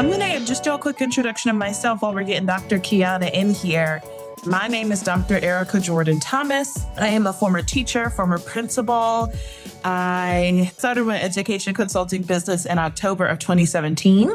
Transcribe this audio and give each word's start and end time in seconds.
I'm 0.00 0.08
going 0.08 0.20
to 0.20 0.46
just 0.46 0.64
do 0.64 0.72
a 0.72 0.78
quick 0.78 1.02
introduction 1.02 1.50
of 1.50 1.58
myself 1.58 2.00
while 2.00 2.14
we're 2.14 2.22
getting 2.22 2.46
Dr. 2.46 2.78
Qiana 2.78 3.30
in 3.34 3.50
here. 3.50 4.02
My 4.46 4.66
name 4.66 4.92
is 4.92 5.02
Dr. 5.02 5.38
Erica 5.44 5.78
Jordan 5.78 6.18
Thomas. 6.20 6.86
I 6.96 7.08
am 7.08 7.26
a 7.26 7.34
former 7.34 7.60
teacher, 7.60 8.08
former 8.08 8.38
principal. 8.38 9.30
I 9.84 10.72
started 10.78 11.04
my 11.04 11.20
education 11.20 11.74
consulting 11.74 12.22
business 12.22 12.64
in 12.64 12.78
October 12.78 13.26
of 13.26 13.40
2017. 13.40 14.32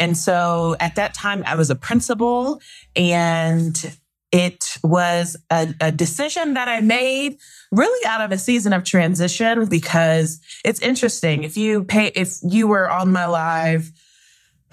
And 0.00 0.16
so 0.16 0.76
at 0.80 0.94
that 0.94 1.12
time, 1.12 1.42
I 1.44 1.56
was 1.56 1.68
a 1.68 1.76
principal, 1.76 2.62
and 2.96 3.98
it 4.32 4.78
was 4.82 5.36
a, 5.50 5.74
a 5.82 5.92
decision 5.92 6.54
that 6.54 6.68
I 6.68 6.80
made 6.80 7.36
really 7.70 8.06
out 8.06 8.22
of 8.22 8.32
a 8.32 8.38
season 8.38 8.72
of 8.72 8.82
transition 8.82 9.66
because 9.66 10.40
it's 10.64 10.80
interesting. 10.80 11.44
If 11.44 11.58
you 11.58 11.84
pay, 11.84 12.12
if 12.14 12.38
you 12.42 12.66
were 12.66 12.90
on 12.90 13.12
my 13.12 13.26
live, 13.26 13.92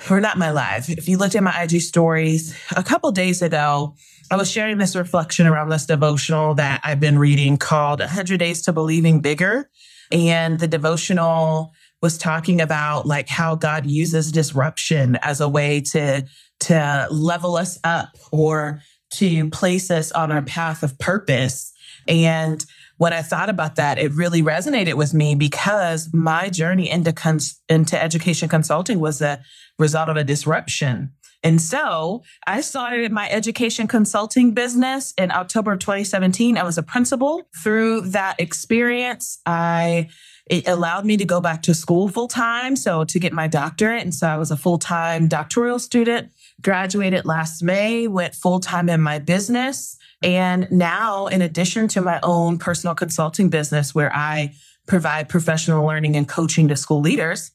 or 0.09 0.19
not 0.21 0.37
my 0.37 0.51
live, 0.51 0.89
if 0.89 1.07
you 1.07 1.17
looked 1.17 1.35
at 1.35 1.43
my 1.43 1.63
IG 1.63 1.81
stories 1.81 2.55
a 2.75 2.83
couple 2.83 3.11
days 3.11 3.41
ago, 3.41 3.95
I 4.31 4.35
was 4.35 4.49
sharing 4.49 4.77
this 4.77 4.95
reflection 4.95 5.47
around 5.47 5.69
this 5.69 5.85
devotional 5.85 6.53
that 6.55 6.81
I've 6.83 6.99
been 6.99 7.17
reading 7.17 7.57
called 7.57 7.99
100 7.99 8.37
Days 8.37 8.61
to 8.63 8.73
Believing 8.73 9.21
Bigger. 9.21 9.69
And 10.11 10.59
the 10.59 10.67
devotional 10.67 11.71
was 12.01 12.17
talking 12.17 12.61
about 12.61 13.05
like 13.05 13.27
how 13.27 13.55
God 13.55 13.85
uses 13.85 14.31
disruption 14.31 15.17
as 15.21 15.41
a 15.41 15.49
way 15.49 15.81
to, 15.81 16.25
to 16.61 17.07
level 17.09 17.55
us 17.55 17.79
up 17.83 18.09
or 18.31 18.81
to 19.11 19.49
place 19.49 19.89
us 19.89 20.11
on 20.11 20.31
our 20.31 20.43
path 20.43 20.83
of 20.83 20.97
purpose. 20.99 21.73
And 22.07 22.63
when 22.97 23.13
I 23.13 23.21
thought 23.21 23.49
about 23.49 23.77
that, 23.77 23.97
it 23.97 24.13
really 24.13 24.41
resonated 24.41 24.95
with 24.95 25.13
me 25.13 25.33
because 25.33 26.09
my 26.13 26.49
journey 26.49 26.89
into 26.89 27.13
cons- 27.13 27.59
into 27.69 28.01
education 28.01 28.49
consulting 28.49 28.99
was 28.99 29.21
a 29.21 29.39
result 29.79 30.09
of 30.09 30.17
a 30.17 30.23
disruption. 30.23 31.13
And 31.41 31.61
so 31.61 32.23
I 32.45 32.61
started 32.61 33.11
my 33.11 33.29
education 33.29 33.87
consulting 33.87 34.53
business 34.53 35.13
in 35.17 35.31
October 35.31 35.71
of 35.71 35.79
2017. 35.79 36.57
I 36.57 36.63
was 36.63 36.77
a 36.77 36.83
principal. 36.83 37.43
Through 37.63 38.01
that 38.11 38.39
experience, 38.39 39.39
I 39.45 40.09
it 40.49 40.67
allowed 40.67 41.05
me 41.05 41.15
to 41.15 41.25
go 41.25 41.39
back 41.39 41.61
to 41.63 41.75
school 41.75 42.09
full 42.09 42.27
time. 42.27 42.75
So 42.75 43.03
to 43.05 43.19
get 43.19 43.33
my 43.33 43.47
doctorate. 43.47 44.01
And 44.01 44.13
so 44.13 44.27
I 44.27 44.37
was 44.37 44.51
a 44.51 44.57
full 44.57 44.79
time 44.79 45.27
doctoral 45.27 45.79
student, 45.79 46.31
graduated 46.61 47.25
last 47.25 47.61
May, 47.61 48.07
went 48.07 48.35
full 48.35 48.59
time 48.59 48.89
in 48.89 48.99
my 48.99 49.19
business. 49.19 49.95
And 50.21 50.69
now, 50.71 51.27
in 51.27 51.41
addition 51.41 51.87
to 51.89 52.01
my 52.01 52.19
own 52.23 52.57
personal 52.57 52.95
consulting 52.95 53.49
business 53.49 53.95
where 53.95 54.13
I 54.13 54.53
provide 54.85 55.29
professional 55.29 55.85
learning 55.85 56.17
and 56.17 56.27
coaching 56.27 56.67
to 56.67 56.75
school 56.75 56.99
leaders, 56.99 57.51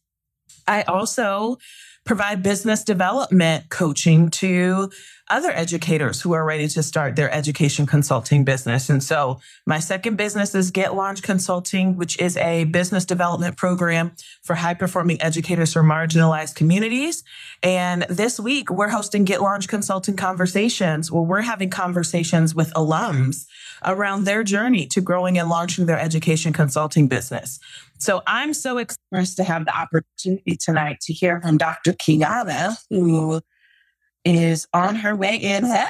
I 0.67 0.83
also 0.83 1.59
provide 2.05 2.43
business 2.43 2.85
development 2.85 3.71
coaching 3.71 4.29
to 4.29 4.91
other 5.29 5.51
educators 5.51 6.21
who 6.21 6.35
are 6.35 6.45
ready 6.45 6.69
to 6.69 6.83
start 6.83 7.17
their 7.17 7.33
education 7.33 7.87
consulting 7.87 8.45
business. 8.45 8.91
And 8.91 9.03
so 9.03 9.41
my 9.65 9.79
second 9.79 10.17
business 10.17 10.55
is 10.55 10.71
Get 10.71 10.91
LaunchED 10.91 11.23
Consulting, 11.23 11.97
which 11.97 12.21
is 12.21 12.37
a 12.37 12.65
business 12.65 13.07
development 13.07 13.57
program 13.57 14.13
for 14.43 14.55
high 14.55 14.75
performing 14.75 15.21
educators 15.23 15.73
for 15.73 15.83
marginalized 15.83 16.57
communities. 16.57 17.25
And 17.63 18.03
this 18.11 18.39
week 18.39 18.69
we're 18.71 18.91
hosting 18.91 19.25
Get 19.25 19.41
LaunchED 19.41 19.69
Consulting 19.69 20.17
conversations 20.17 21.11
where 21.11 21.23
we're 21.23 21.41
having 21.41 21.71
conversations 21.71 22.55
with 22.55 22.73
alums 22.75 23.47
around 23.83 24.25
their 24.25 24.45
journey 24.45 24.87
to 24.87 25.01
growing 25.01 25.39
and 25.39 25.49
launching 25.49 25.87
their 25.87 25.99
education 25.99 26.53
consulting 26.53 27.09
business. 27.09 27.59
So 28.05 28.21
I'm 28.27 28.53
so 28.53 28.77
excited 28.77 29.35
to 29.37 29.45
have 29.45 29.65
the 29.65 29.75
opportunity 29.75 30.59
tonight 30.59 31.01
to 31.05 31.15
hear 31.15 31.41
from 31.41 31.57
Dr. 31.57 31.95
Qiana, 31.95 32.77
who 32.91 33.41
is 34.27 34.69
on 34.75 34.97
her 34.97 35.17
way 35.17 35.37
in. 35.37 35.65
I'm 35.65 35.89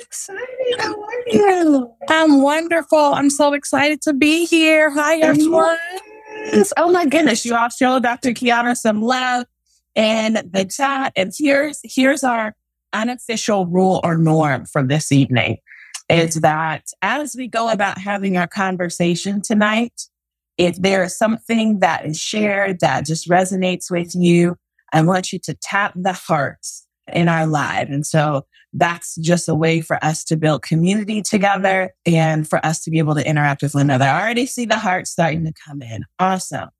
excited. 0.00 0.42
How 0.80 1.00
are 1.00 1.28
you? 1.28 1.94
I'm 2.08 2.42
wonderful. 2.42 2.98
I'm 2.98 3.30
so 3.30 3.52
excited 3.52 4.02
to 4.02 4.12
be 4.12 4.46
here. 4.46 4.90
Hi, 4.90 5.18
everyone. 5.18 5.76
Oh 6.76 6.90
my 6.90 7.06
goodness. 7.06 7.44
You 7.44 7.54
all 7.54 7.68
show 7.68 8.00
Dr. 8.00 8.30
Qiana 8.30 8.76
some 8.76 9.00
love 9.00 9.46
in 9.94 10.32
the 10.50 10.64
chat. 10.64 11.12
And 11.14 11.32
here's, 11.38 11.78
here's 11.84 12.24
our 12.24 12.56
unofficial 12.92 13.66
rule 13.66 14.00
or 14.02 14.18
norm 14.18 14.66
for 14.66 14.82
this 14.82 15.12
evening 15.12 15.58
is 16.08 16.40
that 16.40 16.86
as 17.00 17.36
we 17.36 17.46
go 17.46 17.70
about 17.70 17.98
having 17.98 18.36
our 18.36 18.48
conversation 18.48 19.40
tonight, 19.40 20.08
if 20.58 20.76
there 20.76 21.02
is 21.02 21.16
something 21.16 21.80
that 21.80 22.06
is 22.06 22.18
shared 22.18 22.80
that 22.80 23.06
just 23.06 23.28
resonates 23.28 23.90
with 23.90 24.14
you, 24.14 24.56
I 24.92 25.02
want 25.02 25.32
you 25.32 25.38
to 25.40 25.54
tap 25.54 25.92
the 25.96 26.12
hearts 26.12 26.86
in 27.12 27.28
our 27.28 27.46
live. 27.46 27.90
And 27.90 28.06
so 28.06 28.46
that's 28.72 29.16
just 29.16 29.48
a 29.48 29.54
way 29.54 29.80
for 29.80 30.02
us 30.04 30.24
to 30.24 30.36
build 30.36 30.62
community 30.62 31.22
together 31.22 31.92
and 32.06 32.48
for 32.48 32.64
us 32.64 32.82
to 32.84 32.90
be 32.90 32.98
able 32.98 33.14
to 33.14 33.26
interact 33.26 33.62
with 33.62 33.74
one 33.74 33.82
another. 33.82 34.04
I 34.04 34.20
already 34.20 34.46
see 34.46 34.64
the 34.64 34.78
hearts 34.78 35.10
starting 35.10 35.44
to 35.44 35.52
come 35.66 35.82
in. 35.82 36.04
Awesome. 36.18 36.70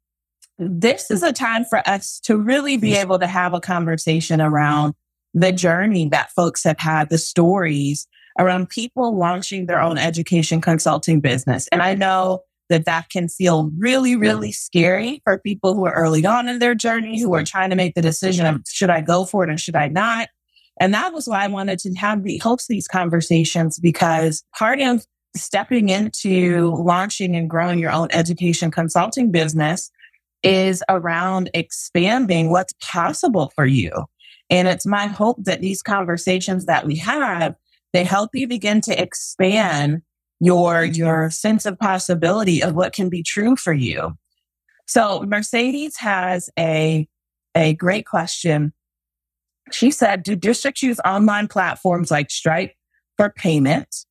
This 0.58 1.10
is 1.10 1.22
a 1.22 1.32
time 1.32 1.64
for 1.64 1.86
us 1.88 2.20
to 2.24 2.36
really 2.36 2.76
be 2.76 2.94
able 2.94 3.18
to 3.18 3.26
have 3.26 3.54
a 3.54 3.60
conversation 3.60 4.40
around 4.40 4.94
the 5.34 5.50
journey 5.50 6.08
that 6.10 6.30
folks 6.30 6.62
have 6.62 6.78
had, 6.78 7.10
the 7.10 7.18
stories 7.18 8.06
around 8.38 8.68
people 8.68 9.16
launching 9.16 9.66
their 9.66 9.80
own 9.80 9.98
education 9.98 10.60
consulting 10.60 11.20
business. 11.20 11.68
And 11.68 11.82
I 11.82 11.94
know 11.94 12.42
that 12.68 12.86
that 12.86 13.10
can 13.10 13.28
feel 13.28 13.70
really, 13.76 14.16
really 14.16 14.52
scary 14.52 15.20
for 15.24 15.38
people 15.38 15.74
who 15.74 15.86
are 15.86 15.94
early 15.94 16.24
on 16.24 16.48
in 16.48 16.58
their 16.58 16.74
journey, 16.74 17.20
who 17.20 17.34
are 17.34 17.44
trying 17.44 17.70
to 17.70 17.76
make 17.76 17.94
the 17.94 18.02
decision 18.02 18.46
of 18.46 18.62
should 18.66 18.90
I 18.90 19.00
go 19.00 19.24
for 19.24 19.44
it 19.44 19.50
or 19.50 19.58
should 19.58 19.76
I 19.76 19.88
not? 19.88 20.28
And 20.80 20.92
that 20.94 21.12
was 21.12 21.28
why 21.28 21.44
I 21.44 21.48
wanted 21.48 21.78
to 21.80 21.94
have 21.94 22.24
the 22.24 22.38
host 22.38 22.68
these 22.68 22.88
conversations 22.88 23.78
because 23.78 24.42
part 24.56 24.80
of 24.80 25.04
stepping 25.36 25.88
into 25.88 26.74
launching 26.76 27.36
and 27.36 27.50
growing 27.50 27.78
your 27.78 27.92
own 27.92 28.08
education 28.12 28.70
consulting 28.70 29.30
business 29.30 29.90
is 30.42 30.82
around 30.88 31.50
expanding 31.54 32.50
what's 32.50 32.74
possible 32.80 33.52
for 33.54 33.66
you. 33.66 33.90
And 34.50 34.68
it's 34.68 34.86
my 34.86 35.06
hope 35.06 35.42
that 35.44 35.60
these 35.60 35.82
conversations 35.82 36.66
that 36.66 36.86
we 36.86 36.96
have, 36.96 37.54
they 37.92 38.04
help 38.04 38.30
you 38.34 38.46
begin 38.46 38.80
to 38.82 39.00
expand 39.00 40.02
your 40.40 40.84
your 40.84 41.30
sense 41.30 41.66
of 41.66 41.78
possibility 41.78 42.62
of 42.62 42.74
what 42.74 42.92
can 42.92 43.08
be 43.08 43.22
true 43.22 43.56
for 43.56 43.72
you. 43.72 44.16
So 44.86 45.24
Mercedes 45.26 45.96
has 45.98 46.50
a 46.58 47.08
a 47.54 47.74
great 47.74 48.06
question. 48.06 48.72
She 49.72 49.90
said, 49.90 50.22
"Do 50.22 50.36
districts 50.36 50.82
use 50.82 51.00
online 51.04 51.48
platforms 51.48 52.10
like 52.10 52.30
Stripe 52.30 52.72
for 53.16 53.30
payment 53.30 54.04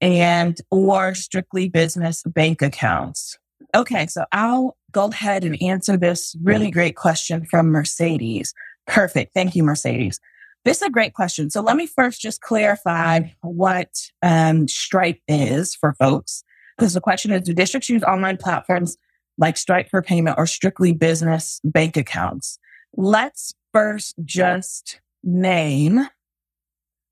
and 0.00 0.58
or 0.70 1.14
strictly 1.14 1.68
business 1.68 2.22
bank 2.24 2.60
accounts?" 2.62 3.38
Okay, 3.74 4.06
so 4.06 4.24
I'll 4.32 4.76
go 4.92 5.06
ahead 5.06 5.44
and 5.44 5.60
answer 5.62 5.96
this 5.96 6.34
really 6.42 6.70
great 6.70 6.96
question 6.96 7.44
from 7.44 7.68
Mercedes. 7.70 8.54
Perfect. 8.86 9.34
Thank 9.34 9.54
you, 9.54 9.62
Mercedes. 9.62 10.18
This 10.64 10.82
is 10.82 10.88
a 10.88 10.90
great 10.90 11.14
question. 11.14 11.50
So 11.50 11.60
let 11.60 11.76
me 11.76 11.86
first 11.86 12.20
just 12.20 12.40
clarify 12.40 13.20
what 13.42 13.88
um, 14.22 14.68
Stripe 14.68 15.20
is 15.26 15.74
for 15.74 15.94
folks. 15.94 16.44
Because 16.76 16.94
the 16.94 17.00
question 17.00 17.32
is, 17.32 17.42
do 17.42 17.54
districts 17.54 17.88
use 17.88 18.02
online 18.02 18.36
platforms 18.36 18.96
like 19.36 19.56
Stripe 19.56 19.88
for 19.90 20.02
payment 20.02 20.36
or 20.38 20.46
strictly 20.46 20.92
business 20.92 21.60
bank 21.64 21.96
accounts? 21.96 22.58
Let's 22.96 23.54
first 23.72 24.16
just 24.24 25.00
name 25.22 26.08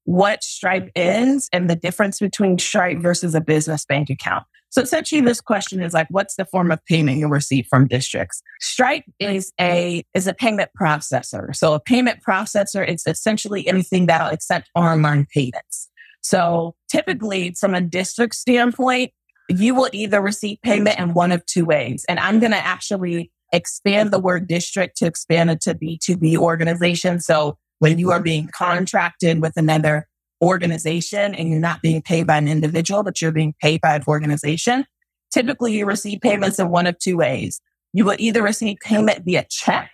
what 0.04 0.44
Stripe 0.44 0.90
is 0.94 1.48
and 1.52 1.68
the 1.68 1.76
difference 1.76 2.20
between 2.20 2.58
Stripe 2.58 2.98
versus 2.98 3.34
a 3.34 3.40
business 3.40 3.84
bank 3.84 4.08
account. 4.08 4.44
So 4.76 4.82
essentially 4.82 5.22
this 5.22 5.40
question 5.40 5.80
is 5.80 5.94
like, 5.94 6.06
what's 6.10 6.36
the 6.36 6.44
form 6.44 6.70
of 6.70 6.84
payment 6.84 7.16
you 7.16 7.28
receive 7.28 7.66
from 7.66 7.88
districts? 7.88 8.42
Stripe 8.60 9.04
is 9.18 9.50
a, 9.58 10.04
is 10.12 10.26
a 10.26 10.34
payment 10.34 10.68
processor. 10.78 11.56
So 11.56 11.72
a 11.72 11.80
payment 11.80 12.18
processor 12.22 12.86
is 12.86 13.02
essentially 13.06 13.66
anything 13.66 14.04
that'll 14.04 14.28
accept 14.28 14.68
online 14.74 15.28
payments. 15.32 15.88
So 16.20 16.74
typically 16.90 17.54
from 17.58 17.74
a 17.74 17.80
district 17.80 18.34
standpoint, 18.34 19.12
you 19.48 19.74
will 19.74 19.88
either 19.94 20.20
receive 20.20 20.58
payment 20.62 20.98
in 20.98 21.14
one 21.14 21.32
of 21.32 21.46
two 21.46 21.64
ways. 21.64 22.04
And 22.06 22.20
I'm 22.20 22.38
going 22.38 22.52
to 22.52 22.58
actually 22.58 23.32
expand 23.54 24.10
the 24.10 24.18
word 24.18 24.46
district 24.46 24.98
to 24.98 25.06
expand 25.06 25.48
it 25.48 25.62
to 25.62 25.74
B2B 25.74 26.36
organization. 26.36 27.20
So 27.20 27.56
when 27.78 27.98
you 27.98 28.10
are 28.10 28.20
being 28.20 28.50
contracted 28.54 29.40
with 29.40 29.56
another 29.56 30.06
organization 30.42 31.34
and 31.34 31.48
you're 31.48 31.60
not 31.60 31.82
being 31.82 32.02
paid 32.02 32.26
by 32.26 32.36
an 32.36 32.48
individual, 32.48 33.02
but 33.02 33.20
you're 33.20 33.32
being 33.32 33.54
paid 33.60 33.80
by 33.80 33.94
an 33.94 34.02
organization, 34.06 34.84
typically 35.30 35.72
you 35.72 35.86
receive 35.86 36.20
payments 36.20 36.58
in 36.58 36.70
one 36.70 36.86
of 36.86 36.98
two 36.98 37.16
ways. 37.16 37.60
You 37.92 38.04
will 38.04 38.16
either 38.18 38.42
receive 38.42 38.78
payment 38.82 39.24
via 39.24 39.46
check, 39.48 39.90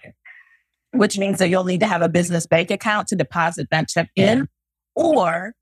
which 0.93 1.19
means 1.19 1.39
that 1.39 1.49
you'll 1.49 1.65
need 1.65 1.81
to 1.81 1.87
have 1.87 2.03
a 2.03 2.09
business 2.09 2.47
bank 2.47 2.71
account 2.71 3.09
to 3.09 3.17
deposit 3.17 3.69
that 3.71 3.89
check 3.89 4.11
in, 4.17 4.49
or 4.97 5.55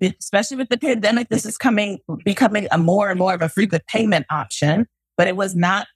especially 0.00 0.56
with 0.56 0.68
the 0.68 0.78
pandemic, 0.78 1.28
this 1.28 1.44
is 1.44 1.58
coming, 1.58 1.98
becoming 2.24 2.68
a 2.70 2.78
more 2.78 3.10
and 3.10 3.18
more 3.18 3.34
of 3.34 3.42
a 3.42 3.48
frequent 3.48 3.84
payment 3.86 4.26
option, 4.30 4.86
but 5.16 5.26
it 5.26 5.36
was 5.36 5.56
not 5.56 5.88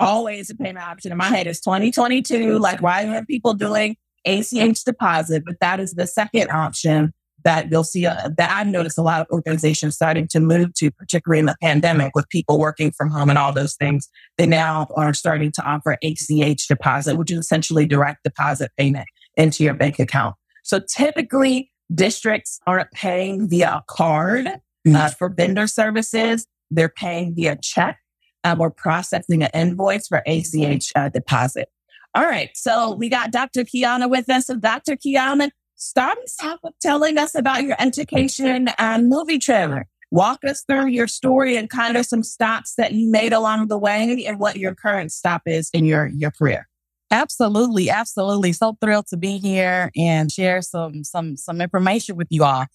always 0.00 0.50
a 0.50 0.56
payment 0.56 0.84
option 0.84 1.12
in 1.12 1.18
my 1.18 1.26
head. 1.26 1.46
It's 1.46 1.60
2022. 1.60 2.58
Like, 2.58 2.82
why 2.82 3.06
are 3.06 3.24
people 3.24 3.54
doing 3.54 3.96
ACH 4.26 4.84
deposit, 4.84 5.44
but 5.46 5.56
that 5.60 5.80
is 5.80 5.92
the 5.92 6.06
second 6.06 6.50
option 6.50 7.12
that 7.44 7.70
you'll 7.70 7.84
see 7.84 8.06
uh, 8.06 8.30
that 8.36 8.50
I've 8.50 8.66
noticed 8.66 8.98
a 8.98 9.02
lot 9.02 9.20
of 9.20 9.26
organizations 9.30 9.94
starting 9.94 10.26
to 10.28 10.40
move 10.40 10.74
to, 10.74 10.90
particularly 10.90 11.40
in 11.40 11.46
the 11.46 11.56
pandemic 11.62 12.12
with 12.14 12.28
people 12.28 12.58
working 12.58 12.90
from 12.90 13.10
home 13.10 13.28
and 13.28 13.38
all 13.38 13.52
those 13.52 13.74
things. 13.74 14.08
They 14.38 14.46
now 14.46 14.88
are 14.96 15.14
starting 15.14 15.52
to 15.52 15.62
offer 15.62 15.96
ACH 16.02 16.66
deposit, 16.66 17.16
which 17.16 17.30
is 17.30 17.38
essentially 17.38 17.86
direct 17.86 18.24
deposit 18.24 18.70
payment 18.76 19.06
into 19.36 19.64
your 19.64 19.74
bank 19.74 19.98
account. 19.98 20.36
So 20.62 20.80
typically 20.80 21.70
districts 21.94 22.58
aren't 22.66 22.90
paying 22.92 23.48
via 23.48 23.82
card 23.88 24.48
mm. 24.86 24.94
uh, 24.94 25.10
for 25.10 25.28
vendor 25.28 25.66
services. 25.66 26.46
They're 26.70 26.88
paying 26.88 27.34
via 27.34 27.56
check 27.60 27.98
um, 28.42 28.60
or 28.60 28.70
processing 28.70 29.42
an 29.42 29.50
invoice 29.52 30.08
for 30.08 30.22
ACH 30.26 30.92
uh, 30.96 31.08
deposit. 31.10 31.68
All 32.14 32.24
right. 32.24 32.50
So 32.54 32.94
we 32.94 33.08
got 33.08 33.32
Dr. 33.32 33.64
Qiana 33.64 34.08
with 34.08 34.30
us. 34.30 34.46
So 34.46 34.56
Dr. 34.56 34.96
Qiana, 34.96 35.50
start 35.76 36.18
us 36.18 36.36
off 36.42 36.60
with 36.62 36.74
telling 36.80 37.18
us 37.18 37.34
about 37.34 37.64
your 37.64 37.76
education 37.78 38.68
and 38.78 39.08
movie 39.08 39.38
trailer. 39.38 39.86
Walk 40.10 40.44
us 40.44 40.62
through 40.62 40.86
your 40.86 41.08
story 41.08 41.56
and 41.56 41.68
kind 41.68 41.96
of 41.96 42.06
some 42.06 42.22
stops 42.22 42.74
that 42.76 42.92
you 42.92 43.10
made 43.10 43.32
along 43.32 43.66
the 43.68 43.78
way 43.78 44.24
and 44.26 44.38
what 44.38 44.56
your 44.56 44.74
current 44.74 45.10
stop 45.10 45.42
is 45.46 45.70
in 45.72 45.84
your, 45.84 46.06
your 46.06 46.30
career. 46.30 46.68
Absolutely, 47.10 47.90
absolutely. 47.90 48.52
So 48.52 48.76
thrilled 48.80 49.06
to 49.08 49.16
be 49.16 49.38
here 49.38 49.90
and 49.96 50.32
share 50.32 50.62
some 50.62 51.04
some 51.04 51.36
some 51.36 51.60
information 51.60 52.16
with 52.16 52.28
you 52.30 52.44
all. 52.44 52.66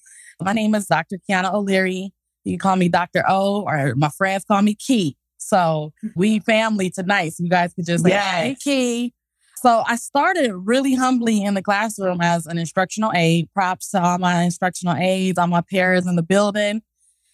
My 0.42 0.54
name 0.54 0.76
is 0.76 0.86
Dr. 0.88 1.18
Qiana 1.30 1.54
O'Leary. 1.54 2.14
You 2.46 2.54
can 2.54 2.60
call 2.60 2.76
me 2.76 2.88
Dr. 2.90 3.24
O 3.28 3.64
or 3.64 3.96
my 3.96 4.10
friends 4.10 4.46
call 4.46 4.62
me 4.62 4.76
Key. 4.76 5.18
So 5.38 5.94
we 6.16 6.40
family 6.40 6.90
tonight. 6.90 7.34
So 7.34 7.44
you 7.44 7.50
guys 7.50 7.74
could 7.74 7.86
just 7.86 8.04
say, 8.04 8.12
yes. 8.12 8.34
hey, 8.34 8.56
Key. 8.56 9.14
So 9.62 9.84
I 9.86 9.96
started 9.98 10.54
really 10.54 10.96
humbly 10.96 11.44
in 11.44 11.54
the 11.54 11.62
classroom 11.62 12.22
as 12.22 12.46
an 12.46 12.58
instructional 12.58 13.12
aide. 13.14 13.50
Props 13.54 13.92
to 13.92 14.02
all 14.02 14.18
my 14.18 14.44
instructional 14.44 14.96
aides, 14.96 15.38
all 15.38 15.48
my 15.48 15.62
peers 15.62 16.08
in 16.08 16.16
the 16.16 16.24
building. 16.24 16.82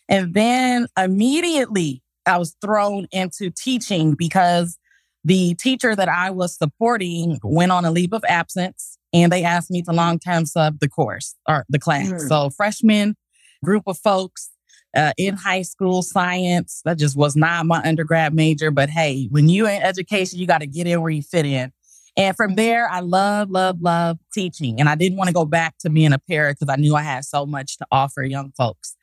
And 0.10 0.33
then 0.33 0.88
immediately 0.98 2.01
I 2.25 2.38
was 2.38 2.56
thrown 2.62 3.07
into 3.12 3.51
teaching 3.51 4.16
because 4.16 4.77
the 5.24 5.56
teacher 5.56 5.95
that 5.95 6.10
I 6.10 6.31
was 6.31 6.57
supporting 6.57 7.39
went 7.44 7.72
on 7.72 7.86
a 7.86 7.92
leave 7.92 8.13
of 8.13 8.24
absence 8.27 8.98
and 9.13 9.31
they 9.31 9.44
asked 9.44 9.72
me 9.72 9.81
to 9.83 9.92
long 9.92 10.19
term 10.19 10.45
sub 10.45 10.80
the 10.80 10.89
course 10.89 11.36
or 11.48 11.66
the 11.69 11.80
class. 11.80 12.12
Mm. 12.12 12.27
So 12.27 12.50
freshman 12.50 13.16
group 13.63 13.83
of 13.88 13.98
folks 13.98 14.51
uh, 14.95 15.13
in 15.18 15.36
high 15.36 15.63
school 15.63 16.01
science. 16.01 16.81
That 16.86 16.98
just 16.98 17.16
was 17.16 17.36
not 17.36 17.66
my 17.66 17.81
undergrad 17.83 18.33
major. 18.33 18.72
But 18.72 18.89
hey, 18.89 19.27
when 19.30 19.50
you're 19.50 19.69
in 19.69 19.81
education, 19.81 20.39
you 20.39 20.48
got 20.48 20.62
to 20.62 20.68
get 20.68 20.88
in 20.88 21.01
where 21.01 21.12
you 21.12 21.22
fit 21.22 21.45
in. 21.45 21.72
And 22.17 22.35
from 22.35 22.56
there, 22.56 22.89
I 22.89 23.01
love, 23.01 23.50
love, 23.50 23.81
love 23.81 24.17
teaching. 24.33 24.79
And 24.79 24.88
I 24.88 24.95
didn't 24.95 25.17
want 25.17 25.27
to 25.27 25.33
go 25.33 25.45
back 25.45 25.77
to 25.79 25.89
being 25.89 26.13
a 26.13 26.19
parent 26.19 26.57
because 26.59 26.71
I 26.71 26.79
knew 26.79 26.95
I 26.95 27.01
had 27.01 27.25
so 27.25 27.45
much 27.45 27.77
to 27.77 27.85
offer 27.91 28.23
young 28.23 28.51
folks. 28.51 28.95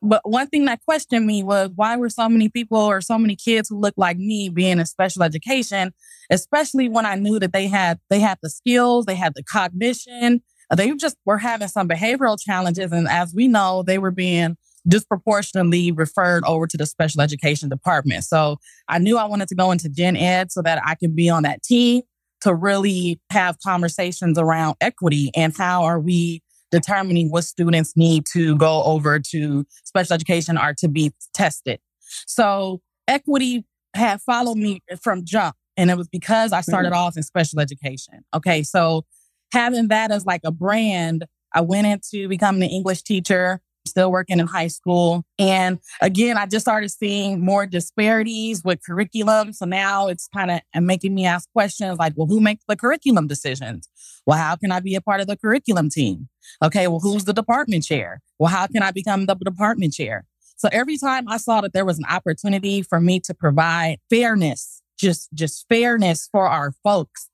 But 0.00 0.28
one 0.28 0.48
thing 0.48 0.64
that 0.64 0.80
questioned 0.84 1.26
me 1.26 1.44
was 1.44 1.70
why 1.76 1.96
were 1.96 2.10
so 2.10 2.28
many 2.28 2.48
people 2.48 2.78
or 2.78 3.00
so 3.00 3.18
many 3.18 3.36
kids 3.36 3.68
who 3.68 3.78
looked 3.78 3.98
like 3.98 4.18
me 4.18 4.48
being 4.48 4.80
in 4.80 4.86
special 4.86 5.22
education, 5.22 5.92
especially 6.28 6.88
when 6.88 7.06
I 7.06 7.14
knew 7.14 7.38
that 7.38 7.52
they 7.52 7.68
had 7.68 8.00
they 8.10 8.18
had 8.18 8.38
the 8.42 8.50
skills, 8.50 9.06
they 9.06 9.14
had 9.14 9.34
the 9.36 9.44
cognition, 9.44 10.42
uh, 10.70 10.74
they 10.74 10.92
just 10.94 11.16
were 11.24 11.38
having 11.38 11.68
some 11.68 11.88
behavioral 11.88 12.36
challenges. 12.40 12.90
And 12.90 13.06
as 13.06 13.32
we 13.32 13.46
know, 13.46 13.84
they 13.84 13.98
were 13.98 14.10
being 14.10 14.56
disproportionately 14.88 15.92
referred 15.92 16.42
over 16.46 16.66
to 16.66 16.76
the 16.76 16.86
special 16.86 17.20
education 17.20 17.68
department. 17.68 18.24
So 18.24 18.56
I 18.88 18.98
knew 18.98 19.18
I 19.18 19.24
wanted 19.26 19.46
to 19.48 19.54
go 19.54 19.70
into 19.70 19.88
gen 19.88 20.16
ed 20.16 20.50
so 20.50 20.62
that 20.62 20.82
I 20.84 20.96
could 20.96 21.14
be 21.14 21.30
on 21.30 21.44
that 21.44 21.62
team 21.62 22.02
to 22.42 22.54
really 22.54 23.20
have 23.30 23.56
conversations 23.64 24.38
around 24.38 24.76
equity 24.80 25.30
and 25.34 25.56
how 25.56 25.84
are 25.84 26.00
we 26.00 26.42
determining 26.70 27.30
what 27.30 27.44
students 27.44 27.92
need 27.96 28.24
to 28.32 28.56
go 28.56 28.82
over 28.84 29.18
to 29.18 29.64
special 29.84 30.14
education 30.14 30.58
or 30.58 30.74
to 30.78 30.88
be 30.88 31.12
tested. 31.34 31.78
So 32.26 32.80
equity 33.06 33.64
had 33.94 34.20
followed 34.22 34.56
me 34.56 34.82
from 35.02 35.24
jump. 35.24 35.54
And 35.76 35.90
it 35.90 35.96
was 35.96 36.08
because 36.08 36.52
I 36.52 36.60
started 36.60 36.92
mm-hmm. 36.92 36.98
off 36.98 37.16
in 37.16 37.22
special 37.22 37.60
education. 37.60 38.24
Okay. 38.34 38.62
So 38.62 39.04
having 39.52 39.88
that 39.88 40.10
as 40.10 40.26
like 40.26 40.42
a 40.44 40.50
brand, 40.50 41.24
I 41.54 41.60
went 41.60 41.86
into 41.86 42.28
becoming 42.28 42.62
an 42.62 42.70
English 42.70 43.02
teacher 43.02 43.60
still 43.86 44.10
working 44.10 44.38
in 44.38 44.46
high 44.46 44.68
school. 44.68 45.24
And 45.38 45.78
again, 46.00 46.36
I 46.36 46.46
just 46.46 46.64
started 46.64 46.90
seeing 46.90 47.40
more 47.44 47.66
disparities 47.66 48.62
with 48.64 48.84
curriculum. 48.84 49.52
So 49.52 49.66
now 49.66 50.08
it's 50.08 50.28
kind 50.28 50.50
of 50.50 50.60
making 50.82 51.14
me 51.14 51.26
ask 51.26 51.50
questions 51.52 51.98
like, 51.98 52.14
well, 52.16 52.26
who 52.26 52.40
makes 52.40 52.64
the 52.66 52.76
curriculum 52.76 53.26
decisions? 53.26 53.88
Well, 54.26 54.38
how 54.38 54.56
can 54.56 54.72
I 54.72 54.80
be 54.80 54.94
a 54.94 55.00
part 55.00 55.20
of 55.20 55.26
the 55.26 55.36
curriculum 55.36 55.90
team? 55.90 56.28
Okay, 56.62 56.86
well, 56.86 57.00
who's 57.00 57.24
the 57.24 57.32
department 57.32 57.84
chair? 57.84 58.20
Well, 58.38 58.50
how 58.50 58.66
can 58.66 58.82
I 58.82 58.90
become 58.90 59.26
the 59.26 59.34
department 59.34 59.94
chair? 59.94 60.24
So 60.56 60.68
every 60.70 60.96
time 60.96 61.28
I 61.28 61.38
saw 61.38 61.60
that 61.60 61.72
there 61.72 61.84
was 61.84 61.98
an 61.98 62.04
opportunity 62.08 62.82
for 62.82 63.00
me 63.00 63.18
to 63.20 63.34
provide 63.34 63.98
fairness, 64.10 64.80
just, 64.98 65.28
just 65.34 65.66
fairness 65.68 66.28
for 66.30 66.46
our 66.46 66.72
folks 66.84 67.28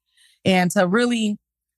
and 0.45 0.71
to 0.71 0.87
really 0.87 1.37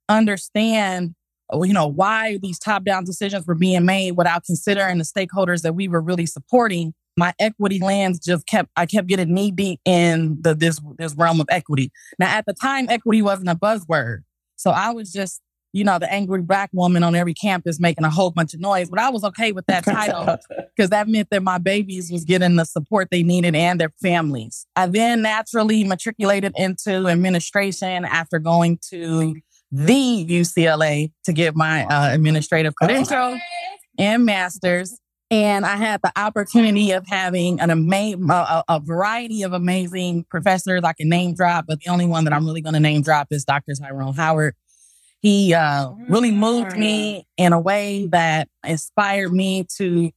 understand 0.08 1.14
you 1.52 1.72
know, 1.72 1.86
why 1.86 2.38
these 2.42 2.58
top 2.58 2.84
down 2.84 3.04
decisions 3.04 3.46
were 3.46 3.54
being 3.54 3.84
made 3.84 4.12
without 4.12 4.44
considering 4.44 4.98
the 4.98 5.04
stakeholders 5.04 5.62
that 5.62 5.74
we 5.74 5.88
were 5.88 6.00
really 6.00 6.26
supporting. 6.26 6.94
My 7.16 7.34
equity 7.38 7.80
lens 7.80 8.18
just 8.18 8.46
kept, 8.46 8.70
I 8.76 8.86
kept 8.86 9.08
getting 9.08 9.34
knee 9.34 9.50
deep 9.50 9.80
in 9.84 10.38
the, 10.40 10.54
this, 10.54 10.80
this 10.96 11.14
realm 11.14 11.40
of 11.40 11.46
equity. 11.50 11.90
Now, 12.18 12.28
at 12.28 12.46
the 12.46 12.54
time, 12.54 12.86
equity 12.88 13.20
wasn't 13.20 13.48
a 13.48 13.54
buzzword. 13.54 14.20
So 14.56 14.70
I 14.70 14.92
was 14.92 15.12
just, 15.12 15.40
you 15.72 15.84
know, 15.84 15.98
the 15.98 16.10
angry 16.10 16.42
black 16.42 16.70
woman 16.72 17.02
on 17.02 17.14
every 17.14 17.34
campus 17.34 17.78
making 17.78 18.04
a 18.04 18.10
whole 18.10 18.30
bunch 18.30 18.54
of 18.54 18.60
noise, 18.60 18.90
but 18.90 18.98
I 18.98 19.10
was 19.10 19.24
okay 19.24 19.52
with 19.52 19.66
that 19.66 19.84
title 19.84 20.36
because 20.76 20.90
that 20.90 21.08
meant 21.08 21.30
that 21.30 21.42
my 21.42 21.58
babies 21.58 22.10
was 22.10 22.24
getting 22.24 22.56
the 22.56 22.64
support 22.64 23.08
they 23.10 23.22
needed 23.22 23.54
and 23.54 23.80
their 23.80 23.92
families. 24.02 24.66
I 24.76 24.86
then 24.86 25.22
naturally 25.22 25.84
matriculated 25.84 26.52
into 26.56 27.08
administration 27.08 28.04
after 28.04 28.38
going 28.38 28.78
to 28.90 29.36
the 29.72 30.26
UCLA 30.28 31.12
to 31.24 31.32
get 31.32 31.54
my 31.54 31.84
uh, 31.84 32.12
administrative 32.12 32.74
credential 32.74 33.38
and 33.98 34.24
master's. 34.24 34.98
And 35.32 35.64
I 35.64 35.76
had 35.76 36.00
the 36.02 36.10
opportunity 36.16 36.90
of 36.90 37.06
having 37.06 37.60
an 37.60 37.70
amazing, 37.70 38.28
a, 38.30 38.64
a, 38.68 38.80
variety 38.80 39.44
of 39.44 39.52
amazing 39.52 40.24
professors 40.28 40.82
I 40.82 40.92
can 40.92 41.08
name 41.08 41.34
drop, 41.34 41.66
but 41.68 41.78
the 41.78 41.90
only 41.90 42.06
one 42.06 42.24
that 42.24 42.32
I'm 42.32 42.44
really 42.44 42.62
going 42.62 42.74
to 42.74 42.80
name 42.80 43.02
drop 43.02 43.28
is 43.30 43.44
Dr. 43.44 43.74
Tyrone 43.74 44.14
Howard. 44.14 44.56
He 45.20 45.54
uh, 45.54 45.90
really 46.08 46.32
moved 46.32 46.76
me 46.76 47.28
in 47.36 47.52
a 47.52 47.60
way 47.60 48.08
that 48.10 48.48
inspired 48.66 49.32
me 49.32 49.66
to 49.76 50.10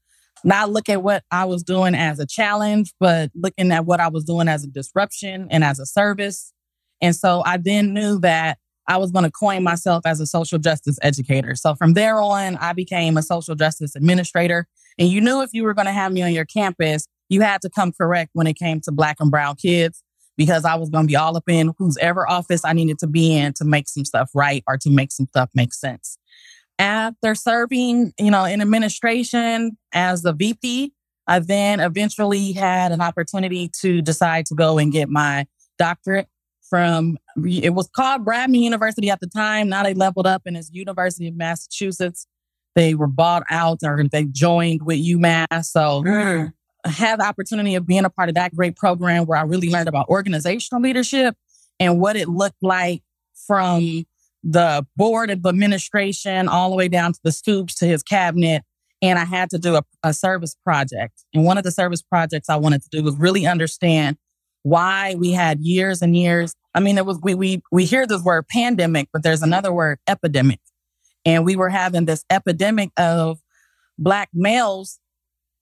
not 0.43 0.72
look 0.72 0.89
at 0.89 1.03
what 1.03 1.24
I 1.29 1.45
was 1.45 1.62
doing 1.62 1.93
as 1.93 2.19
a 2.19 2.25
challenge, 2.25 2.93
but 3.00 3.29
looking 3.36 3.72
at 3.72 3.86
what 3.86 4.00
I 4.00 4.07
was 4.07 4.24
doing 4.24 4.48
as 4.48 4.63
a 4.63 4.67
disruption 4.67 5.48
and 5.51 5.63
as 5.63 5.79
a 5.79 5.86
service. 5.86 6.53
And 7.01 7.15
so 7.15 7.43
I 7.45 7.57
then 7.57 7.93
knew 7.93 8.19
that 8.19 8.57
I 8.87 8.97
was 8.97 9.11
going 9.11 9.23
to 9.23 9.31
coin 9.31 9.63
myself 9.63 10.05
as 10.05 10.19
a 10.19 10.25
social 10.25 10.59
justice 10.59 10.97
educator. 11.01 11.55
So 11.55 11.75
from 11.75 11.93
there 11.93 12.21
on, 12.21 12.57
I 12.57 12.73
became 12.73 13.17
a 13.17 13.21
social 13.23 13.55
justice 13.55 13.95
administrator. 13.95 14.67
And 14.97 15.09
you 15.09 15.21
knew 15.21 15.41
if 15.41 15.51
you 15.53 15.63
were 15.63 15.73
going 15.73 15.85
to 15.85 15.93
have 15.93 16.11
me 16.11 16.21
on 16.21 16.33
your 16.33 16.45
campus, 16.45 17.07
you 17.29 17.41
had 17.41 17.61
to 17.61 17.69
come 17.69 17.91
correct 17.91 18.31
when 18.33 18.47
it 18.47 18.55
came 18.55 18.81
to 18.81 18.91
black 18.91 19.17
and 19.19 19.31
brown 19.31 19.55
kids 19.55 20.03
because 20.37 20.65
I 20.65 20.75
was 20.75 20.89
going 20.89 21.05
to 21.05 21.07
be 21.07 21.15
all 21.15 21.37
up 21.37 21.47
in 21.47 21.73
whose 21.77 21.97
ever 21.97 22.29
office 22.29 22.65
I 22.65 22.73
needed 22.73 22.99
to 22.99 23.07
be 23.07 23.35
in 23.35 23.53
to 23.53 23.65
make 23.65 23.87
some 23.87 24.05
stuff 24.05 24.31
right 24.33 24.63
or 24.67 24.77
to 24.79 24.89
make 24.89 25.11
some 25.11 25.27
stuff 25.27 25.49
make 25.53 25.73
sense. 25.73 26.17
After 26.79 27.35
serving, 27.35 28.13
you 28.19 28.31
know, 28.31 28.45
in 28.45 28.61
administration 28.61 29.77
as 29.93 30.23
the 30.23 30.33
VP, 30.33 30.91
I 31.27 31.39
then 31.39 31.79
eventually 31.79 32.51
had 32.51 32.91
an 32.91 32.99
opportunity 32.99 33.69
to 33.81 34.01
decide 34.01 34.45
to 34.47 34.55
go 34.55 34.77
and 34.77 34.91
get 34.91 35.07
my 35.09 35.45
doctorate 35.77 36.27
from 36.73 37.19
it 37.45 37.75
was 37.75 37.87
called 37.95 38.25
Brandman 38.25 38.61
University 38.61 39.11
at 39.11 39.19
the 39.19 39.27
time. 39.27 39.69
Now 39.69 39.83
they 39.83 39.93
leveled 39.93 40.25
up 40.25 40.41
and 40.47 40.57
it's 40.57 40.71
University 40.73 41.27
of 41.27 41.35
Massachusetts. 41.35 42.25
They 42.73 42.95
were 42.95 43.05
bought 43.05 43.43
out 43.51 43.81
or 43.83 44.03
they 44.11 44.25
joined 44.25 44.81
with 44.81 44.97
UMass. 44.97 45.65
So 45.65 46.01
mm. 46.03 46.51
I 46.83 46.89
had 46.89 47.19
the 47.19 47.25
opportunity 47.25 47.75
of 47.75 47.85
being 47.85 48.05
a 48.05 48.09
part 48.09 48.29
of 48.29 48.33
that 48.35 48.55
great 48.55 48.75
program 48.75 49.27
where 49.27 49.37
I 49.37 49.43
really 49.43 49.69
learned 49.69 49.87
about 49.87 50.09
organizational 50.09 50.81
leadership 50.81 51.35
and 51.79 52.01
what 52.01 52.15
it 52.15 52.27
looked 52.27 52.63
like 52.63 53.03
from 53.45 54.05
the 54.43 54.83
board 54.95 55.29
of 55.29 55.45
administration 55.45 56.47
all 56.47 56.71
the 56.71 56.75
way 56.75 56.87
down 56.87 57.13
to 57.13 57.19
the 57.23 57.31
Stoops 57.31 57.75
to 57.75 57.85
his 57.85 58.01
cabinet. 58.01 58.63
And 58.99 59.19
I 59.19 59.25
had 59.25 59.51
to 59.51 59.59
do 59.59 59.75
a, 59.75 59.83
a 60.01 60.11
service 60.11 60.55
project. 60.63 61.23
And 61.35 61.45
one 61.45 61.59
of 61.59 61.63
the 61.63 61.71
service 61.71 62.01
projects 62.01 62.49
I 62.49 62.55
wanted 62.55 62.81
to 62.81 62.89
do 62.89 63.03
was 63.03 63.15
really 63.15 63.45
understand 63.45 64.17
why 64.63 65.15
we 65.15 65.31
had 65.31 65.59
years 65.59 66.01
and 66.01 66.17
years. 66.17 66.55
I 66.73 66.79
mean, 66.79 66.97
it 66.97 67.05
was, 67.05 67.19
we, 67.21 67.35
we, 67.35 67.61
we 67.71 67.85
hear 67.85 68.07
this 68.07 68.23
word 68.23 68.47
pandemic, 68.47 69.09
but 69.13 69.23
there's 69.23 69.41
another 69.41 69.71
word 69.71 69.99
epidemic. 70.07 70.59
And 71.25 71.45
we 71.45 71.55
were 71.55 71.69
having 71.69 72.05
this 72.05 72.25
epidemic 72.29 72.89
of 72.97 73.39
black 73.97 74.29
males 74.33 74.99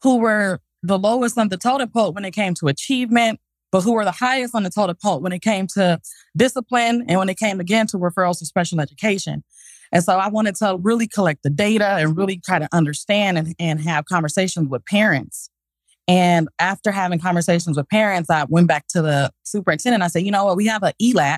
who 0.01 0.17
were 0.17 0.59
the 0.83 0.97
lowest 0.97 1.37
on 1.37 1.49
the 1.49 1.57
totem 1.57 1.89
pole 1.89 2.13
when 2.13 2.25
it 2.25 2.31
came 2.31 2.53
to 2.55 2.67
achievement, 2.67 3.39
but 3.71 3.81
who 3.81 3.93
were 3.93 4.05
the 4.05 4.11
highest 4.11 4.55
on 4.55 4.63
the 4.63 4.69
totem 4.69 4.95
pole 5.01 5.19
when 5.19 5.31
it 5.31 5.41
came 5.41 5.67
to 5.67 5.99
discipline 6.35 7.05
and 7.07 7.19
when 7.19 7.29
it 7.29 7.37
came 7.37 7.59
again 7.59 7.87
to 7.87 7.97
referrals 7.97 8.39
to 8.39 8.45
special 8.45 8.81
education. 8.81 9.43
And 9.91 10.03
so 10.03 10.17
I 10.17 10.29
wanted 10.29 10.55
to 10.55 10.77
really 10.81 11.07
collect 11.07 11.43
the 11.43 11.49
data 11.49 11.85
and 11.85 12.17
really 12.17 12.37
try 12.37 12.59
to 12.59 12.69
understand 12.71 13.37
and, 13.37 13.55
and 13.59 13.81
have 13.81 14.05
conversations 14.05 14.69
with 14.69 14.85
parents. 14.85 15.49
And 16.11 16.49
after 16.59 16.91
having 16.91 17.19
conversations 17.19 17.77
with 17.77 17.87
parents, 17.87 18.29
I 18.29 18.43
went 18.49 18.67
back 18.67 18.85
to 18.89 19.01
the 19.01 19.31
superintendent. 19.43 20.03
I 20.03 20.07
said, 20.07 20.23
you 20.23 20.31
know 20.31 20.43
what? 20.43 20.57
We 20.57 20.67
have 20.67 20.83
an 20.83 20.91
ELAC, 21.01 21.37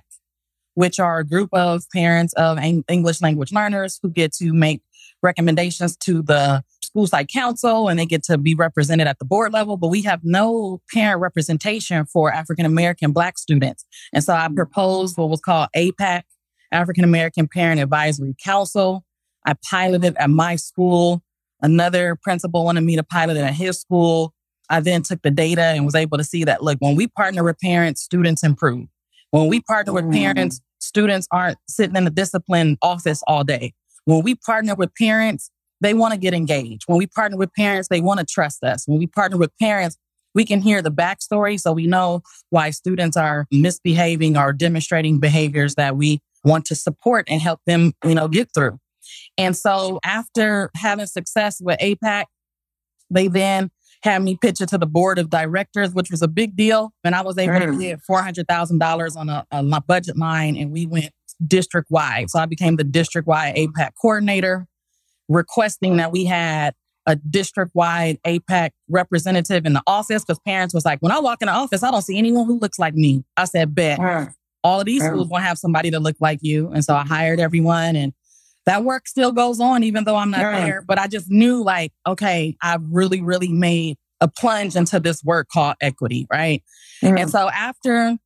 which 0.73 0.99
are 0.99 1.19
a 1.19 1.23
group 1.23 1.49
of 1.53 1.83
parents 1.93 2.33
of 2.33 2.57
English 2.87 3.21
language 3.21 3.51
learners 3.51 3.99
who 4.01 4.09
get 4.09 4.33
to 4.37 4.51
make 4.51 4.81
recommendations 5.21 5.95
to 5.97 6.23
the 6.23 6.63
school 6.81 7.05
site 7.05 7.27
council 7.27 7.87
and 7.87 7.99
they 7.99 8.07
get 8.07 8.23
to 8.23 8.37
be 8.39 8.55
represented 8.55 9.05
at 9.05 9.19
the 9.19 9.25
board 9.25 9.53
level, 9.53 9.77
but 9.77 9.89
we 9.89 10.01
have 10.01 10.21
no 10.23 10.81
parent 10.91 11.21
representation 11.21 12.07
for 12.07 12.33
African 12.33 12.65
American 12.65 13.11
Black 13.11 13.37
students. 13.37 13.85
And 14.11 14.23
so 14.23 14.33
I 14.33 14.47
mm. 14.47 14.55
proposed 14.55 15.19
what 15.19 15.29
was 15.29 15.39
called 15.39 15.69
APAC, 15.75 16.23
African 16.71 17.03
American 17.03 17.47
Parent 17.47 17.79
Advisory 17.79 18.35
Council. 18.43 19.05
I 19.45 19.53
piloted 19.69 20.15
at 20.17 20.31
my 20.31 20.55
school. 20.55 21.21
Another 21.61 22.17
principal 22.23 22.65
wanted 22.65 22.81
me 22.81 22.95
to 22.95 23.03
pilot 23.03 23.37
it 23.37 23.41
at 23.41 23.53
his 23.53 23.79
school. 23.79 24.33
I 24.69 24.79
then 24.79 25.03
took 25.03 25.21
the 25.21 25.31
data 25.31 25.61
and 25.61 25.85
was 25.85 25.95
able 25.95 26.17
to 26.17 26.23
see 26.23 26.43
that, 26.45 26.63
look, 26.63 26.77
when 26.79 26.95
we 26.95 27.07
partner 27.07 27.43
with 27.43 27.59
parents, 27.59 28.01
students 28.01 28.43
improve. 28.43 28.87
When 29.31 29.47
we 29.47 29.61
partner 29.61 29.93
with 29.93 30.05
mm. 30.05 30.13
parents, 30.13 30.61
students 30.79 31.27
aren't 31.31 31.57
sitting 31.67 31.95
in 31.95 32.05
the 32.05 32.11
discipline 32.11 32.77
office 32.81 33.21
all 33.27 33.43
day. 33.43 33.73
When 34.05 34.23
we 34.23 34.35
partner 34.35 34.75
with 34.75 34.93
parents, 34.95 35.49
they 35.81 35.93
want 35.93 36.13
to 36.13 36.19
get 36.19 36.33
engaged. 36.33 36.83
When 36.87 36.97
we 36.97 37.07
partner 37.07 37.37
with 37.37 37.53
parents, 37.53 37.89
they 37.89 38.01
want 38.01 38.19
to 38.19 38.25
trust 38.25 38.63
us. 38.63 38.87
When 38.87 38.99
we 38.99 39.07
partner 39.07 39.37
with 39.37 39.51
parents, 39.59 39.97
we 40.35 40.45
can 40.45 40.61
hear 40.61 40.81
the 40.81 40.91
backstory 40.91 41.59
so 41.59 41.73
we 41.73 41.87
know 41.87 42.21
why 42.49 42.71
students 42.71 43.17
are 43.17 43.47
misbehaving 43.51 44.37
or 44.37 44.53
demonstrating 44.53 45.19
behaviors 45.19 45.75
that 45.75 45.95
we 45.95 46.21
want 46.43 46.65
to 46.65 46.75
support 46.75 47.25
and 47.29 47.41
help 47.41 47.59
them, 47.65 47.93
you 48.03 48.15
know, 48.15 48.27
get 48.27 48.49
through. 48.53 48.79
And 49.37 49.55
so 49.55 49.99
after 50.03 50.71
having 50.75 51.05
success 51.05 51.61
with 51.61 51.79
APAC, 51.79 52.25
they 53.09 53.27
then 53.27 53.69
had 54.03 54.21
me 54.21 54.37
pitch 54.39 54.59
it 54.59 54.67
to 54.69 54.77
the 54.77 54.85
board 54.85 55.17
of 55.17 55.29
directors, 55.29 55.93
which 55.93 56.11
was 56.11 56.21
a 56.21 56.27
big 56.27 56.55
deal. 56.55 56.91
And 57.03 57.15
I 57.15 57.21
was 57.21 57.37
able 57.37 57.59
to 57.59 57.67
mm. 57.67 57.79
get 57.79 57.99
$400,000 58.09 59.17
on 59.17 59.29
a, 59.29 59.45
a, 59.51 59.63
my 59.63 59.79
budget 59.79 60.17
line 60.17 60.57
and 60.57 60.71
we 60.71 60.85
went 60.85 61.11
district 61.45 61.89
wide. 61.89 62.29
So 62.29 62.39
I 62.39 62.45
became 62.45 62.75
the 62.75 62.83
district 62.83 63.27
wide 63.27 63.55
APAC 63.55 63.91
coordinator 63.99 64.67
requesting 65.29 65.97
that 65.97 66.11
we 66.11 66.25
had 66.25 66.73
a 67.05 67.15
district 67.15 67.71
wide 67.73 68.19
APAC 68.25 68.71
representative 68.89 69.65
in 69.65 69.73
the 69.73 69.83
office 69.87 70.23
because 70.23 70.39
parents 70.45 70.73
was 70.73 70.85
like, 70.85 70.99
when 70.99 71.11
I 71.11 71.19
walk 71.19 71.41
in 71.41 71.47
the 71.47 71.53
office, 71.53 71.81
I 71.81 71.91
don't 71.91 72.01
see 72.01 72.17
anyone 72.17 72.45
who 72.45 72.59
looks 72.59 72.79
like 72.79 72.95
me. 72.95 73.23
I 73.37 73.45
said, 73.45 73.73
bet 73.73 73.99
mm. 73.99 74.33
all 74.63 74.81
of 74.81 74.85
these 74.85 75.01
mm. 75.01 75.07
schools 75.07 75.27
won't 75.29 75.43
have 75.43 75.57
somebody 75.57 75.91
to 75.91 75.99
look 75.99 76.17
like 76.19 76.39
you. 76.41 76.71
And 76.71 76.83
so 76.83 76.93
I 76.93 77.05
hired 77.05 77.39
everyone 77.39 77.95
and 77.95 78.13
that 78.65 78.83
work 78.83 79.07
still 79.07 79.31
goes 79.31 79.59
on, 79.59 79.83
even 79.83 80.03
though 80.03 80.15
I'm 80.15 80.31
not 80.31 80.39
there. 80.39 80.83
But 80.87 80.99
I 80.99 81.07
just 81.07 81.29
knew 81.29 81.63
like, 81.63 81.91
okay, 82.07 82.55
I've 82.61 82.83
really, 82.89 83.21
really 83.21 83.51
made 83.51 83.97
a 84.21 84.27
plunge 84.27 84.75
into 84.75 84.99
this 84.99 85.23
work 85.23 85.49
called 85.49 85.75
equity. 85.81 86.27
Right. 86.31 86.63
And 87.01 87.29
so 87.29 87.49
after 87.49 88.17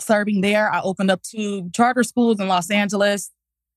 serving 0.00 0.42
there, 0.42 0.70
I 0.70 0.80
opened 0.82 1.10
up 1.10 1.22
two 1.22 1.70
charter 1.74 2.02
schools 2.02 2.40
in 2.40 2.48
Los 2.48 2.70
Angeles 2.70 3.30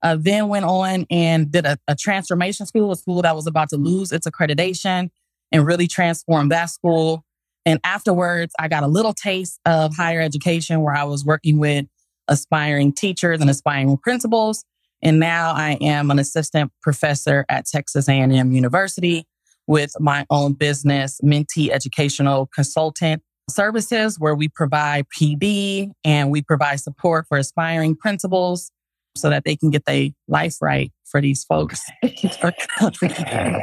uh, 0.04 0.18
then 0.20 0.48
went 0.48 0.66
on 0.66 1.06
and 1.10 1.52
did 1.52 1.66
a, 1.66 1.78
a 1.88 1.96
transformation 1.96 2.66
school, 2.66 2.92
a 2.92 2.96
school 2.96 3.22
that 3.24 3.36
was 3.36 3.48
about 3.48 3.70
to 3.70 3.78
lose 3.78 4.12
its 4.12 4.28
accreditation 4.28 5.10
and 5.52 5.66
really 5.66 5.88
transform 5.88 6.50
that 6.50 6.66
school. 6.66 7.24
And 7.66 7.80
afterwards, 7.84 8.54
I 8.60 8.68
got 8.68 8.84
a 8.84 8.88
little 8.88 9.14
taste 9.14 9.60
of 9.66 9.96
higher 9.96 10.22
education 10.22 10.82
where 10.82 10.96
I 10.96 11.04
was 11.04 11.26
working 11.26 11.58
with 11.58 11.86
aspiring 12.28 12.94
teachers 12.94 13.42
and 13.42 13.50
aspiring 13.50 13.98
principals. 13.98 14.64
And 15.02 15.20
now 15.20 15.52
I 15.52 15.78
am 15.82 16.10
an 16.12 16.20
assistant 16.20 16.72
professor 16.82 17.46
at 17.50 17.66
Texas 17.66 18.10
A&M 18.10 18.52
University 18.52 19.26
with 19.68 19.92
my 20.00 20.26
own 20.30 20.54
business, 20.54 21.20
Minty 21.22 21.72
Educational 21.72 22.48
Consultant 22.54 23.22
Services, 23.50 24.20
where 24.20 24.36
we 24.36 24.48
provide 24.48 25.06
PD 25.10 25.92
and 26.04 26.32
we 26.32 26.42
provide 26.42 26.80
support 26.80 27.28
for 27.28 27.38
aspiring 27.38 27.96
principals 27.96 28.72
so 29.16 29.30
that 29.30 29.44
they 29.46 29.56
can 29.56 29.70
get 29.70 29.86
their 29.86 30.10
life 30.28 30.58
right 30.62 30.92
for 31.06 31.22
these 31.22 31.44
folks. 31.44 31.82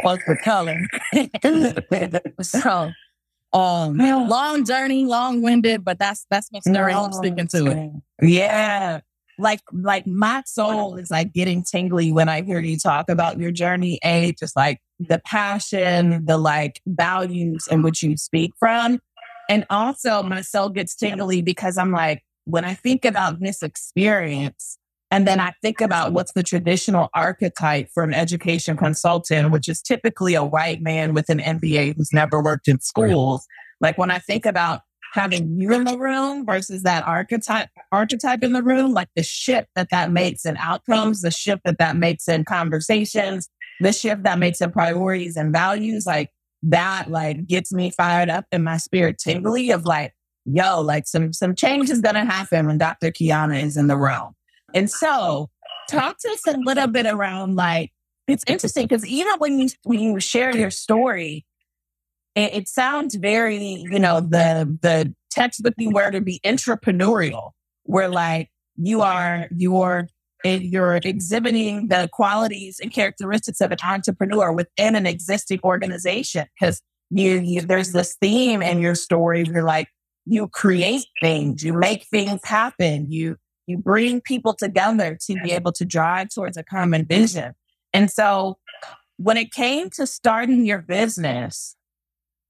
folks 0.05 0.25
with 0.27 0.43
color. 0.43 0.81
so 2.43 2.91
um 3.53 3.97
long 3.99 4.65
journey, 4.65 5.05
long 5.05 5.43
winded, 5.43 5.85
but 5.85 5.99
that's 5.99 6.27
that's 6.31 6.51
my 6.53 6.59
story. 6.61 6.93
No, 6.93 7.05
I'm 7.05 7.13
sticking 7.13 7.47
to 7.49 7.67
it. 7.67 7.91
Yeah. 8.23 9.01
Like 9.39 9.61
like 9.73 10.07
my 10.07 10.43
soul 10.47 10.97
is 10.97 11.11
like 11.11 11.33
getting 11.33 11.63
tingly 11.63 12.13
when 12.13 12.29
I 12.29 12.43
hear 12.43 12.61
you 12.61 12.79
talk 12.79 13.09
about 13.09 13.39
your 13.39 13.51
journey. 13.51 13.99
A 14.05 14.33
just 14.39 14.57
like 14.57 14.81
the 14.99 15.21
passion, 15.25 16.25
the 16.27 16.39
like 16.39 16.81
values 16.87 17.67
in 17.71 17.83
which 17.83 18.03
you 18.03 18.17
speak 18.17 18.53
from. 18.59 19.01
And 19.49 19.67
also 19.71 20.23
my 20.23 20.41
soul 20.41 20.71
gets 20.71 20.95
tingly 20.95 21.43
because 21.43 21.77
I'm 21.77 21.93
like, 21.93 22.23
when 22.45 22.65
I 22.65 22.75
think 22.75 23.05
about 23.05 23.41
this 23.41 23.63
experience, 23.63 24.79
and 25.11 25.29
then 25.29 25.39
I 25.39 25.53
think 25.63 25.81
about 25.81 26.13
what's 26.13 26.33
the 26.33 26.43
traditional 26.43 27.09
archetype 27.15 27.89
for 27.95 28.03
an 28.03 28.13
education 28.13 28.77
consultant, 28.77 29.51
which 29.53 29.69
is 29.69 29.81
typically 29.81 30.35
a 30.35 30.43
white 30.43 30.83
man 30.83 31.15
with 31.15 31.29
an 31.29 31.39
MBA 31.39 31.97
who's 31.97 32.13
never 32.13 32.43
worked 32.43 32.69
in 32.69 32.81
schools. 32.81 33.47
Like 33.81 33.97
when 33.97 34.11
I 34.11 34.19
think 34.19 34.45
about 34.45 34.81
having 35.15 35.61
you 35.61 35.73
in 35.73 35.85
the 35.85 35.97
room 35.97 36.45
versus 36.45 36.83
that 36.83 37.07
archetype 37.07 37.69
archetype 37.93 38.43
in 38.43 38.53
the 38.53 38.65
room, 38.65 38.93
like 38.93 39.09
the 39.15 39.23
shift 39.23 39.69
that 39.77 39.89
that 39.91 40.11
makes 40.11 40.45
in 40.45 40.57
outcomes, 40.57 41.23
the 41.23 41.31
shift 41.31 41.63
that 41.65 41.79
that 41.79 41.97
makes 41.97 42.27
in 42.27 42.45
conversations, 42.45 43.49
the 43.79 43.93
shift 43.93 44.25
that 44.25 44.41
makes 44.41 44.61
in 44.61 44.73
priorities 44.73 45.37
and 45.37 45.53
values, 45.53 46.05
like 46.05 46.31
that, 46.65 47.13
like 47.13 47.47
gets 47.47 47.73
me 47.73 47.91
fired 47.91 48.29
up 48.29 48.45
in 48.51 48.65
my 48.65 48.77
spirit 48.77 49.19
tingly 49.19 49.71
of 49.71 49.85
like, 49.85 50.13
yo, 50.47 50.81
like 50.81 51.07
some 51.07 51.33
some 51.33 51.55
change 51.55 51.91
is 51.91 52.01
gonna 52.01 52.25
happen 52.25 52.67
when 52.67 52.79
Dr. 52.79 53.13
Qiana 53.13 53.63
is 53.63 53.77
in 53.77 53.87
the 53.87 53.97
room. 53.97 54.35
And 54.75 54.91
so 54.91 55.49
talk 55.89 56.19
to 56.19 56.29
us 56.29 56.45
a 56.49 56.57
little 56.59 56.89
bit 56.89 57.07
around 57.07 57.55
like, 57.55 57.93
it's 58.27 58.43
interesting 58.49 58.89
because 58.89 59.07
even 59.07 59.35
when 59.39 59.61
you, 59.61 59.69
when 59.85 60.01
you 60.01 60.19
share 60.19 60.57
your 60.57 60.73
story, 60.73 61.47
it, 62.35 62.55
it 62.55 62.69
sounds 62.69 63.15
very, 63.15 63.57
you 63.91 63.99
know, 63.99 64.21
the, 64.21 64.79
the 64.83 65.15
textbooky 65.35 65.93
word 65.93 66.13
to 66.13 66.21
be 66.21 66.41
entrepreneurial, 66.45 67.53
where 67.85 68.09
like 68.09 68.51
you 68.77 69.03
are, 69.03 69.49
you're, 69.55 70.09
you're 70.45 70.97
exhibiting 70.97 71.89
the 71.89 72.09
qualities 72.13 72.79
and 72.81 72.93
characteristics 72.93 73.61
of 73.61 73.73
an 73.73 73.79
entrepreneur 73.83 74.53
within 74.53 74.95
an 74.95 75.07
existing 75.07 75.61
organization. 75.65 76.47
Cause 76.61 76.83
you, 77.11 77.41
you, 77.41 77.61
there's 77.63 77.93
this 77.93 78.17
theme 78.21 78.63
in 78.63 78.81
your 78.81 78.95
story. 78.95 79.45
You're 79.45 79.65
like, 79.65 79.89
you 80.27 80.49
create 80.49 81.05
things, 81.21 81.63
you 81.63 81.73
make 81.73 82.07
things 82.07 82.41
happen, 82.45 83.11
you 83.11 83.37
you 83.67 83.79
bring 83.79 84.21
people 84.21 84.55
together 84.55 85.19
to 85.27 85.35
be 85.43 85.53
able 85.53 85.73
to 85.73 85.85
drive 85.85 86.29
towards 86.29 86.57
a 86.57 86.63
common 86.63 87.07
vision. 87.07 87.55
And 87.93 88.11
so 88.11 88.59
when 89.17 89.37
it 89.37 89.53
came 89.53 89.89
to 89.91 90.07
starting 90.07 90.67
your 90.67 90.81
business, 90.83 91.75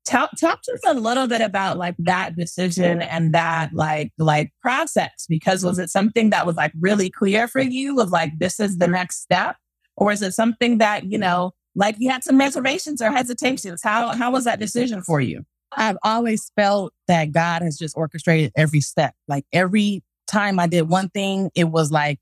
talk 0.05 0.31
talk 0.39 0.63
to 0.63 0.73
us 0.73 0.81
a 0.87 0.95
little 0.95 1.27
bit 1.27 1.41
about 1.41 1.79
like 1.79 1.95
that 1.99 2.37
decision 2.37 3.03
and 3.03 3.33
that 3.35 3.73
like 3.73 4.13
like 4.19 4.53
process 4.61 5.27
because 5.29 5.65
was 5.65 5.79
it 5.79 5.91
something 5.91 6.31
that 6.31 6.47
was 6.47 6.57
like 6.57 6.73
really 6.79 7.11
clear 7.11 7.49
for 7.49 7.61
you 7.61 8.01
of 8.01 8.11
like 8.11 8.39
this 8.39 8.61
is 8.61 8.79
the 8.79 8.89
next 8.89 9.23
step? 9.23 9.57
Or 9.97 10.13
is 10.13 10.23
it 10.23 10.33
something 10.33 10.79
that 10.79 11.05
you 11.05 11.19
know 11.19 11.53
like 11.75 11.97
you 11.99 12.11
had 12.11 12.25
some 12.25 12.39
reservations 12.39 13.01
or 13.01 13.11
hesitations? 13.11 13.83
How 13.83 14.15
how 14.15 14.31
was 14.31 14.45
that 14.45 14.61
decision 14.61 15.03
for 15.03 15.21
you? 15.21 15.45
I've 15.77 15.99
always 16.03 16.53
felt 16.57 16.93
that 17.09 17.33
God 17.33 17.63
has 17.63 17.77
just 17.77 17.97
orchestrated 17.97 18.53
every 18.57 18.81
step. 18.81 19.15
Like 19.27 19.45
every 19.53 20.03
time 20.27 20.61
I 20.61 20.67
did 20.67 20.89
one 20.89 21.09
thing, 21.09 21.51
it 21.55 21.65
was 21.65 21.91
like 21.91 22.21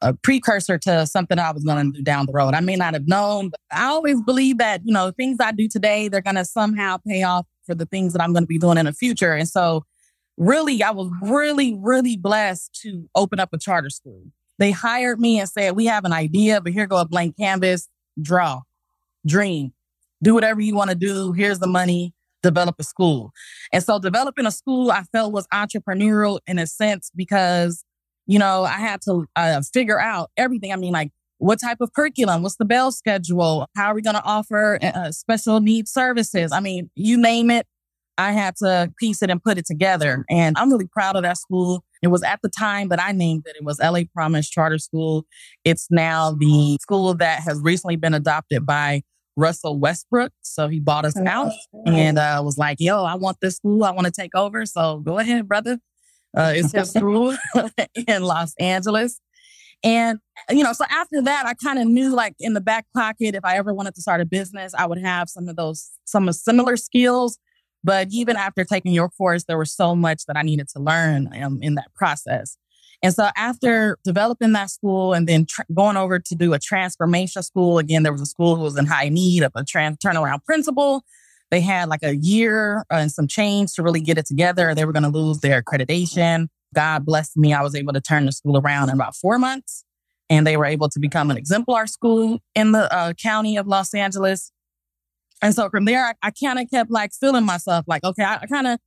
a 0.00 0.14
precursor 0.14 0.78
to 0.78 1.06
something 1.06 1.38
I 1.38 1.50
was 1.50 1.64
going 1.64 1.92
to 1.92 1.98
do 1.98 2.02
down 2.04 2.26
the 2.26 2.32
road. 2.32 2.54
I 2.54 2.60
may 2.60 2.76
not 2.76 2.94
have 2.94 3.08
known, 3.08 3.50
but 3.50 3.60
I 3.72 3.86
always 3.86 4.20
believe 4.22 4.58
that, 4.58 4.82
you 4.84 4.92
know, 4.92 5.10
things 5.10 5.38
I 5.40 5.52
do 5.52 5.68
today, 5.68 6.08
they're 6.08 6.20
going 6.20 6.36
to 6.36 6.44
somehow 6.44 6.98
pay 7.06 7.22
off 7.22 7.46
for 7.66 7.74
the 7.74 7.86
things 7.86 8.12
that 8.12 8.22
I'm 8.22 8.32
going 8.32 8.44
to 8.44 8.48
be 8.48 8.58
doing 8.58 8.78
in 8.78 8.86
the 8.86 8.92
future. 8.92 9.32
And 9.32 9.48
so 9.48 9.84
really, 10.36 10.82
I 10.82 10.90
was 10.92 11.10
really, 11.20 11.76
really 11.80 12.16
blessed 12.16 12.78
to 12.82 13.08
open 13.14 13.40
up 13.40 13.50
a 13.52 13.58
charter 13.58 13.90
school. 13.90 14.22
They 14.58 14.70
hired 14.70 15.20
me 15.20 15.40
and 15.40 15.48
said, 15.48 15.76
we 15.76 15.86
have 15.86 16.04
an 16.04 16.12
idea, 16.12 16.60
but 16.60 16.72
here 16.72 16.86
go 16.86 16.96
a 16.96 17.06
blank 17.06 17.36
canvas, 17.36 17.88
draw, 18.20 18.62
dream, 19.26 19.72
do 20.22 20.34
whatever 20.34 20.60
you 20.60 20.74
want 20.74 20.90
to 20.90 20.96
do. 20.96 21.32
Here's 21.32 21.58
the 21.58 21.66
money 21.66 22.14
develop 22.42 22.76
a 22.78 22.84
school. 22.84 23.32
And 23.72 23.82
so 23.82 23.98
developing 23.98 24.46
a 24.46 24.52
school 24.52 24.92
I 24.92 25.02
felt 25.10 25.32
was 25.32 25.48
entrepreneurial 25.48 26.38
in 26.46 26.58
a 26.58 26.68
sense 26.68 27.10
because, 27.14 27.84
you 28.28 28.38
know, 28.38 28.62
I 28.62 28.76
had 28.76 29.00
to 29.02 29.26
uh, 29.34 29.62
figure 29.72 29.98
out 29.98 30.30
everything. 30.36 30.72
I 30.72 30.76
mean, 30.76 30.92
like 30.92 31.10
what 31.38 31.58
type 31.60 31.78
of 31.80 31.92
curriculum? 31.92 32.42
What's 32.42 32.56
the 32.56 32.64
bell 32.64 32.92
schedule? 32.92 33.66
How 33.74 33.86
are 33.86 33.94
we 33.94 34.02
going 34.02 34.16
to 34.16 34.22
offer 34.22 34.78
uh, 34.82 35.10
special 35.10 35.60
needs 35.60 35.90
services? 35.90 36.52
I 36.52 36.60
mean, 36.60 36.90
you 36.94 37.16
name 37.16 37.50
it. 37.50 37.66
I 38.18 38.32
had 38.32 38.56
to 38.56 38.92
piece 38.98 39.22
it 39.22 39.30
and 39.30 39.42
put 39.42 39.58
it 39.58 39.66
together. 39.66 40.24
And 40.28 40.58
I'm 40.58 40.70
really 40.70 40.88
proud 40.88 41.16
of 41.16 41.22
that 41.22 41.38
school. 41.38 41.84
It 42.02 42.08
was 42.08 42.22
at 42.22 42.40
the 42.42 42.48
time 42.48 42.88
that 42.88 43.00
I 43.00 43.12
named 43.12 43.44
it. 43.46 43.56
It 43.56 43.64
was 43.64 43.80
LA 43.80 44.02
Promise 44.12 44.50
Charter 44.50 44.78
School. 44.78 45.24
It's 45.64 45.86
now 45.90 46.32
the 46.32 46.76
school 46.82 47.14
that 47.14 47.40
has 47.40 47.60
recently 47.62 47.96
been 47.96 48.14
adopted 48.14 48.66
by 48.66 49.02
Russell 49.36 49.78
Westbrook. 49.78 50.32
So 50.42 50.66
he 50.68 50.80
bought 50.80 51.04
us 51.04 51.16
out 51.16 51.52
and 51.86 52.18
uh, 52.18 52.42
was 52.44 52.58
like, 52.58 52.78
yo, 52.80 53.04
I 53.04 53.14
want 53.14 53.38
this 53.40 53.56
school. 53.56 53.84
I 53.84 53.92
want 53.92 54.06
to 54.06 54.12
take 54.12 54.34
over. 54.34 54.66
So 54.66 54.98
go 54.98 55.18
ahead, 55.18 55.46
brother. 55.46 55.78
Uh, 56.36 56.52
it's 56.54 56.72
his 56.72 56.90
school 56.90 57.36
in 58.06 58.22
Los 58.22 58.54
Angeles. 58.58 59.20
And, 59.82 60.18
you 60.50 60.64
know, 60.64 60.72
so 60.72 60.84
after 60.90 61.22
that, 61.22 61.46
I 61.46 61.54
kind 61.54 61.78
of 61.78 61.86
knew 61.86 62.14
like 62.14 62.34
in 62.40 62.54
the 62.54 62.60
back 62.60 62.86
pocket, 62.94 63.34
if 63.34 63.44
I 63.44 63.56
ever 63.56 63.72
wanted 63.72 63.94
to 63.94 64.02
start 64.02 64.20
a 64.20 64.26
business, 64.26 64.74
I 64.74 64.86
would 64.86 65.00
have 65.00 65.28
some 65.28 65.48
of 65.48 65.56
those, 65.56 65.90
some 66.04 66.28
of 66.28 66.34
similar 66.34 66.76
skills. 66.76 67.38
But 67.84 68.08
even 68.10 68.36
after 68.36 68.64
taking 68.64 68.92
your 68.92 69.08
course, 69.08 69.44
there 69.44 69.56
was 69.56 69.74
so 69.74 69.94
much 69.94 70.26
that 70.26 70.36
I 70.36 70.42
needed 70.42 70.68
to 70.70 70.80
learn 70.80 71.30
um, 71.40 71.60
in 71.62 71.76
that 71.76 71.94
process. 71.94 72.56
And 73.02 73.14
so 73.14 73.28
after 73.36 73.96
developing 74.04 74.52
that 74.52 74.70
school 74.70 75.12
and 75.12 75.28
then 75.28 75.46
tr- 75.46 75.62
going 75.72 75.96
over 75.96 76.18
to 76.18 76.34
do 76.34 76.52
a 76.52 76.58
transformation 76.58 77.42
school, 77.44 77.78
again, 77.78 78.02
there 78.02 78.12
was 78.12 78.20
a 78.20 78.26
school 78.26 78.56
who 78.56 78.62
was 78.62 78.76
in 78.76 78.86
high 78.86 79.08
need 79.08 79.44
of 79.44 79.52
a 79.54 79.64
trans- 79.64 79.98
turnaround 79.98 80.44
principal. 80.44 81.04
They 81.50 81.60
had 81.60 81.88
like 81.88 82.02
a 82.02 82.16
year 82.16 82.84
uh, 82.90 82.96
and 82.96 83.10
some 83.10 83.26
change 83.26 83.72
to 83.74 83.82
really 83.82 84.00
get 84.00 84.18
it 84.18 84.26
together. 84.26 84.74
They 84.74 84.84
were 84.84 84.92
going 84.92 85.04
to 85.04 85.08
lose 85.08 85.38
their 85.40 85.62
accreditation. 85.62 86.48
God 86.74 87.06
blessed 87.06 87.36
me. 87.36 87.52
I 87.52 87.62
was 87.62 87.74
able 87.74 87.94
to 87.94 88.00
turn 88.00 88.26
the 88.26 88.32
school 88.32 88.58
around 88.58 88.90
in 88.90 88.94
about 88.94 89.16
four 89.16 89.38
months 89.38 89.84
and 90.30 90.46
they 90.46 90.56
were 90.56 90.66
able 90.66 90.88
to 90.90 91.00
become 91.00 91.30
an 91.30 91.36
exemplar 91.36 91.86
school 91.86 92.38
in 92.54 92.72
the 92.72 92.92
uh, 92.94 93.14
county 93.14 93.56
of 93.56 93.66
Los 93.66 93.94
Angeles. 93.94 94.52
And 95.40 95.54
so 95.54 95.70
from 95.70 95.84
there, 95.84 96.04
I, 96.04 96.14
I 96.22 96.30
kind 96.30 96.58
of 96.58 96.68
kept 96.70 96.90
like 96.90 97.12
feeling 97.18 97.44
myself 97.44 97.84
like, 97.88 98.04
okay, 98.04 98.24
I, 98.24 98.40
I 98.42 98.46
kind 98.46 98.66
of 98.66 98.78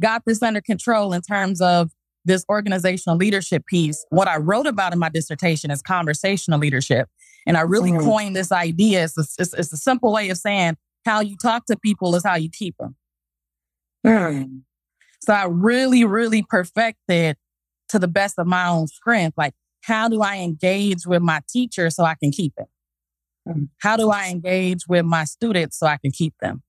got 0.00 0.22
this 0.26 0.42
under 0.42 0.60
control 0.60 1.12
in 1.12 1.22
terms 1.22 1.60
of 1.60 1.90
this 2.24 2.44
organizational 2.48 3.16
leadership 3.16 3.66
piece. 3.66 4.04
What 4.10 4.28
I 4.28 4.36
wrote 4.36 4.66
about 4.66 4.92
in 4.92 4.98
my 4.98 5.08
dissertation 5.08 5.70
is 5.70 5.82
conversational 5.82 6.58
leadership. 6.58 7.08
And 7.46 7.56
I 7.56 7.62
really 7.62 7.90
mm-hmm. 7.90 8.04
coined 8.04 8.36
this 8.36 8.52
idea. 8.52 9.04
It's 9.04 9.18
a, 9.18 9.24
it's, 9.38 9.54
it's 9.54 9.72
a, 9.72 9.76
simple 9.76 10.12
way 10.12 10.30
of 10.30 10.36
saying 10.36 10.76
how 11.04 11.20
you 11.20 11.36
talk 11.36 11.66
to 11.66 11.76
people 11.76 12.14
is 12.14 12.24
how 12.24 12.36
you 12.36 12.48
keep 12.50 12.76
them. 12.78 12.96
Mm. 14.06 14.62
So 15.20 15.32
I 15.32 15.44
really, 15.44 16.04
really 16.04 16.44
perfected 16.48 17.36
to 17.88 17.98
the 17.98 18.08
best 18.08 18.38
of 18.38 18.46
my 18.46 18.68
own 18.68 18.88
strength. 18.88 19.34
Like, 19.36 19.54
how 19.82 20.08
do 20.08 20.22
I 20.22 20.38
engage 20.38 21.06
with 21.06 21.22
my 21.22 21.40
teacher 21.48 21.90
so 21.90 22.04
I 22.04 22.14
can 22.14 22.30
keep 22.30 22.54
it? 22.56 22.66
Mm. 23.48 23.68
How 23.78 23.96
do 23.96 24.10
I 24.10 24.28
engage 24.28 24.86
with 24.88 25.04
my 25.04 25.24
students 25.24 25.78
so 25.78 25.86
I 25.86 25.96
can 25.96 26.10
keep 26.10 26.34
them? 26.40 26.62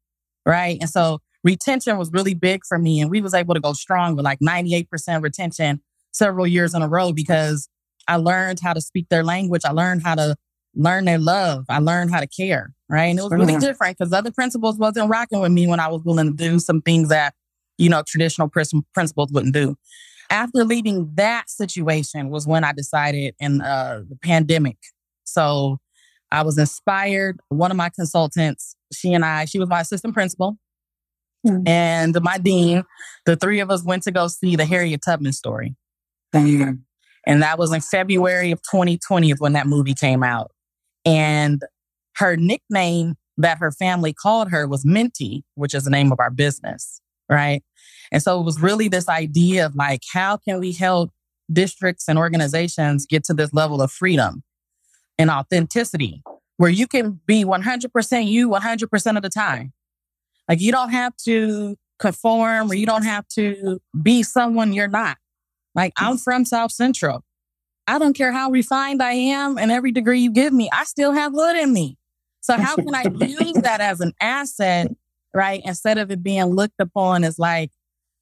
Right. 0.46 0.78
And 0.82 0.90
so 0.90 1.20
retention 1.44 1.98
was 1.98 2.12
really 2.12 2.34
big 2.34 2.62
for 2.68 2.78
me. 2.78 3.00
And 3.02 3.10
we 3.10 3.22
was 3.22 3.34
able 3.34 3.54
to 3.54 3.60
go 3.60 3.74
strong 3.74 4.16
with 4.16 4.26
like 4.26 4.40
98% 4.40 4.88
retention 5.22 5.82
several 6.12 6.46
years 6.46 6.74
in 6.74 6.82
a 6.82 6.88
row 6.88 7.14
because 7.14 7.70
I 8.08 8.18
learned 8.18 8.60
how 8.62 8.74
to 8.74 8.82
speak 8.82 9.08
their 9.10 9.24
language. 9.24 9.62
I 9.66 9.72
learned 9.72 10.04
how 10.04 10.16
to 10.16 10.36
learn 10.76 11.06
their 11.06 11.20
love. 11.20 11.66
I 11.70 11.80
learned 11.80 12.12
how 12.12 12.20
to 12.20 12.28
care. 12.28 12.74
Right. 12.90 13.06
And 13.06 13.20
it 13.20 13.24
was 13.24 13.32
really 13.32 13.58
different 13.58 13.98
because 13.98 14.14
other 14.14 14.32
principals 14.32 14.78
wasn't 14.78 15.10
rocking 15.10 15.40
with 15.40 15.52
me 15.52 15.68
when 15.68 15.80
I 15.80 15.88
was 15.88 16.04
willing 16.04 16.32
to 16.32 16.36
do 16.36 16.60
some 16.60 16.82
things 16.82 17.10
that, 17.10 17.34
you 17.78 17.90
know, 17.90 18.04
traditional 18.06 18.50
principals 18.50 19.32
wouldn't 19.32 19.54
do. 19.54 19.76
After 20.30 20.64
leaving 20.64 21.12
that 21.16 21.50
situation 21.50 22.30
was 22.30 22.48
when 22.48 22.64
I 22.64 22.72
decided 22.72 23.36
in 23.40 23.62
uh, 23.62 24.04
the 24.08 24.16
pandemic. 24.16 24.78
So 25.24 25.80
I 26.32 26.44
was 26.44 26.58
inspired. 26.58 27.40
One 27.50 27.72
of 27.72 27.78
my 27.78 27.90
consultants, 27.90 28.76
she 28.92 29.14
and 29.14 29.24
I, 29.24 29.46
she 29.46 29.60
was 29.60 29.70
my 29.70 29.82
assistant 29.82 30.14
principal 30.14 30.58
mm-hmm. 31.46 31.68
and 31.68 32.20
my 32.22 32.38
dean. 32.38 32.84
The 33.26 33.36
three 33.36 33.60
of 33.60 33.70
us 33.70 33.84
went 33.84 34.04
to 34.04 34.12
go 34.12 34.28
see 34.28 34.56
the 34.56 34.66
Harriet 34.66 35.02
Tubman 35.06 35.34
story. 35.34 35.76
Mm-hmm. 36.34 36.74
And 37.26 37.42
that 37.42 37.58
was 37.58 37.72
in 37.72 37.82
February 37.82 38.52
of 38.52 38.62
2020 38.64 39.32
is 39.32 39.40
when 39.40 39.54
that 39.54 39.68
movie 39.68 39.94
came 39.94 40.24
out. 40.24 40.52
And 41.06 41.62
her 42.18 42.38
nickname 42.38 43.16
that 43.38 43.58
her 43.58 43.72
family 43.72 44.14
called 44.14 44.50
her 44.52 44.68
was 44.68 44.86
Minty, 44.86 45.44
which 45.56 45.74
is 45.74 45.86
the 45.86 45.90
name 45.90 46.12
of 46.12 46.20
our 46.20 46.30
business. 46.30 47.02
Right. 47.30 47.64
And 48.12 48.22
so 48.22 48.40
it 48.40 48.44
was 48.44 48.62
really 48.62 48.88
this 48.88 49.10
idea 49.10 49.66
of 49.66 49.76
like, 49.76 50.02
how 50.12 50.38
can 50.38 50.60
we 50.60 50.72
help 50.72 51.12
districts 51.52 52.08
and 52.08 52.18
organizations 52.18 53.06
get 53.06 53.24
to 53.26 53.34
this 53.34 53.54
level 53.54 53.82
of 53.82 53.92
freedom? 53.92 54.44
and 55.18 55.30
authenticity 55.30 56.22
where 56.58 56.70
you 56.70 56.88
can 56.88 57.20
be 57.26 57.44
100% 57.44 58.28
you 58.28 58.50
100% 58.50 59.18
of 59.18 59.24
the 59.24 59.30
time. 59.30 59.74
Like 60.48 60.62
you 60.62 60.72
don't 60.72 60.90
have 60.90 61.16
to 61.26 61.78
conform 62.00 62.72
or 62.72 62.76
you 62.76 62.86
don't 62.86 63.06
have 63.06 63.28
to 63.30 63.80
be 64.02 64.24
someone 64.24 64.74
you're 64.74 64.88
not. 64.88 65.18
Like 65.76 65.94
I'm 65.98 66.18
from 66.18 66.46
South 66.46 66.72
Central. 66.72 67.24
I 67.88 68.00
don't 68.00 68.14
care 68.14 68.32
how 68.32 68.50
refined 68.50 69.02
I 69.02 69.14
am 69.14 69.58
and 69.58 69.72
every 69.72 69.92
degree 69.92 70.20
you 70.20 70.32
give 70.32 70.54
me, 70.54 70.70
I 70.72 70.86
still 70.86 71.12
have 71.12 71.34
hood 71.34 71.58
in 71.58 71.74
me. 71.74 71.98
So 72.42 72.58
how 72.58 72.76
can 72.76 72.94
I 72.94 73.04
use 73.26 73.54
that 73.62 73.82
as 73.82 74.02
an 74.02 74.14
asset, 74.20 74.88
right? 75.34 75.62
Instead 75.64 75.98
of 75.98 76.12
it 76.12 76.24
being 76.24 76.46
looked 76.46 76.80
upon 76.80 77.24
as 77.24 77.40
like, 77.40 77.72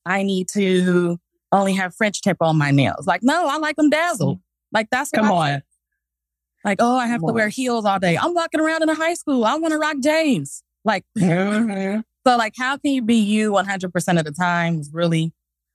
I 0.06 0.24
need 0.24 0.47
to 0.54 1.19
only 1.52 1.74
have 1.74 1.95
French 1.95 2.21
tip 2.21 2.38
on 2.41 2.58
my 2.58 2.71
nails. 2.71 3.06
Like, 3.06 3.21
no, 3.24 3.47
I 3.47 3.58
like 3.58 3.76
them 3.76 3.89
dazzled. 3.89 4.39
Like 4.71 4.89
that's 4.89 5.12
come 5.12 5.30
on. 5.30 5.62
Like, 6.63 6.78
oh, 6.80 6.95
I 6.95 7.08
have 7.08 7.21
to 7.21 7.34
wear 7.34 7.50
heels 7.50 7.86
all 7.86 8.00
day. 8.00 8.17
I'm 8.17 8.34
walking 8.34 8.62
around 8.62 8.84
in 8.84 8.89
a 8.89 8.95
high 8.95 9.15
school. 9.15 9.45
I 9.45 9.56
want 9.56 9.71
to 9.74 9.80
rock 9.80 9.97
James. 10.00 10.63
Like, 10.86 11.06
so 11.17 12.04
like, 12.26 12.54
how 12.58 12.78
can 12.78 12.91
you 12.91 13.02
be 13.02 13.15
you 13.15 13.52
100% 13.52 14.19
of 14.19 14.26
the 14.26 14.32
time 14.32 14.80
is 14.80 14.91
really 14.93 15.34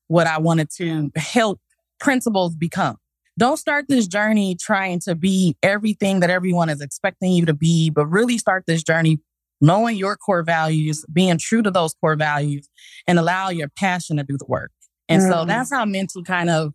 what 0.09 0.27
I 0.27 0.39
wanted 0.39 0.71
to 0.77 1.11
help 1.17 1.61
principals 1.99 2.55
become. 2.55 2.97
Don't 3.39 3.59
start 3.59 3.87
this 3.89 4.07
journey 4.07 4.57
trying 4.59 5.01
to 5.01 5.15
be 5.15 5.57
everything 5.63 6.21
that 6.21 6.31
everyone 6.31 6.71
is 6.71 6.81
expecting 6.81 7.33
you 7.33 7.45
to 7.47 7.55
be, 7.55 7.91
but 7.91 8.07
really 8.07 8.39
start 8.39 8.65
this 8.67 8.83
journey 8.83 9.19
knowing 9.61 9.97
your 9.97 10.17
core 10.17 10.43
values, 10.43 11.05
being 11.13 11.39
true 11.39 11.63
to 11.63 11.71
those 11.71 11.95
core 11.95 12.17
values 12.17 12.69
and 13.07 13.19
allow 13.19 13.49
your 13.49 13.69
passion 13.69 14.17
to 14.17 14.23
do 14.23 14.37
the 14.39 14.47
work. 14.47 14.71
And 15.09 15.23
mm-hmm. 15.23 15.33
so 15.33 15.45
that's 15.45 15.73
how 15.73 15.85
Minty 15.85 16.23
kind 16.23 16.51
of 16.51 16.73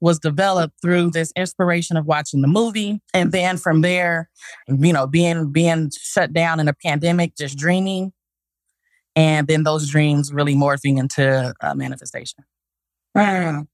was 0.00 0.18
developed 0.18 0.74
through 0.82 1.10
this 1.10 1.32
inspiration 1.36 1.96
of 1.96 2.06
watching 2.06 2.42
the 2.42 2.48
movie. 2.48 3.00
And 3.14 3.32
then 3.32 3.56
from 3.56 3.80
there, 3.80 4.28
you 4.68 4.92
know, 4.92 5.06
being, 5.06 5.52
being 5.52 5.90
shut 5.98 6.32
down 6.32 6.60
in 6.60 6.68
a 6.68 6.74
pandemic, 6.74 7.36
just 7.36 7.56
dreaming. 7.56 8.12
And 9.14 9.46
then 9.46 9.62
those 9.62 9.88
dreams 9.88 10.32
really 10.32 10.54
morphing 10.54 10.98
into 10.98 11.54
a 11.60 11.74
manifestation. 11.74 12.44
Wow. 13.14 13.66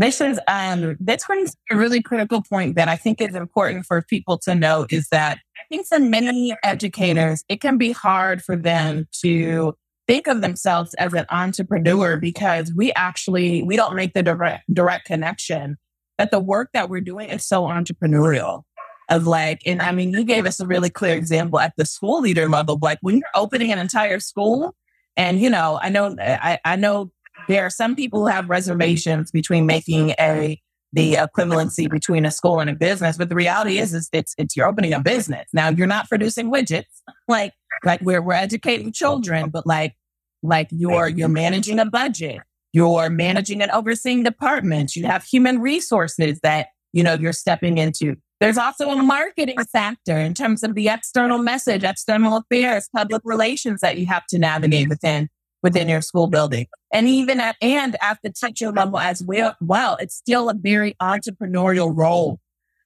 This 0.00 0.22
is, 0.22 0.40
um, 0.48 0.96
this 0.98 1.26
brings 1.26 1.54
a 1.70 1.76
really 1.76 2.00
critical 2.00 2.42
point 2.42 2.74
that 2.76 2.88
I 2.88 2.96
think 2.96 3.20
is 3.20 3.34
important 3.34 3.84
for 3.84 4.00
people 4.00 4.38
to 4.38 4.54
know 4.54 4.86
is 4.88 5.08
that 5.10 5.36
I 5.58 5.60
think 5.68 5.86
for 5.86 5.98
many 5.98 6.56
educators, 6.64 7.44
it 7.50 7.60
can 7.60 7.76
be 7.76 7.92
hard 7.92 8.42
for 8.42 8.56
them 8.56 9.06
to 9.20 9.76
think 10.08 10.26
of 10.26 10.40
themselves 10.40 10.94
as 10.94 11.12
an 11.12 11.26
entrepreneur 11.28 12.16
because 12.16 12.72
we 12.74 12.92
actually 12.94 13.62
we 13.62 13.76
don't 13.76 13.94
make 13.94 14.14
the 14.14 14.22
direct 14.22 14.64
direct 14.72 15.04
connection 15.04 15.76
that 16.16 16.30
the 16.30 16.40
work 16.40 16.70
that 16.72 16.88
we're 16.88 17.02
doing 17.02 17.28
is 17.28 17.46
so 17.46 17.64
entrepreneurial. 17.64 18.62
Of 19.10 19.26
like 19.26 19.60
and 19.66 19.82
i 19.82 19.90
mean 19.90 20.12
you 20.12 20.22
gave 20.22 20.46
us 20.46 20.60
a 20.60 20.66
really 20.68 20.88
clear 20.88 21.16
example 21.16 21.58
at 21.58 21.72
the 21.76 21.84
school 21.84 22.20
leader 22.20 22.48
level 22.48 22.78
like 22.80 22.98
when 23.00 23.16
you're 23.16 23.26
opening 23.34 23.72
an 23.72 23.80
entire 23.80 24.20
school 24.20 24.76
and 25.16 25.40
you 25.40 25.50
know 25.50 25.80
i 25.82 25.88
know 25.88 26.14
i, 26.20 26.60
I 26.64 26.76
know 26.76 27.10
there 27.48 27.64
are 27.64 27.70
some 27.70 27.96
people 27.96 28.20
who 28.20 28.26
have 28.26 28.48
reservations 28.48 29.30
between 29.30 29.66
making 29.66 30.10
a 30.20 30.60
the 30.92 31.14
equivalency 31.14 31.88
between 31.88 32.24
a 32.24 32.32
school 32.32 32.58
and 32.58 32.68
a 32.68 32.74
business 32.74 33.16
but 33.16 33.28
the 33.28 33.34
reality 33.36 33.78
is, 33.78 33.94
is 33.94 34.08
it's 34.12 34.34
it's 34.38 34.56
you're 34.56 34.66
opening 34.66 34.92
a 34.92 34.98
business 34.98 35.46
now 35.52 35.68
you're 35.68 35.86
not 35.86 36.08
producing 36.08 36.50
widgets 36.50 37.00
like 37.28 37.52
like 37.84 38.00
we're, 38.00 38.20
we're 38.20 38.32
educating 38.32 38.90
children 38.90 39.50
but 39.50 39.64
like 39.66 39.94
like 40.42 40.68
you're 40.70 41.08
you're 41.08 41.28
managing 41.28 41.78
a 41.78 41.84
budget, 41.84 42.40
you're 42.72 43.10
managing 43.10 43.60
and 43.62 43.70
overseeing 43.70 44.22
departments, 44.22 44.96
you 44.96 45.06
have 45.06 45.24
human 45.24 45.60
resources 45.60 46.40
that 46.42 46.68
you 46.92 47.02
know 47.02 47.14
you're 47.14 47.32
stepping 47.32 47.78
into. 47.78 48.16
There's 48.40 48.56
also 48.56 48.88
a 48.88 49.02
marketing 49.02 49.62
factor 49.70 50.16
in 50.16 50.32
terms 50.32 50.62
of 50.62 50.74
the 50.74 50.88
external 50.88 51.38
message, 51.38 51.84
external 51.84 52.38
affairs, 52.38 52.88
public 52.94 53.20
relations 53.22 53.82
that 53.82 53.98
you 53.98 54.06
have 54.06 54.26
to 54.28 54.38
navigate 54.38 54.88
within 54.88 55.28
within 55.62 55.88
your 55.88 56.00
school 56.00 56.26
building. 56.26 56.66
And 56.92 57.08
even 57.08 57.40
at 57.40 57.56
and 57.60 57.96
at 58.00 58.18
the 58.22 58.30
teacher 58.30 58.72
level 58.72 58.98
as 58.98 59.22
well, 59.22 59.56
well, 59.60 59.96
it's 60.00 60.14
still 60.14 60.48
a 60.48 60.54
very 60.54 60.94
entrepreneurial 61.00 61.92
role 61.94 62.40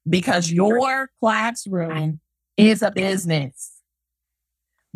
because 0.09 0.51
your 0.51 1.11
classroom 1.21 2.21
is 2.57 2.83
a 2.83 2.91
business 2.91 3.73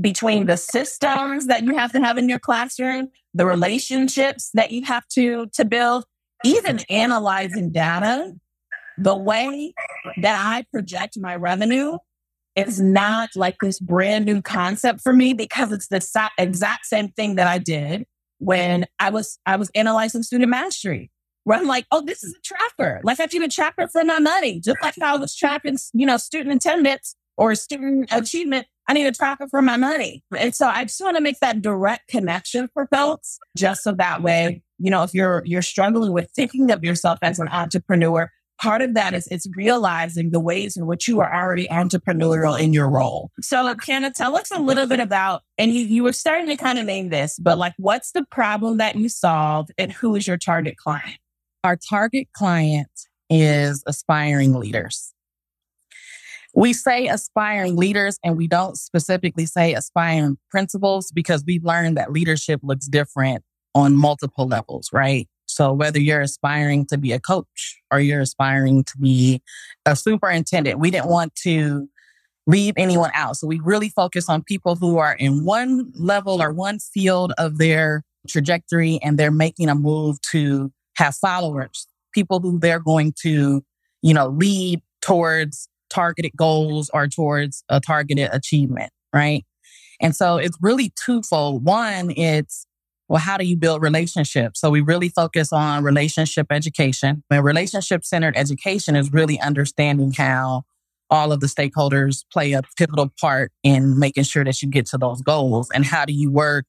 between 0.00 0.46
the 0.46 0.56
systems 0.56 1.46
that 1.46 1.64
you 1.64 1.76
have 1.76 1.92
to 1.92 2.00
have 2.00 2.18
in 2.18 2.28
your 2.28 2.38
classroom, 2.38 3.08
the 3.34 3.46
relationships 3.46 4.50
that 4.54 4.70
you 4.70 4.84
have 4.84 5.06
to, 5.08 5.46
to 5.54 5.64
build, 5.64 6.04
even 6.44 6.80
analyzing 6.88 7.72
data, 7.72 8.32
the 8.96 9.16
way 9.16 9.72
that 10.20 10.40
I 10.40 10.64
project 10.70 11.18
my 11.18 11.34
revenue 11.34 11.98
is 12.66 12.80
not 12.80 13.30
like 13.36 13.56
this 13.60 13.78
brand 13.78 14.24
new 14.24 14.42
concept 14.42 15.00
for 15.00 15.12
me 15.12 15.32
because 15.32 15.72
it's 15.72 15.88
the 15.88 16.30
exact 16.38 16.86
same 16.86 17.08
thing 17.08 17.36
that 17.36 17.46
I 17.46 17.58
did 17.58 18.04
when 18.38 18.86
I 18.98 19.10
was, 19.10 19.38
I 19.46 19.56
was 19.56 19.70
analyzing 19.74 20.22
student 20.22 20.50
mastery 20.50 21.10
where 21.44 21.58
I'm 21.58 21.66
like, 21.66 21.86
oh, 21.90 22.02
this 22.04 22.22
is 22.22 22.34
a 22.34 22.40
tracker. 22.42 23.00
Like 23.04 23.20
I've 23.20 23.32
need 23.32 23.42
a 23.42 23.48
tracker 23.48 23.88
for 23.88 24.04
my 24.04 24.18
money. 24.18 24.60
Just 24.60 24.76
like 24.82 25.00
I 25.00 25.16
was 25.16 25.34
trapping, 25.34 25.78
you 25.94 26.06
know, 26.06 26.18
student 26.18 26.54
attendance 26.54 27.16
or 27.38 27.54
student 27.54 28.08
achievement. 28.12 28.66
I 28.86 28.92
need 28.92 29.06
a 29.06 29.12
tracker 29.12 29.48
for 29.48 29.62
my 29.62 29.76
money. 29.76 30.22
And 30.36 30.54
so 30.54 30.66
I 30.66 30.84
just 30.84 31.00
want 31.00 31.16
to 31.16 31.22
make 31.22 31.40
that 31.40 31.62
direct 31.62 32.08
connection 32.08 32.68
for 32.74 32.86
folks 32.86 33.38
just 33.56 33.82
so 33.82 33.92
that 33.92 34.22
way, 34.22 34.62
you 34.78 34.90
know, 34.90 35.02
if 35.02 35.14
you're, 35.14 35.42
you're 35.44 35.62
struggling 35.62 36.12
with 36.12 36.30
thinking 36.34 36.70
of 36.70 36.84
yourself 36.84 37.18
as 37.22 37.38
an 37.38 37.48
entrepreneur, 37.48 38.30
part 38.60 38.82
of 38.82 38.94
that 38.94 39.14
is 39.14 39.26
it's 39.28 39.46
realizing 39.56 40.30
the 40.30 40.40
ways 40.40 40.76
in 40.76 40.86
which 40.86 41.08
you 41.08 41.20
are 41.20 41.32
already 41.32 41.66
entrepreneurial 41.68 42.58
in 42.58 42.72
your 42.72 42.90
role. 42.90 43.30
So 43.40 43.74
Qiana, 43.74 44.12
tell 44.12 44.36
us 44.36 44.50
a 44.50 44.58
little 44.58 44.86
bit 44.86 45.00
about, 45.00 45.42
and 45.56 45.72
you, 45.72 45.82
you 45.84 46.02
were 46.02 46.12
starting 46.12 46.46
to 46.48 46.56
kind 46.56 46.78
of 46.78 46.84
name 46.86 47.08
this, 47.08 47.38
but 47.38 47.58
like 47.58 47.74
what's 47.76 48.12
the 48.12 48.24
problem 48.30 48.78
that 48.78 48.96
you 48.96 49.08
solve 49.08 49.68
and 49.78 49.92
who 49.92 50.14
is 50.16 50.26
your 50.26 50.36
target 50.36 50.76
client? 50.76 51.18
Our 51.64 51.76
target 51.76 52.28
client 52.32 52.90
is 53.30 53.82
aspiring 53.86 54.54
leaders. 54.54 55.12
We 56.54 56.72
say 56.72 57.06
aspiring 57.06 57.76
leaders 57.76 58.18
and 58.24 58.36
we 58.36 58.48
don't 58.48 58.76
specifically 58.76 59.46
say 59.46 59.74
aspiring 59.74 60.38
principals 60.50 61.12
because 61.12 61.44
we've 61.46 61.64
learned 61.64 61.96
that 61.96 62.10
leadership 62.10 62.60
looks 62.62 62.86
different 62.86 63.44
on 63.74 63.94
multiple 63.94 64.46
levels, 64.46 64.88
right? 64.92 65.28
So 65.58 65.72
whether 65.72 65.98
you're 65.98 66.20
aspiring 66.20 66.86
to 66.86 66.96
be 66.96 67.10
a 67.10 67.18
coach 67.18 67.80
or 67.90 67.98
you're 67.98 68.20
aspiring 68.20 68.84
to 68.84 68.96
be 68.96 69.42
a 69.84 69.96
superintendent, 69.96 70.78
we 70.78 70.92
didn't 70.92 71.08
want 71.08 71.34
to 71.42 71.88
leave 72.46 72.74
anyone 72.76 73.10
out. 73.12 73.38
So 73.38 73.48
we 73.48 73.58
really 73.58 73.88
focus 73.88 74.28
on 74.28 74.44
people 74.44 74.76
who 74.76 74.98
are 74.98 75.14
in 75.14 75.44
one 75.44 75.90
level 75.96 76.40
or 76.40 76.52
one 76.52 76.78
field 76.78 77.32
of 77.38 77.58
their 77.58 78.04
trajectory 78.28 79.00
and 79.02 79.18
they're 79.18 79.32
making 79.32 79.68
a 79.68 79.74
move 79.74 80.20
to 80.30 80.70
have 80.96 81.16
followers, 81.16 81.88
people 82.14 82.38
who 82.38 82.60
they're 82.60 82.78
going 82.78 83.12
to, 83.22 83.64
you 84.00 84.14
know, 84.14 84.28
lead 84.28 84.80
towards 85.02 85.68
targeted 85.90 86.36
goals 86.36 86.88
or 86.94 87.08
towards 87.08 87.64
a 87.68 87.80
targeted 87.80 88.30
achievement, 88.32 88.92
right? 89.12 89.44
And 90.00 90.14
so 90.14 90.36
it's 90.36 90.56
really 90.62 90.92
twofold. 91.04 91.64
One, 91.64 92.12
it's, 92.12 92.64
well, 93.08 93.20
how 93.20 93.38
do 93.38 93.44
you 93.44 93.56
build 93.56 93.82
relationships? 93.82 94.60
So 94.60 94.70
we 94.70 94.80
really 94.80 95.08
focus 95.08 95.52
on 95.52 95.82
relationship 95.82 96.48
education. 96.50 97.24
And 97.30 97.44
relationship 97.44 98.04
centered 98.04 98.36
education 98.36 98.96
is 98.96 99.12
really 99.12 99.40
understanding 99.40 100.12
how 100.12 100.64
all 101.10 101.32
of 101.32 101.40
the 101.40 101.46
stakeholders 101.46 102.24
play 102.30 102.52
a 102.52 102.62
pivotal 102.76 103.10
part 103.18 103.50
in 103.62 103.98
making 103.98 104.24
sure 104.24 104.44
that 104.44 104.62
you 104.62 104.68
get 104.68 104.86
to 104.86 104.98
those 104.98 105.22
goals. 105.22 105.70
And 105.70 105.86
how 105.86 106.04
do 106.04 106.12
you 106.12 106.30
work 106.30 106.66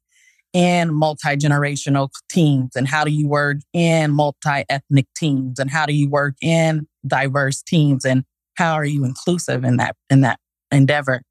in 0.53 0.93
multi 0.93 1.35
generational 1.35 2.09
teams? 2.29 2.75
And 2.75 2.87
how 2.87 3.03
do 3.03 3.11
you 3.11 3.27
work 3.27 3.57
in 3.73 4.11
multi 4.11 4.63
ethnic 4.69 5.07
teams? 5.15 5.59
And 5.59 5.69
how 5.69 5.85
do 5.85 5.93
you 5.93 6.09
work 6.09 6.35
in 6.41 6.87
diverse 7.05 7.61
teams? 7.61 8.05
And 8.05 8.23
how 8.55 8.73
are 8.73 8.85
you 8.85 9.03
inclusive 9.03 9.65
in 9.65 9.75
that, 9.77 9.97
in 10.09 10.21
that 10.21 10.39
endeavor? 10.71 11.21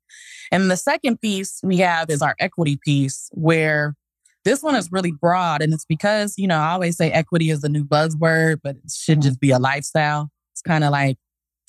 And 0.50 0.70
the 0.70 0.76
second 0.76 1.20
piece 1.20 1.60
we 1.62 1.78
have 1.78 2.10
is 2.10 2.22
our 2.22 2.34
equity 2.38 2.78
piece, 2.82 3.28
where 3.32 3.94
this 4.48 4.62
one 4.62 4.74
is 4.74 4.90
really 4.90 5.12
broad. 5.12 5.60
And 5.60 5.74
it's 5.74 5.84
because, 5.84 6.34
you 6.38 6.46
know, 6.46 6.56
I 6.56 6.70
always 6.70 6.96
say 6.96 7.10
equity 7.10 7.50
is 7.50 7.62
a 7.64 7.68
new 7.68 7.84
buzzword, 7.84 8.60
but 8.62 8.76
it 8.76 8.90
should 8.90 9.20
just 9.20 9.40
be 9.40 9.50
a 9.50 9.58
lifestyle. 9.58 10.30
It's 10.52 10.62
kind 10.62 10.84
of 10.84 10.90
like 10.90 11.18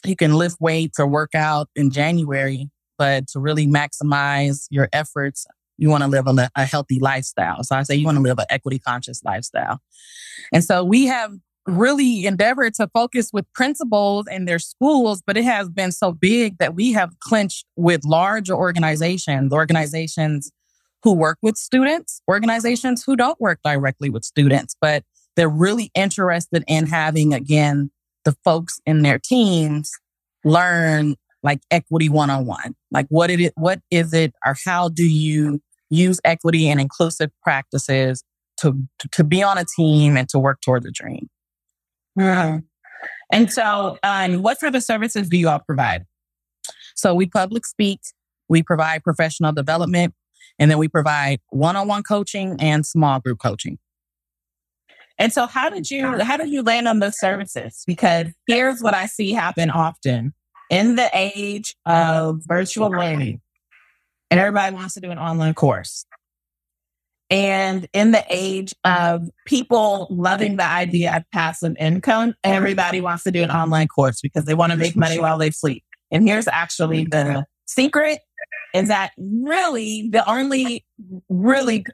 you 0.05 0.15
can 0.15 0.33
lift 0.33 0.57
weights 0.61 0.97
or 0.97 1.05
work 1.05 1.35
out 1.35 1.67
in 1.75 1.91
January, 1.91 2.69
but 2.97 3.27
to 3.29 3.39
really 3.39 3.67
maximize 3.67 4.65
your 4.69 4.87
efforts 4.93 5.45
you 5.77 5.89
want 5.89 6.03
to 6.03 6.09
live 6.09 6.27
a, 6.27 6.49
a 6.55 6.65
healthy 6.65 6.99
lifestyle. 6.99 7.63
So 7.63 7.75
I 7.75 7.83
say 7.83 7.95
you 7.95 8.05
want 8.05 8.17
to 8.17 8.21
live 8.21 8.37
an 8.37 8.45
equity 8.49 8.79
conscious 8.79 9.23
lifestyle. 9.23 9.79
And 10.53 10.63
so 10.63 10.83
we 10.83 11.05
have 11.05 11.31
really 11.67 12.25
endeavored 12.25 12.73
to 12.75 12.89
focus 12.93 13.29
with 13.31 13.45
principals 13.53 14.25
and 14.29 14.47
their 14.47 14.59
schools, 14.59 15.21
but 15.25 15.37
it 15.37 15.45
has 15.45 15.69
been 15.69 15.91
so 15.91 16.11
big 16.11 16.57
that 16.57 16.75
we 16.75 16.91
have 16.93 17.17
clinched 17.19 17.65
with 17.77 18.03
larger 18.03 18.53
organizations, 18.53 19.53
organizations 19.53 20.51
who 21.03 21.13
work 21.13 21.37
with 21.41 21.57
students, 21.57 22.21
organizations 22.27 23.03
who 23.05 23.15
don't 23.15 23.39
work 23.39 23.59
directly 23.63 24.09
with 24.09 24.23
students, 24.23 24.75
but 24.81 25.03
they're 25.35 25.49
really 25.49 25.91
interested 25.95 26.63
in 26.67 26.87
having, 26.87 27.33
again, 27.33 27.91
the 28.25 28.35
folks 28.43 28.79
in 28.85 29.01
their 29.01 29.19
teams 29.19 29.91
learn 30.43 31.15
like 31.41 31.61
equity 31.71 32.09
one 32.09 32.29
on 32.29 32.45
one. 32.45 32.75
Like 32.91 33.07
what 33.09 33.29
it, 33.29 33.53
what 33.55 33.79
is 33.89 34.13
it, 34.13 34.33
or 34.45 34.55
how 34.65 34.89
do 34.89 35.05
you 35.05 35.61
use 35.89 36.19
equity 36.23 36.69
and 36.69 36.79
inclusive 36.81 37.31
practices 37.41 38.23
to, 38.57 38.77
to 39.11 39.23
be 39.23 39.41
on 39.41 39.57
a 39.57 39.65
team 39.77 40.17
and 40.17 40.27
to 40.29 40.39
work 40.39 40.61
towards 40.61 40.85
a 40.85 40.91
dream. 40.91 41.29
Mm-hmm. 42.17 42.59
And 43.31 43.51
so, 43.51 43.97
um, 44.03 44.41
what 44.41 44.59
type 44.59 44.73
of 44.73 44.83
services 44.83 45.29
do 45.29 45.37
you 45.37 45.47
all 45.49 45.59
provide? 45.59 46.05
So 46.95 47.13
we 47.13 47.27
public 47.27 47.65
speak, 47.65 47.99
we 48.49 48.63
provide 48.63 49.03
professional 49.03 49.53
development, 49.53 50.13
and 50.59 50.69
then 50.69 50.77
we 50.77 50.87
provide 50.87 51.39
one-on-one 51.49 52.03
coaching 52.03 52.57
and 52.59 52.85
small 52.85 53.19
group 53.19 53.39
coaching. 53.39 53.79
And 55.17 55.33
so 55.33 55.47
how 55.47 55.69
did 55.69 55.89
you 55.89 56.19
how 56.19 56.37
did 56.37 56.49
you 56.49 56.61
land 56.61 56.87
on 56.87 56.99
those 56.99 57.19
services? 57.19 57.83
Because 57.87 58.27
here's 58.47 58.81
what 58.81 58.93
I 58.93 59.05
see 59.05 59.33
happen 59.33 59.69
often 59.69 60.33
in 60.69 60.95
the 60.95 61.09
age 61.13 61.75
of 61.85 62.41
virtual 62.47 62.89
learning 62.89 63.41
and 64.31 64.39
everybody 64.39 64.73
wants 64.75 64.93
to 64.93 65.01
do 65.01 65.11
an 65.11 65.17
online 65.17 65.53
course. 65.53 66.05
And 67.31 67.87
in 67.93 68.11
the 68.11 68.23
age 68.29 68.73
of 68.83 69.29
people 69.45 70.07
loving 70.09 70.55
the 70.55 70.65
idea 70.65 71.15
of 71.15 71.23
passive 71.31 71.75
income, 71.79 72.33
everybody 72.43 73.01
wants 73.01 73.23
to 73.25 73.31
do 73.31 73.43
an 73.43 73.51
online 73.51 73.87
course 73.87 74.19
because 74.21 74.45
they 74.45 74.55
want 74.55 74.71
to 74.71 74.77
make 74.77 74.95
money 74.95 75.19
while 75.19 75.37
they 75.37 75.51
sleep. 75.51 75.83
And 76.11 76.27
here's 76.27 76.47
actually 76.47 77.05
the 77.05 77.45
secret 77.67 78.19
is 78.73 78.87
that 78.87 79.11
really 79.17 80.09
the 80.11 80.27
only 80.29 80.85
really 81.29 81.85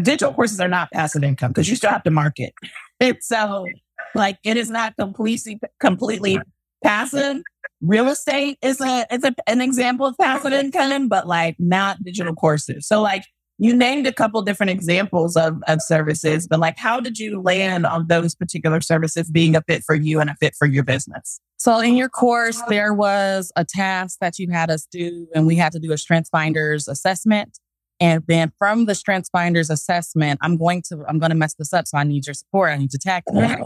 digital 0.00 0.32
courses 0.32 0.60
are 0.60 0.68
not 0.68 0.90
passive 0.92 1.24
income 1.24 1.50
because 1.50 1.68
you 1.68 1.76
still 1.76 1.90
have 1.90 2.02
to 2.04 2.10
market. 2.10 2.54
It's 3.00 3.28
so 3.28 3.66
like 4.14 4.38
it 4.44 4.56
is 4.56 4.70
not 4.70 4.96
completely 4.96 5.60
completely 5.80 6.38
passive 6.82 7.42
real 7.82 8.08
estate 8.08 8.58
is 8.62 8.80
a 8.80 9.06
is 9.12 9.24
a, 9.24 9.34
an 9.46 9.60
example 9.60 10.06
of 10.06 10.16
passive 10.18 10.52
income, 10.52 11.08
but 11.08 11.26
like 11.26 11.56
not 11.58 12.02
digital 12.02 12.34
courses. 12.34 12.86
So 12.86 13.02
like 13.02 13.24
you 13.62 13.76
named 13.76 14.08
a 14.08 14.12
couple 14.12 14.42
different 14.42 14.70
examples 14.70 15.36
of, 15.36 15.62
of 15.68 15.80
services, 15.80 16.48
but 16.48 16.58
like 16.58 16.76
how 16.78 16.98
did 16.98 17.16
you 17.16 17.40
land 17.40 17.86
on 17.86 18.08
those 18.08 18.34
particular 18.34 18.80
services 18.80 19.30
being 19.30 19.54
a 19.54 19.62
fit 19.62 19.84
for 19.84 19.94
you 19.94 20.18
and 20.18 20.28
a 20.28 20.34
fit 20.34 20.56
for 20.58 20.66
your 20.66 20.82
business? 20.82 21.40
So 21.58 21.78
in 21.78 21.94
your 21.94 22.08
course, 22.08 22.60
there 22.68 22.92
was 22.92 23.52
a 23.54 23.64
task 23.64 24.18
that 24.20 24.36
you 24.40 24.50
had 24.50 24.68
us 24.68 24.88
do, 24.90 25.28
and 25.32 25.46
we 25.46 25.54
had 25.54 25.70
to 25.72 25.78
do 25.78 25.92
a 25.92 25.96
Strengths 25.96 26.28
Finders 26.28 26.88
assessment. 26.88 27.60
And 28.00 28.24
then 28.26 28.50
from 28.58 28.86
the 28.86 28.96
Strengths 28.96 29.28
Finders 29.30 29.70
assessment, 29.70 30.40
I'm 30.42 30.56
going 30.56 30.82
to 30.88 31.04
I'm 31.08 31.20
going 31.20 31.30
to 31.30 31.36
mess 31.36 31.54
this 31.54 31.72
up, 31.72 31.86
so 31.86 31.98
I 31.98 32.02
need 32.02 32.26
your 32.26 32.34
support. 32.34 32.72
I 32.72 32.78
need 32.78 32.90
to 32.90 32.98
tackle 32.98 33.38
it. 33.38 33.60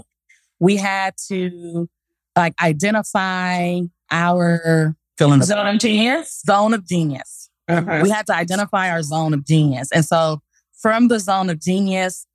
We 0.61 0.77
had 0.77 1.15
to 1.29 1.89
like 2.37 2.53
identify 2.63 3.81
our 4.11 4.95
zone 5.19 5.41
of 5.41 5.79
genius. 5.79 6.43
Zone 6.47 6.75
of 6.75 6.87
genius. 6.87 7.49
Uh-huh. 7.69 8.01
We 8.03 8.11
had 8.11 8.27
to 8.27 8.35
identify 8.35 8.91
our 8.91 9.03
zone 9.03 9.35
of 9.35 9.45
genius. 9.45 9.91
And 9.93 10.05
so 10.05 10.41
from 10.73 11.09
the 11.09 11.19
zone 11.19 11.51
of 11.51 11.61
genius, 11.61 12.27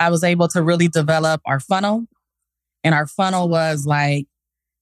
I 0.00 0.10
was 0.10 0.24
able 0.24 0.48
to 0.48 0.62
really 0.62 0.88
develop 0.88 1.40
our 1.44 1.60
funnel. 1.60 2.06
And 2.84 2.94
our 2.94 3.06
funnel 3.06 3.48
was 3.48 3.86
like, 3.86 4.26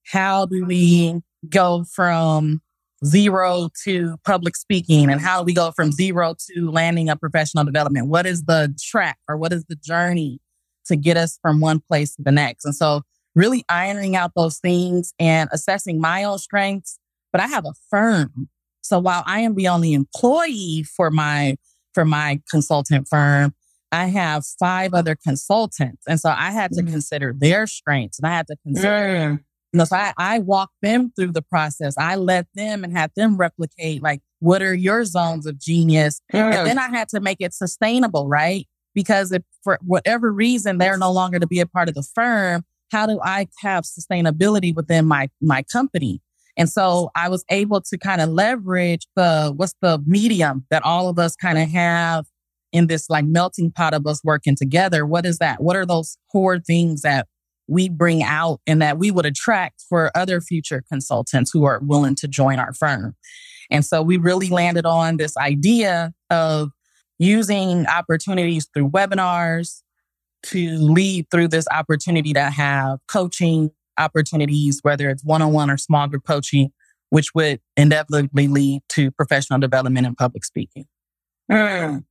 how 0.07 0.47
do 0.47 0.65
we 0.65 1.21
go 1.49 1.85
from 1.85 2.63
zero 3.05 3.71
to 3.85 4.17
public 4.25 4.57
speaking? 4.57 5.11
And 5.11 5.21
how 5.21 5.41
do 5.41 5.45
we 5.45 5.55
go 5.55 5.71
from 5.71 5.93
zero 5.93 6.35
to 6.51 6.71
landing 6.71 7.09
a 7.09 7.17
professional 7.17 7.65
development? 7.65 8.09
What 8.09 8.27
is 8.27 8.45
the 8.45 8.75
track 8.83 9.19
or 9.29 9.37
what 9.37 9.53
is 9.53 9.65
the 9.69 9.77
journey 9.77 10.41
to 10.87 10.97
get 10.97 11.17
us 11.17 11.39
from 11.43 11.61
one 11.61 11.81
place 11.81 12.15
to 12.17 12.23
the 12.23 12.33
next? 12.33 12.65
And 12.65 12.75
so 12.75 13.03
really 13.35 13.65
ironing 13.69 14.17
out 14.17 14.33
those 14.35 14.59
things 14.59 15.15
and 15.19 15.49
assessing 15.53 16.01
my 16.01 16.25
own 16.25 16.39
strengths. 16.39 16.99
But 17.33 17.41
I 17.41 17.47
have 17.47 17.65
a 17.65 17.73
firm. 17.91 18.49
So 18.91 18.99
while 18.99 19.23
I 19.25 19.41
am 19.41 19.55
the 19.55 19.69
only 19.69 19.93
employee 19.93 20.85
for 20.97 21.13
my, 21.13 21.57
for 21.95 22.05
my 22.05 22.41
consultant 22.51 23.07
firm, 23.09 23.55
I 23.93 24.07
have 24.07 24.45
five 24.59 24.95
other 24.95 25.15
consultants. 25.15 26.03
And 26.09 26.19
so 26.19 26.31
I 26.31 26.51
had 26.51 26.73
to 26.73 26.83
mm. 26.83 26.91
consider 26.91 27.33
their 27.33 27.69
strengths 27.69 28.19
and 28.19 28.27
I 28.27 28.33
had 28.33 28.49
to 28.49 28.57
consider, 28.65 28.89
mm. 28.89 29.39
you 29.73 29.79
know, 29.79 29.85
so 29.85 29.95
I, 29.95 30.13
I 30.19 30.39
walked 30.41 30.75
them 30.83 31.13
through 31.15 31.31
the 31.33 31.43
process. 31.43 31.95
I 31.99 32.17
let 32.17 32.49
them 32.57 32.83
and 32.83 32.93
had 32.93 33.13
them 33.15 33.37
replicate 33.37 34.03
like, 34.03 34.23
what 34.41 34.61
are 34.61 34.75
your 34.75 35.05
zones 35.05 35.47
of 35.47 35.57
genius? 35.57 36.21
Mm. 36.33 36.53
And 36.53 36.67
then 36.67 36.79
I 36.81 36.89
had 36.89 37.09
to 37.11 37.21
make 37.21 37.39
it 37.41 37.55
sustainable, 37.55 38.27
right? 38.27 38.67
Because 38.93 39.31
if 39.31 39.45
for 39.63 39.79
whatever 39.83 40.33
reason 40.33 40.79
they're 40.79 40.99
no 40.99 41.13
longer 41.13 41.39
to 41.39 41.47
be 41.47 41.61
a 41.61 41.67
part 41.67 41.89
of 41.89 41.95
the 41.95 42.03
firm, 42.13 42.65
how 42.91 43.07
do 43.07 43.21
I 43.23 43.47
have 43.61 43.85
sustainability 43.85 44.75
within 44.75 45.07
my, 45.07 45.31
my 45.41 45.63
company? 45.63 46.21
And 46.57 46.69
so 46.69 47.11
I 47.15 47.29
was 47.29 47.45
able 47.51 47.81
to 47.83 47.99
kind 47.99 48.21
of 48.21 48.29
leverage 48.29 49.07
the, 49.17 49.53
what's 49.55 49.75
the 49.81 50.03
medium 50.07 50.67
that 50.71 50.85
all 50.85 51.09
of 51.09 51.19
us 51.19 51.37
kind 51.37 51.59
of 51.59 51.69
have 51.71 52.27
in 52.73 52.87
this 52.87 53.11
like 53.11 53.25
melting 53.25 53.73
pot 53.73 53.95
of 53.95 54.07
us 54.07 54.23
working 54.25 54.57
together, 54.57 55.05
what 55.05 55.27
is 55.27 55.39
that? 55.39 55.63
What 55.63 55.77
are 55.77 55.87
those 55.87 56.17
core 56.31 56.59
things 56.59 57.03
that 57.03 57.27
we 57.67 57.89
bring 57.89 58.23
out 58.23 58.61
and 58.67 58.83
that 58.83 58.99
we 58.99 59.11
would 59.11 59.27
attract 59.27 59.85
for 59.89 60.11
other 60.17 60.41
future 60.41 60.83
consultants 60.91 61.51
who 61.53 61.65
are 61.65 61.81
willing 61.83 62.15
to 62.17 62.29
join 62.29 62.59
our 62.59 62.73
firm? 62.73 63.17
And 63.71 63.85
so 63.85 64.03
we 64.03 64.17
really 64.17 64.49
landed 64.49 64.87
on 64.87 65.17
this 65.17 65.37
idea 65.37 66.13
of 66.31 66.71
using 67.19 67.87
opportunities 67.87 68.69
through 68.73 68.91
webinars 68.91 69.83
to 70.43 70.79
lead 70.79 71.27
through 71.31 71.49
this 71.49 71.67
opportunity 71.71 72.33
to 72.33 72.45
have 72.45 72.99
coaching 73.09 73.71
opportunities, 74.01 74.81
whether 74.83 75.11
it's 75.11 75.25
one 75.25 75.43
on 75.43 75.53
one 75.53 75.71
or 75.71 75.77
small 75.77 76.09
group 76.09 76.25
coaching, 76.27 76.71
which 77.11 77.35
would 77.35 77.61
inevitably 77.77 78.49
lead 78.49 78.83
to 78.91 79.11
professional 79.11 79.59
development 79.59 80.07
and 80.07 80.17
public 80.17 80.45
speaking. 80.45 80.87
Mm. 81.51 82.05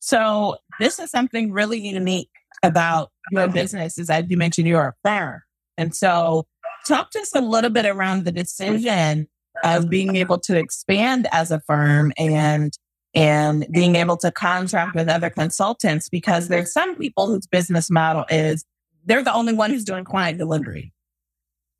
So, 0.00 0.56
this 0.78 0.98
is 0.98 1.10
something 1.10 1.52
really 1.52 1.78
unique 1.78 2.30
about 2.62 3.10
your 3.30 3.48
business, 3.48 3.98
is 3.98 4.10
as 4.10 4.24
you 4.28 4.36
mentioned, 4.36 4.66
you're 4.66 4.88
a 4.88 4.94
firm. 5.04 5.42
And 5.76 5.94
so, 5.94 6.46
talk 6.86 7.10
to 7.12 7.20
us 7.20 7.34
a 7.34 7.40
little 7.40 7.70
bit 7.70 7.84
around 7.84 8.24
the 8.24 8.32
decision 8.32 9.28
of 9.64 9.90
being 9.90 10.16
able 10.16 10.38
to 10.38 10.56
expand 10.56 11.26
as 11.32 11.50
a 11.50 11.60
firm 11.60 12.12
and 12.16 12.72
and 13.14 13.66
being 13.72 13.96
able 13.96 14.16
to 14.18 14.30
contract 14.30 14.94
with 14.94 15.08
other 15.08 15.30
consultants 15.30 16.08
because 16.08 16.48
there's 16.48 16.72
some 16.72 16.94
people 16.94 17.26
whose 17.26 17.46
business 17.46 17.90
model 17.90 18.24
is 18.30 18.64
they're 19.06 19.24
the 19.24 19.32
only 19.32 19.54
one 19.54 19.70
who's 19.70 19.84
doing 19.84 20.04
client 20.04 20.38
delivery. 20.38 20.92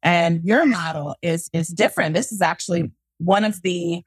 And 0.02 0.42
your 0.44 0.64
model 0.66 1.16
is 1.22 1.50
is 1.52 1.68
different. 1.68 2.14
This 2.14 2.32
is 2.32 2.40
actually 2.40 2.92
one 3.18 3.44
of 3.44 3.62
the 3.62 4.02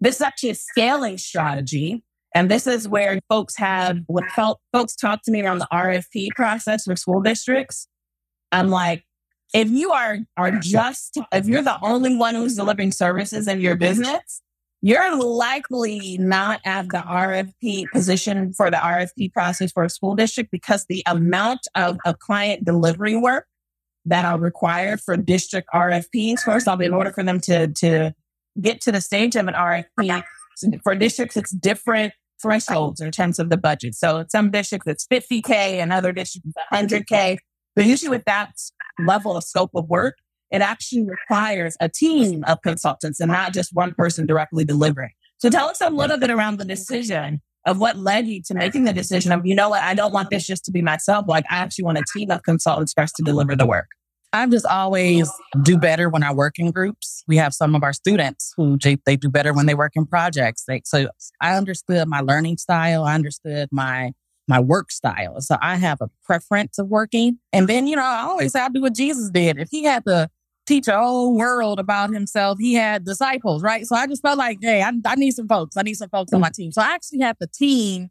this 0.00 0.16
is 0.16 0.20
actually 0.22 0.50
a 0.50 0.54
scaling 0.54 1.18
strategy. 1.18 2.02
And 2.34 2.50
this 2.50 2.66
is 2.66 2.86
where 2.86 3.18
folks 3.28 3.56
have 3.56 3.98
what 4.08 4.24
felt 4.32 4.60
folks 4.72 4.94
talk 4.94 5.22
to 5.22 5.30
me 5.30 5.42
around 5.42 5.58
the 5.58 5.68
RFP 5.72 6.30
process 6.36 6.84
for 6.84 6.96
school 6.96 7.22
districts. 7.22 7.88
I'm 8.52 8.68
like, 8.68 9.04
if 9.54 9.70
you 9.70 9.92
are 9.92 10.18
are 10.36 10.50
just 10.50 11.18
if 11.32 11.46
you're 11.46 11.62
the 11.62 11.78
only 11.82 12.16
one 12.16 12.34
who's 12.34 12.56
delivering 12.56 12.92
services 12.92 13.48
in 13.48 13.60
your 13.60 13.76
business, 13.76 14.42
you're 14.82 15.16
likely 15.16 16.18
not 16.18 16.60
at 16.64 16.88
the 16.90 16.98
RFP 16.98 17.86
position 17.92 18.52
for 18.52 18.70
the 18.70 18.76
RFP 18.76 19.32
process 19.32 19.72
for 19.72 19.84
a 19.84 19.90
school 19.90 20.14
district 20.14 20.50
because 20.50 20.84
the 20.86 21.02
amount 21.06 21.60
of, 21.74 21.96
of 22.04 22.18
client 22.18 22.64
delivery 22.64 23.16
work 23.16 23.46
that 24.06 24.24
are 24.24 24.38
required 24.38 25.00
for 25.00 25.16
district 25.16 25.68
RFPs. 25.74 26.40
First 26.40 26.68
off, 26.68 26.80
in 26.80 26.94
order 26.94 27.12
for 27.12 27.22
them 27.22 27.40
to, 27.40 27.68
to 27.68 28.14
get 28.60 28.80
to 28.82 28.92
the 28.92 29.00
stage 29.00 29.36
of 29.36 29.48
an 29.48 29.54
RFP, 29.54 30.22
for 30.82 30.94
districts, 30.94 31.36
it's 31.36 31.50
different 31.50 32.14
thresholds 32.40 33.00
in 33.00 33.10
terms 33.10 33.38
of 33.38 33.50
the 33.50 33.56
budget. 33.56 33.94
So 33.94 34.18
in 34.18 34.28
some 34.28 34.50
districts, 34.50 34.86
it's 34.86 35.06
50K 35.06 35.50
and 35.50 35.92
other 35.92 36.12
districts, 36.12 36.52
100K. 36.72 37.38
But 37.74 37.84
usually 37.84 38.10
with 38.10 38.24
that 38.24 38.52
level 39.04 39.36
of 39.36 39.44
scope 39.44 39.70
of 39.74 39.88
work, 39.88 40.16
it 40.50 40.62
actually 40.62 41.04
requires 41.04 41.76
a 41.80 41.88
team 41.88 42.44
of 42.44 42.62
consultants 42.62 43.20
and 43.20 43.30
not 43.30 43.52
just 43.52 43.74
one 43.74 43.92
person 43.94 44.26
directly 44.26 44.64
delivering. 44.64 45.10
So 45.38 45.50
tell 45.50 45.68
us 45.68 45.80
a 45.80 45.90
little 45.90 46.16
bit 46.16 46.30
around 46.30 46.58
the 46.58 46.64
decision 46.64 47.42
of 47.66 47.78
what 47.78 47.98
led 47.98 48.26
you 48.26 48.40
to 48.46 48.54
making 48.54 48.84
the 48.84 48.92
decision 48.92 49.32
of, 49.32 49.44
you 49.44 49.54
know 49.54 49.68
what, 49.68 49.82
I 49.82 49.94
don't 49.94 50.12
want 50.12 50.30
this 50.30 50.46
just 50.46 50.64
to 50.66 50.72
be 50.72 50.82
myself. 50.82 51.26
Like 51.28 51.44
I 51.50 51.56
actually 51.56 51.84
want 51.84 51.98
a 51.98 52.04
team 52.14 52.30
of 52.30 52.42
consultants 52.44 52.94
first 52.96 53.16
to 53.16 53.22
deliver 53.22 53.56
the 53.56 53.66
work. 53.66 53.88
I 54.32 54.46
just 54.46 54.66
always 54.66 55.30
do 55.62 55.78
better 55.78 56.08
when 56.08 56.22
I 56.22 56.32
work 56.32 56.58
in 56.58 56.70
groups. 56.70 57.24
We 57.26 57.36
have 57.38 57.54
some 57.54 57.74
of 57.74 57.82
our 57.82 57.92
students 57.92 58.52
who 58.56 58.78
they 59.04 59.16
do 59.16 59.28
better 59.28 59.52
when 59.52 59.66
they 59.66 59.74
work 59.74 59.92
in 59.94 60.06
projects. 60.06 60.64
They, 60.66 60.82
so 60.84 61.08
I 61.40 61.56
understood 61.56 62.06
my 62.08 62.20
learning 62.20 62.58
style. 62.58 63.04
I 63.04 63.14
understood 63.14 63.68
my 63.72 64.12
my 64.48 64.60
work 64.60 64.92
style. 64.92 65.40
So 65.40 65.56
I 65.60 65.74
have 65.76 65.98
a 66.00 66.08
preference 66.24 66.78
of 66.78 66.86
working. 66.86 67.38
And 67.52 67.66
then, 67.66 67.88
you 67.88 67.96
know, 67.96 68.04
I 68.04 68.20
always 68.20 68.52
say 68.52 68.60
I 68.60 68.68
do 68.68 68.80
what 68.80 68.94
Jesus 68.94 69.28
did. 69.30 69.58
If 69.58 69.68
he 69.70 69.82
had 69.82 70.04
to 70.06 70.28
teach 70.66 70.88
a 70.88 70.98
whole 70.98 71.36
world 71.36 71.78
about 71.78 72.10
himself. 72.10 72.58
He 72.58 72.74
had 72.74 73.04
disciples, 73.04 73.62
right? 73.62 73.86
So 73.86 73.96
I 73.96 74.06
just 74.06 74.22
felt 74.22 74.38
like, 74.38 74.58
hey, 74.60 74.82
I, 74.82 74.92
I 75.04 75.14
need 75.14 75.32
some 75.32 75.48
folks. 75.48 75.76
I 75.76 75.82
need 75.82 75.94
some 75.94 76.08
folks 76.08 76.32
on 76.32 76.40
my 76.40 76.50
team. 76.50 76.72
So 76.72 76.82
I 76.82 76.94
actually 76.94 77.20
had 77.20 77.36
the 77.38 77.46
team 77.46 78.10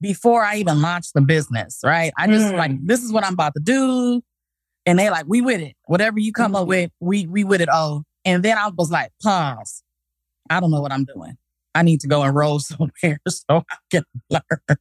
before 0.00 0.42
I 0.42 0.56
even 0.56 0.80
launched 0.80 1.14
the 1.14 1.20
business, 1.20 1.80
right? 1.84 2.12
I 2.16 2.26
just 2.26 2.52
mm. 2.52 2.56
like, 2.56 2.72
this 2.86 3.02
is 3.02 3.12
what 3.12 3.24
I'm 3.24 3.34
about 3.34 3.54
to 3.54 3.62
do. 3.62 4.22
And 4.86 4.98
they 4.98 5.10
like, 5.10 5.26
we 5.28 5.40
with 5.40 5.60
it. 5.60 5.74
Whatever 5.86 6.18
you 6.18 6.32
come 6.32 6.52
mm-hmm. 6.52 6.62
up 6.62 6.68
with, 6.68 6.90
we 7.00 7.26
we 7.26 7.44
with 7.44 7.60
it 7.60 7.68
all. 7.68 8.04
And 8.24 8.42
then 8.42 8.56
I 8.56 8.68
was 8.68 8.90
like, 8.90 9.10
pause. 9.22 9.82
I 10.48 10.60
don't 10.60 10.70
know 10.70 10.80
what 10.80 10.92
I'm 10.92 11.04
doing. 11.04 11.36
I 11.74 11.82
need 11.82 12.00
to 12.00 12.08
go 12.08 12.24
enroll 12.24 12.58
somewhere 12.60 13.20
so 13.28 13.42
I 13.48 13.76
can 13.90 14.04
learn. 14.30 14.78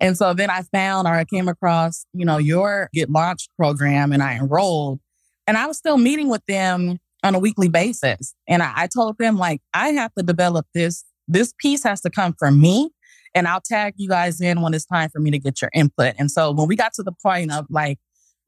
And 0.00 0.16
so 0.16 0.34
then 0.34 0.50
I 0.50 0.62
found 0.62 1.06
or 1.06 1.12
I 1.12 1.24
came 1.24 1.48
across, 1.48 2.06
you 2.12 2.24
know, 2.24 2.38
your 2.38 2.88
Get 2.92 3.10
Launched 3.10 3.50
program 3.56 4.12
and 4.12 4.22
I 4.22 4.34
enrolled. 4.34 5.00
And 5.46 5.56
I 5.56 5.66
was 5.66 5.78
still 5.78 5.98
meeting 5.98 6.28
with 6.28 6.44
them 6.46 6.98
on 7.22 7.34
a 7.34 7.38
weekly 7.38 7.68
basis. 7.68 8.34
And 8.48 8.62
I, 8.62 8.72
I 8.74 8.88
told 8.88 9.18
them, 9.18 9.36
like, 9.36 9.60
I 9.74 9.90
have 9.90 10.12
to 10.14 10.22
develop 10.22 10.66
this. 10.74 11.04
This 11.28 11.52
piece 11.58 11.82
has 11.84 12.00
to 12.02 12.10
come 12.10 12.34
from 12.38 12.60
me. 12.60 12.90
And 13.34 13.46
I'll 13.46 13.60
tag 13.60 13.94
you 13.96 14.08
guys 14.08 14.40
in 14.40 14.62
when 14.62 14.72
it's 14.72 14.86
time 14.86 15.10
for 15.10 15.20
me 15.20 15.30
to 15.30 15.38
get 15.38 15.60
your 15.60 15.70
input. 15.74 16.14
And 16.18 16.30
so 16.30 16.52
when 16.52 16.68
we 16.68 16.76
got 16.76 16.94
to 16.94 17.02
the 17.02 17.12
point 17.22 17.52
of 17.52 17.66
like 17.68 17.98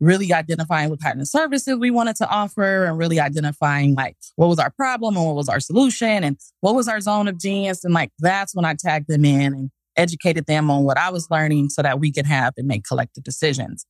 really 0.01 0.33
identifying 0.33 0.91
what 0.91 1.03
kind 1.03 1.21
of 1.21 1.27
services 1.27 1.77
we 1.77 1.91
wanted 1.91 2.17
to 2.17 2.29
offer 2.29 2.85
and 2.85 2.97
really 2.97 3.19
identifying 3.19 3.95
like 3.95 4.17
what 4.37 4.47
was 4.47 4.59
our 4.59 4.71
problem 4.71 5.17
and 5.17 5.27
what 5.27 5.35
was 5.35 5.49
our 5.49 5.61
solution 5.61 6.25
and 6.25 6.39
what 6.61 6.75
was 6.75 6.89
our 6.89 7.01
zone 7.01 7.29
of 7.29 7.39
genius. 7.39 7.85
And 7.85 7.93
like 7.93 8.11
that's 8.19 8.55
when 8.55 8.65
I 8.65 8.75
tagged 8.75 9.09
them 9.09 9.25
in 9.25 9.53
and 9.53 9.71
educated 9.97 10.47
them 10.47 10.71
on 10.71 10.85
what 10.85 10.97
I 10.97 11.11
was 11.11 11.29
learning 11.31 11.71
so 11.71 11.83
that 11.83 11.99
we 11.99 12.13
could 12.13 12.27
have 12.27 12.55
and 12.57 12.69
make 12.69 12.85
collective 12.85 13.25
decisions. 13.25 13.85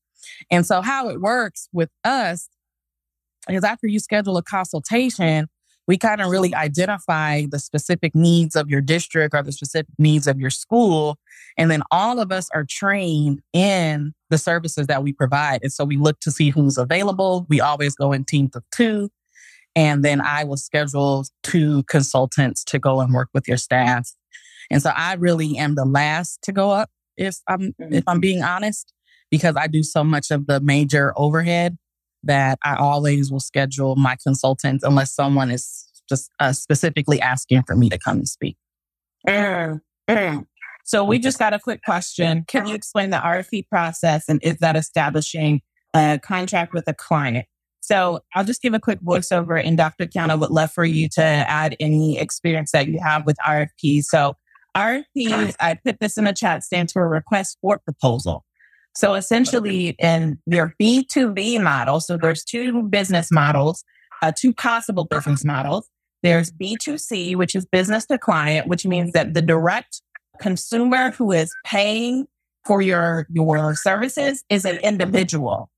And 0.50 0.66
so 0.66 0.80
how 0.80 1.10
it 1.10 1.20
works 1.20 1.68
with 1.72 1.90
us 2.04 2.48
because 3.48 3.64
after 3.64 3.86
you 3.86 3.98
schedule 3.98 4.36
a 4.36 4.42
consultation, 4.42 5.48
we 5.88 5.96
kind 5.96 6.20
of 6.20 6.30
really 6.30 6.54
identify 6.54 7.46
the 7.50 7.58
specific 7.58 8.14
needs 8.14 8.54
of 8.54 8.68
your 8.68 8.82
district 8.82 9.34
or 9.34 9.42
the 9.42 9.52
specific 9.52 9.92
needs 9.98 10.26
of 10.26 10.38
your 10.38 10.50
school. 10.50 11.16
And 11.56 11.70
then 11.70 11.82
all 11.90 12.20
of 12.20 12.30
us 12.30 12.50
are 12.54 12.66
trained 12.68 13.40
in 13.54 14.12
the 14.28 14.36
services 14.36 14.86
that 14.86 15.02
we 15.02 15.14
provide. 15.14 15.60
And 15.62 15.72
so 15.72 15.84
we 15.84 15.96
look 15.96 16.20
to 16.20 16.30
see 16.30 16.50
who's 16.50 16.76
available. 16.76 17.46
We 17.48 17.62
always 17.62 17.94
go 17.94 18.12
in 18.12 18.26
teams 18.26 18.54
of 18.54 18.62
two. 18.70 19.08
And 19.74 20.04
then 20.04 20.20
I 20.20 20.44
will 20.44 20.58
schedule 20.58 21.24
two 21.42 21.84
consultants 21.84 22.64
to 22.64 22.78
go 22.78 23.00
and 23.00 23.14
work 23.14 23.30
with 23.32 23.48
your 23.48 23.56
staff. 23.56 24.10
And 24.70 24.82
so 24.82 24.90
I 24.94 25.14
really 25.14 25.56
am 25.56 25.74
the 25.74 25.86
last 25.86 26.42
to 26.42 26.52
go 26.52 26.70
up 26.70 26.90
if 27.16 27.38
I'm 27.48 27.74
if 27.78 27.88
mm-hmm. 27.90 28.08
I'm 28.08 28.20
being 28.20 28.42
honest, 28.42 28.92
because 29.30 29.56
I 29.56 29.66
do 29.66 29.82
so 29.82 30.04
much 30.04 30.30
of 30.30 30.46
the 30.46 30.60
major 30.60 31.14
overhead 31.16 31.78
that 32.24 32.58
I 32.64 32.76
always 32.76 33.30
will 33.30 33.40
schedule 33.40 33.96
my 33.96 34.16
consultants 34.22 34.84
unless 34.84 35.14
someone 35.14 35.50
is 35.50 35.88
just 36.08 36.30
uh, 36.40 36.52
specifically 36.52 37.20
asking 37.20 37.62
for 37.66 37.76
me 37.76 37.88
to 37.90 37.98
come 37.98 38.18
and 38.18 38.28
speak. 38.28 38.56
Mm, 39.26 39.80
mm. 40.08 40.46
So 40.84 41.04
we 41.04 41.18
just 41.18 41.38
got 41.38 41.52
a 41.52 41.58
quick 41.58 41.82
question. 41.84 42.44
Can 42.48 42.66
you 42.66 42.74
explain 42.74 43.10
the 43.10 43.18
RFP 43.18 43.68
process 43.68 44.24
and 44.28 44.40
is 44.42 44.56
that 44.58 44.74
establishing 44.74 45.60
a 45.94 46.18
contract 46.22 46.72
with 46.72 46.88
a 46.88 46.94
client? 46.94 47.46
So 47.80 48.20
I'll 48.34 48.44
just 48.44 48.62
give 48.62 48.74
a 48.74 48.80
quick 48.80 49.00
voiceover 49.00 49.62
and 49.62 49.76
Dr. 49.76 50.06
Qiana 50.06 50.38
would 50.38 50.50
love 50.50 50.72
for 50.72 50.84
you 50.84 51.08
to 51.10 51.22
add 51.22 51.76
any 51.78 52.18
experience 52.18 52.72
that 52.72 52.88
you 52.88 52.98
have 53.00 53.26
with 53.26 53.36
RFPs. 53.46 54.04
So 54.04 54.34
RFPs, 54.76 55.56
I 55.60 55.74
put 55.74 56.00
this 56.00 56.16
in 56.16 56.24
the 56.24 56.32
chat, 56.32 56.64
stands 56.64 56.92
for 56.92 57.08
request 57.08 57.58
for 57.60 57.78
proposal. 57.78 58.44
So 58.98 59.14
essentially, 59.14 59.94
in 60.00 60.40
your 60.46 60.74
B2B 60.82 61.62
model, 61.62 62.00
so 62.00 62.16
there's 62.16 62.42
two 62.42 62.82
business 62.82 63.30
models, 63.30 63.84
uh, 64.22 64.32
two 64.36 64.52
possible 64.52 65.04
business 65.04 65.44
models. 65.44 65.88
There's 66.24 66.50
B2C, 66.50 67.36
which 67.36 67.54
is 67.54 67.64
business 67.64 68.06
to 68.06 68.18
client, 68.18 68.66
which 68.66 68.84
means 68.84 69.12
that 69.12 69.34
the 69.34 69.40
direct 69.40 70.02
consumer 70.40 71.12
who 71.12 71.30
is 71.30 71.54
paying 71.64 72.26
for 72.64 72.82
your, 72.82 73.28
your 73.30 73.76
services 73.76 74.42
is 74.50 74.64
an 74.64 74.78
individual, 74.78 75.70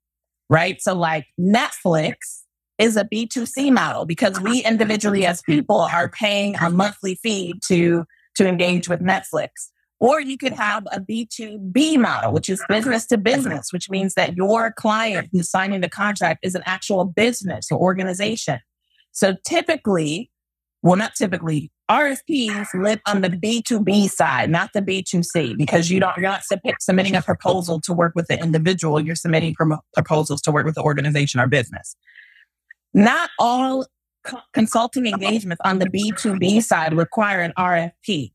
right? 0.48 0.80
So 0.80 0.94
like 0.94 1.26
Netflix 1.38 2.44
is 2.78 2.96
a 2.96 3.04
B2C 3.04 3.70
model 3.70 4.06
because 4.06 4.40
we 4.40 4.64
individually 4.64 5.26
as 5.26 5.42
people 5.42 5.80
are 5.80 6.08
paying 6.08 6.56
a 6.56 6.70
monthly 6.70 7.16
fee 7.16 7.52
to, 7.66 8.06
to 8.36 8.48
engage 8.48 8.88
with 8.88 9.00
Netflix. 9.00 9.68
Or 10.00 10.18
you 10.18 10.38
could 10.38 10.54
have 10.54 10.86
a 10.92 10.98
B2B 10.98 11.98
model, 11.98 12.32
which 12.32 12.48
is 12.48 12.64
business 12.68 13.06
to 13.08 13.18
business, 13.18 13.70
which 13.70 13.90
means 13.90 14.14
that 14.14 14.34
your 14.34 14.72
client 14.72 15.28
who's 15.30 15.50
signing 15.50 15.82
the 15.82 15.90
contract 15.90 16.40
is 16.42 16.54
an 16.54 16.62
actual 16.64 17.04
business 17.04 17.70
or 17.70 17.78
organization. 17.78 18.60
So 19.12 19.36
typically, 19.44 20.30
well, 20.82 20.96
not 20.96 21.14
typically, 21.14 21.70
RFPs 21.90 22.68
live 22.72 23.00
on 23.06 23.20
the 23.20 23.28
B2B 23.28 24.08
side, 24.08 24.48
not 24.48 24.70
the 24.72 24.80
B2C, 24.80 25.58
because 25.58 25.90
you 25.90 26.00
don't, 26.00 26.16
you're 26.16 26.22
not 26.22 26.42
submitting 26.80 27.16
a 27.16 27.20
proposal 27.22 27.80
to 27.80 27.92
work 27.92 28.12
with 28.14 28.28
the 28.28 28.40
individual. 28.40 29.00
You're 29.00 29.16
submitting 29.16 29.54
proposals 29.94 30.40
to 30.42 30.52
work 30.52 30.64
with 30.64 30.76
the 30.76 30.82
organization 30.82 31.40
or 31.40 31.48
business. 31.48 31.96
Not 32.94 33.30
all 33.38 33.86
co- 34.24 34.40
consulting 34.52 35.06
engagements 35.06 35.60
on 35.64 35.80
the 35.80 35.86
B2B 35.86 36.62
side 36.62 36.94
require 36.94 37.40
an 37.40 37.52
RFP. 37.58 38.32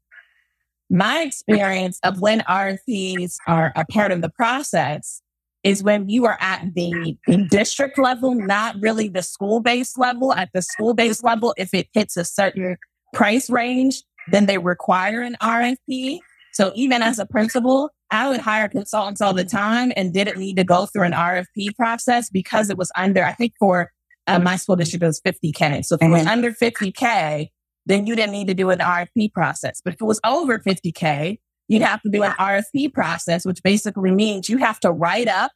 My 0.90 1.22
experience 1.22 2.00
of 2.04 2.22
when 2.22 2.42
RFPs 2.42 3.36
are 3.48 3.72
a 3.76 3.86
part 3.86 4.12
of 4.12 4.22
the 4.22 4.30
process 4.30 5.22
is 5.64 5.82
when 5.82 6.08
you 6.10 6.26
are 6.26 6.38
at 6.40 6.64
the, 6.76 7.18
the 7.26 7.38
district 7.50 7.98
level, 7.98 8.36
not 8.36 8.76
really 8.80 9.08
the 9.08 9.24
school 9.24 9.60
based 9.62 9.98
level. 9.98 10.32
At 10.32 10.50
the 10.54 10.62
school 10.62 10.94
based 10.94 11.24
level, 11.24 11.56
if 11.58 11.74
it 11.74 11.88
hits 11.92 12.16
a 12.18 12.24
certain 12.24 12.78
price 13.14 13.50
range, 13.50 14.04
then 14.32 14.46
they 14.46 14.60
require 14.60 15.22
an 15.22 15.36
RFP. 15.42 16.20
So 16.54 16.72
even 16.76 17.02
as 17.02 17.18
a 17.18 17.26
principal, 17.26 17.90
I 18.12 18.30
would 18.30 18.40
hire 18.40 18.70
consultants 18.70 19.22
all 19.22 19.34
the 19.34 19.44
time 19.44 19.92
and 19.96 20.14
didn't 20.14 20.38
need 20.38 20.58
to 20.58 20.64
go 20.64 20.86
through 20.86 21.04
an 21.04 21.14
RFP 21.14 21.76
process 21.76 22.30
because 22.30 22.70
it 22.70 22.78
was 22.78 22.92
under, 22.96 23.24
I 23.24 23.34
think 23.34 23.54
for 23.60 23.92
uh, 24.28 24.40
my 24.40 24.56
school 24.58 24.76
district, 24.76 25.04
it 25.04 25.08
was 25.08 25.22
50K. 25.22 25.84
So 25.84 25.96
if 25.96 26.02
it 26.04 26.10
was 26.10 26.26
under 26.28 26.52
50K, 26.52 27.50
then 27.86 28.08
you 28.08 28.16
didn't 28.16 28.32
need 28.32 28.48
to 28.48 28.54
do 28.54 28.70
an 28.70 28.80
RFP 28.80 29.34
process. 29.34 29.82
But 29.84 29.94
if 29.94 30.02
it 30.02 30.06
was 30.06 30.20
over 30.26 30.60
50K, 30.60 31.40
you'd 31.68 31.82
have 31.82 32.02
to 32.02 32.10
do 32.10 32.24
an 32.24 32.32
RFP 32.34 32.94
process, 32.94 33.46
which 33.46 33.62
basically 33.64 34.12
means 34.12 34.50
you 34.50 34.58
have 34.58 34.80
to 34.82 34.92
write 34.92 35.28
up 35.28 35.52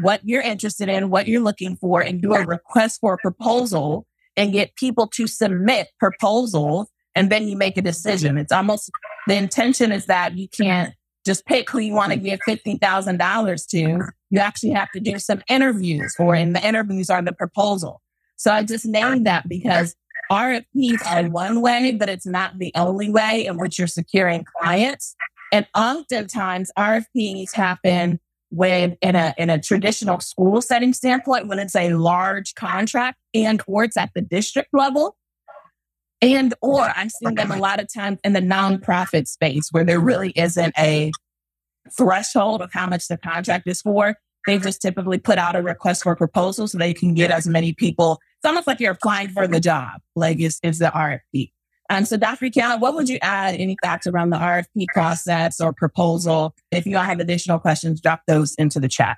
what 0.00 0.20
you're 0.24 0.42
interested 0.42 0.88
in, 0.88 1.10
what 1.10 1.26
you're 1.26 1.42
looking 1.42 1.76
for, 1.76 2.00
and 2.00 2.22
do 2.22 2.34
a 2.34 2.44
request 2.44 3.00
for 3.00 3.14
a 3.14 3.18
proposal 3.18 4.06
and 4.36 4.52
get 4.52 4.76
people 4.76 5.08
to 5.08 5.26
submit 5.26 5.88
proposals. 5.98 6.88
And 7.14 7.30
then 7.30 7.48
you 7.48 7.56
make 7.56 7.76
a 7.76 7.82
decision. 7.82 8.38
It's 8.38 8.52
almost 8.52 8.90
the 9.26 9.34
intention 9.34 9.90
is 9.90 10.06
that 10.06 10.38
you 10.38 10.48
can't 10.48 10.94
just 11.26 11.44
pick 11.46 11.68
who 11.68 11.78
you 11.78 11.92
want 11.92 12.12
to 12.12 12.18
give 12.18 12.38
$50,000 12.48 13.66
to. 13.68 14.12
You 14.30 14.38
actually 14.38 14.70
have 14.70 14.90
to 14.92 15.00
do 15.00 15.18
some 15.18 15.42
interviews 15.48 16.14
for, 16.16 16.34
and 16.34 16.54
the 16.54 16.64
interviews 16.64 17.10
are 17.10 17.20
the 17.20 17.32
proposal. 17.32 18.00
So 18.36 18.52
I 18.52 18.62
just 18.62 18.86
named 18.86 19.26
that 19.26 19.48
because 19.48 19.96
RFPs 20.30 21.06
are 21.06 21.28
one 21.30 21.60
way, 21.60 21.92
but 21.92 22.08
it's 22.08 22.26
not 22.26 22.58
the 22.58 22.72
only 22.74 23.10
way 23.10 23.46
in 23.46 23.58
which 23.58 23.78
you're 23.78 23.88
securing 23.88 24.44
clients. 24.60 25.14
And 25.52 25.66
oftentimes 25.74 26.70
RFPs 26.78 27.52
happen 27.54 28.20
when 28.50 28.96
in 29.02 29.14
a 29.14 29.34
in 29.36 29.50
a 29.50 29.60
traditional 29.60 30.20
school 30.20 30.60
setting 30.62 30.92
standpoint, 30.92 31.48
when 31.48 31.58
it's 31.58 31.76
a 31.76 31.94
large 31.94 32.54
contract 32.54 33.18
and 33.34 33.62
or 33.66 33.84
it's 33.84 33.96
at 33.96 34.10
the 34.14 34.20
district 34.20 34.70
level. 34.72 35.16
And 36.20 36.54
or 36.60 36.90
I've 36.96 37.12
seen 37.12 37.34
them 37.34 37.50
a 37.50 37.58
lot 37.58 37.80
of 37.80 37.92
times 37.92 38.18
in 38.24 38.32
the 38.32 38.40
nonprofit 38.40 39.28
space 39.28 39.68
where 39.70 39.84
there 39.84 40.00
really 40.00 40.32
isn't 40.34 40.74
a 40.76 41.12
threshold 41.96 42.60
of 42.60 42.72
how 42.72 42.86
much 42.86 43.08
the 43.08 43.16
contract 43.16 43.66
is 43.68 43.82
for. 43.82 44.16
They 44.46 44.58
just 44.58 44.82
typically 44.82 45.18
put 45.18 45.38
out 45.38 45.56
a 45.56 45.62
request 45.62 46.02
for 46.02 46.16
proposal 46.16 46.66
so 46.66 46.78
they 46.78 46.94
can 46.94 47.14
get 47.14 47.30
as 47.30 47.46
many 47.46 47.72
people. 47.72 48.18
It's 48.38 48.48
almost 48.48 48.66
like 48.66 48.80
you're 48.80 48.92
applying 48.92 49.30
for 49.30 49.46
the 49.46 49.60
job, 49.60 50.00
like 50.14 50.38
it's, 50.40 50.60
it's 50.62 50.78
the 50.78 50.86
RFP. 50.86 51.52
And 51.90 52.06
so, 52.06 52.16
Dr. 52.16 52.46
Qiana, 52.46 52.78
what 52.78 52.94
would 52.94 53.08
you 53.08 53.18
add 53.22 53.54
any 53.54 53.76
facts 53.82 54.06
around 54.06 54.30
the 54.30 54.36
RFP 54.36 54.86
process 54.92 55.60
or 55.60 55.72
proposal? 55.72 56.54
If 56.70 56.86
you 56.86 56.96
all 56.96 57.02
have 57.02 57.18
additional 57.18 57.58
questions, 57.58 58.00
drop 58.00 58.22
those 58.26 58.54
into 58.56 58.78
the 58.78 58.88
chat. 58.88 59.16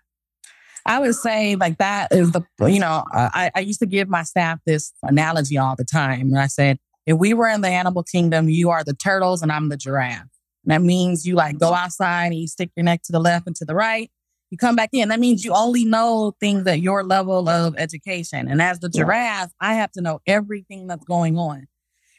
I 0.87 0.99
would 0.99 1.15
say 1.15 1.57
like 1.57 1.79
that 1.79 2.09
is 2.13 2.33
the, 2.33 2.43
you 2.61 2.81
know, 2.81 3.05
I, 3.13 3.51
I 3.55 3.61
used 3.61 3.81
to 3.81 3.87
give 3.87 4.09
my 4.09 4.23
staff 4.23 4.61
this 4.65 4.93
analogy 5.03 5.59
all 5.59 5.77
the 5.77 5.85
time. 5.85 6.31
And 6.31 6.39
I 6.39 6.47
said, 6.47 6.79
if 7.07 7.19
we 7.19 7.35
were 7.35 7.49
in 7.49 7.61
the 7.61 7.69
animal 7.69 8.03
kingdom, 8.03 8.49
you 8.49 8.71
are 8.71 8.85
the 8.85 8.95
turtles 8.95 9.43
and 9.43 9.53
I'm 9.53 9.69
the 9.69 9.77
giraffe. 9.77 10.29
And 10.65 10.73
that 10.73 10.83
means 10.83 11.27
you 11.27 11.35
like 11.35 11.59
go 11.59 11.75
outside 11.75 12.27
and 12.27 12.35
you 12.37 12.47
stick 12.47 12.71
your 12.77 12.85
neck 12.85 13.03
to 13.05 13.13
the 13.13 13.21
left 13.21 13.47
and 13.47 13.57
to 13.57 13.65
the 13.65 13.75
right. 13.75 14.11
You 14.51 14.59
come 14.59 14.75
back 14.75 14.91
in. 14.93 15.09
That 15.09 15.21
means 15.21 15.45
you 15.45 15.53
only 15.53 15.85
know 15.85 16.35
things 16.41 16.67
at 16.67 16.81
your 16.81 17.05
level 17.05 17.49
of 17.49 17.77
education. 17.79 18.49
And 18.49 18.61
as 18.61 18.81
the 18.81 18.89
giraffe, 18.89 19.53
I 19.61 19.75
have 19.75 19.93
to 19.93 20.01
know 20.01 20.21
everything 20.27 20.89
that's 20.89 21.05
going 21.05 21.39
on. 21.39 21.69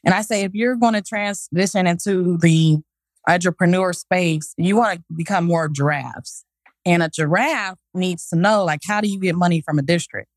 And 0.06 0.14
I 0.14 0.22
say, 0.22 0.44
if 0.44 0.54
you're 0.54 0.78
going 0.78 0.94
to 0.94 1.02
transition 1.02 1.88
into 1.88 2.38
the 2.38 2.78
entrepreneur 3.28 3.94
space, 3.94 4.54
you 4.58 4.78
want 4.78 5.00
to 5.00 5.04
become 5.16 5.46
more 5.46 5.68
giraffes. 5.68 6.46
And 6.86 7.04
a 7.04 7.10
giraffe 7.10 7.78
needs 7.94 8.28
to 8.30 8.36
know, 8.36 8.64
like, 8.64 8.80
how 8.88 9.02
do 9.02 9.08
you 9.08 9.20
get 9.20 9.36
money 9.36 9.62
from 9.62 9.78
a 9.78 9.84
district? 9.84 10.30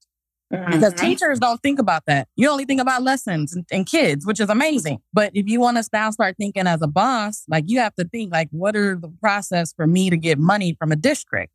Mm-hmm. 0.52 0.72
Because 0.72 0.92
teachers 0.94 1.38
don't 1.38 1.62
think 1.62 1.78
about 1.78 2.02
that. 2.06 2.28
You 2.36 2.50
only 2.50 2.66
think 2.66 2.80
about 2.80 3.02
lessons 3.02 3.54
and, 3.54 3.64
and 3.70 3.86
kids, 3.86 4.26
which 4.26 4.40
is 4.40 4.50
amazing. 4.50 4.98
But 5.12 5.30
if 5.34 5.48
you 5.48 5.60
want 5.60 5.78
to 5.78 5.88
now 5.92 6.10
start 6.10 6.36
thinking 6.36 6.66
as 6.66 6.82
a 6.82 6.86
boss, 6.86 7.44
like 7.48 7.64
you 7.66 7.78
have 7.78 7.94
to 7.94 8.04
think 8.04 8.32
like, 8.32 8.48
what 8.50 8.76
are 8.76 8.96
the 8.96 9.08
process 9.20 9.72
for 9.72 9.86
me 9.86 10.10
to 10.10 10.18
get 10.18 10.38
money 10.38 10.76
from 10.78 10.92
a 10.92 10.96
district? 10.96 11.53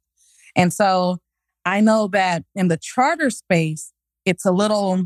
And 0.60 0.74
so 0.74 1.20
I 1.66 1.80
know 1.80 2.08
that 2.10 2.44
in 2.54 2.68
the 2.68 2.78
charter 2.78 3.30
space, 3.30 3.94
it's 4.26 4.46
a 4.46 4.52
little 4.52 5.06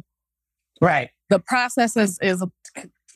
right. 0.81 1.09
The 1.29 1.39
process 1.39 1.95
is, 1.95 2.17
is 2.21 2.43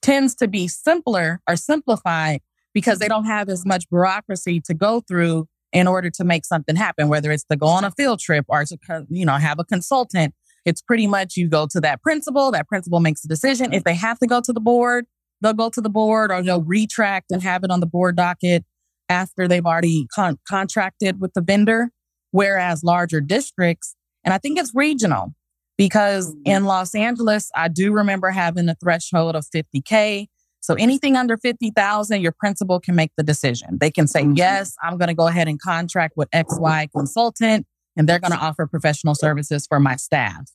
tends 0.02 0.36
to 0.36 0.48
be 0.48 0.68
simpler 0.68 1.42
or 1.50 1.56
simplified 1.56 2.42
because 2.74 3.00
they 3.00 3.08
don't 3.08 3.26
have 3.26 3.50
as 3.50 3.66
much 3.66 3.90
bureaucracy 3.90 4.62
to 4.62 4.74
go 4.74 5.02
through 5.02 5.48
in 5.74 5.88
order 5.88 6.10
to 6.12 6.24
make 6.24 6.46
something 6.46 6.76
happen, 6.76 7.10
whether 7.10 7.32
it's 7.32 7.44
to 7.46 7.58
go 7.58 7.68
on 7.68 7.84
a 7.84 7.92
field 7.92 8.20
trip 8.20 8.46
or 8.48 8.64
to, 8.66 8.78
you 9.10 9.26
know, 9.26 9.36
have 9.36 9.60
a 9.60 9.64
consultant. 9.64 10.34
It's 10.64 10.82
pretty 10.82 11.08
much 11.08 11.38
you 11.38 11.48
go 11.48 11.68
to 11.72 11.82
that 11.82 12.02
principal, 12.02 12.52
that 12.52 12.68
principal 12.68 13.00
makes 13.00 13.24
a 13.26 13.28
decision. 13.28 13.74
If 13.74 13.84
they 13.84 13.96
have 13.96 14.20
to 14.20 14.28
go 14.28 14.42
to 14.42 14.54
the 14.54 14.60
board, 14.60 15.06
they'll 15.42 15.54
go 15.54 15.70
to 15.70 15.82
the 15.82 15.90
board 15.90 16.32
or 16.32 16.42
they'll 16.44 16.64
retract 16.64 17.32
and 17.32 17.42
have 17.42 17.64
it 17.64 17.72
on 17.72 17.80
the 17.80 17.86
board 17.86 18.16
docket 18.16 18.64
after 19.10 19.48
they've 19.48 19.66
already 19.66 20.08
con- 20.14 20.40
contracted 20.48 21.20
with 21.20 21.34
the 21.34 21.42
vendor. 21.42 21.92
Whereas 22.32 22.84
larger 22.84 23.22
districts, 23.22 23.96
and 24.24 24.34
I 24.34 24.38
think 24.38 24.60
it's 24.60 24.72
regional, 24.74 25.34
because 25.78 26.34
mm-hmm. 26.34 26.42
in 26.46 26.66
Los 26.66 26.96
Angeles, 26.96 27.50
I 27.56 27.68
do 27.68 27.92
remember 27.92 28.32
having 28.32 28.68
a 28.70 28.76
threshold 28.76 29.36
of 29.36 29.46
50K. 29.46 30.28
So 30.60 30.74
anything 30.74 31.16
under 31.16 31.38
50,000, 31.38 32.22
your 32.22 32.34
principal 32.34 32.80
can 32.80 32.96
make 32.96 33.12
the 33.16 33.24
decision. 33.24 33.78
They 33.80 33.92
can 33.92 34.08
say, 34.08 34.24
mm-hmm. 34.24 34.34
yes, 34.36 34.76
I'm 34.84 34.98
going 34.98 35.08
to 35.08 35.14
go 35.14 35.28
ahead 35.28 35.48
and 35.48 35.62
contract 35.62 36.16
with 36.18 36.30
XY 36.32 36.92
consultant 36.92 37.66
and 37.96 38.08
they're 38.08 38.20
going 38.20 38.32
to 38.32 38.38
offer 38.38 38.68
professional 38.68 39.16
services 39.16 39.66
for 39.66 39.80
my 39.80 39.96
staff. 39.96 40.52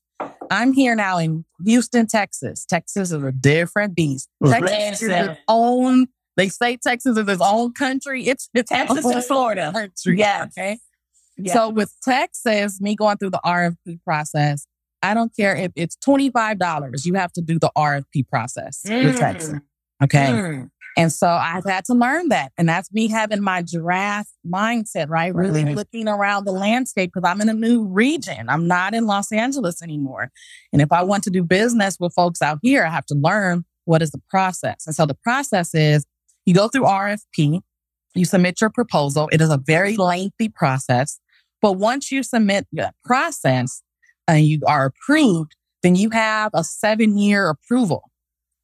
I'm 0.50 0.72
here 0.72 0.94
now 0.94 1.18
in 1.18 1.44
Houston, 1.64 2.06
Texas. 2.06 2.64
Texas 2.64 3.11
is 3.11 3.22
a 3.22 3.32
different 3.32 3.96
beast. 3.96 4.28
Texas 4.44 5.02
is 5.02 5.08
its 5.08 5.40
own. 5.48 6.06
They 6.37 6.48
say 6.48 6.76
Texas 6.76 7.16
is 7.16 7.28
its 7.28 7.42
own 7.42 7.72
country. 7.72 8.26
It's, 8.26 8.48
it's 8.54 8.70
Texas 8.70 9.04
and 9.04 9.24
Florida. 9.24 9.72
Country. 9.72 10.18
Yeah. 10.18 10.46
Okay. 10.46 10.78
Yeah. 11.36 11.52
So 11.52 11.68
with 11.70 11.94
Texas, 12.02 12.80
me 12.80 12.94
going 12.94 13.16
through 13.16 13.30
the 13.30 13.40
RFP 13.44 14.02
process, 14.04 14.66
I 15.02 15.14
don't 15.14 15.34
care 15.34 15.56
if 15.56 15.72
it's 15.74 15.96
$25, 15.96 17.04
you 17.04 17.14
have 17.14 17.32
to 17.32 17.40
do 17.40 17.58
the 17.58 17.70
RFP 17.76 18.28
process 18.28 18.82
mm. 18.86 19.60
Okay. 20.02 20.26
Mm. 20.26 20.70
And 20.96 21.12
so 21.12 21.26
I've 21.28 21.64
had 21.64 21.84
to 21.86 21.94
learn 21.94 22.28
that. 22.28 22.52
And 22.58 22.68
that's 22.68 22.92
me 22.92 23.08
having 23.08 23.40
my 23.40 23.62
giraffe 23.62 24.28
mindset, 24.46 25.08
right? 25.08 25.34
Really 25.34 25.64
mm-hmm. 25.64 25.74
looking 25.74 26.06
around 26.08 26.44
the 26.44 26.52
landscape 26.52 27.12
because 27.14 27.28
I'm 27.28 27.40
in 27.40 27.48
a 27.48 27.54
new 27.54 27.84
region. 27.84 28.48
I'm 28.48 28.66
not 28.66 28.92
in 28.92 29.06
Los 29.06 29.32
Angeles 29.32 29.82
anymore. 29.82 30.30
And 30.72 30.82
if 30.82 30.92
I 30.92 31.02
want 31.02 31.24
to 31.24 31.30
do 31.30 31.42
business 31.42 31.96
with 31.98 32.12
folks 32.12 32.42
out 32.42 32.58
here, 32.62 32.84
I 32.84 32.90
have 32.90 33.06
to 33.06 33.14
learn 33.14 33.64
what 33.84 34.02
is 34.02 34.10
the 34.10 34.20
process. 34.28 34.86
And 34.86 34.94
so 34.94 35.06
the 35.06 35.16
process 35.22 35.74
is 35.74 36.04
you 36.44 36.54
go 36.54 36.68
through 36.68 36.84
RFP, 36.84 37.60
you 38.14 38.25
submit 38.25 38.61
your 38.61 38.70
proposal. 38.70 39.29
It 39.33 39.40
is 39.40 39.51
a 39.51 39.59
very 39.59 39.96
lengthy 39.96 40.48
process. 40.48 41.18
But 41.61 41.75
once 41.75 42.11
you 42.11 42.22
submit 42.22 42.66
the 42.72 42.92
process, 43.05 43.83
and 44.29 44.44
you 44.44 44.61
are 44.66 44.87
approved, 44.87 45.57
then 45.83 45.94
you 45.94 46.11
have 46.11 46.51
a 46.55 46.64
seven 46.64 47.18
year 47.18 47.48
approval. 47.48 48.11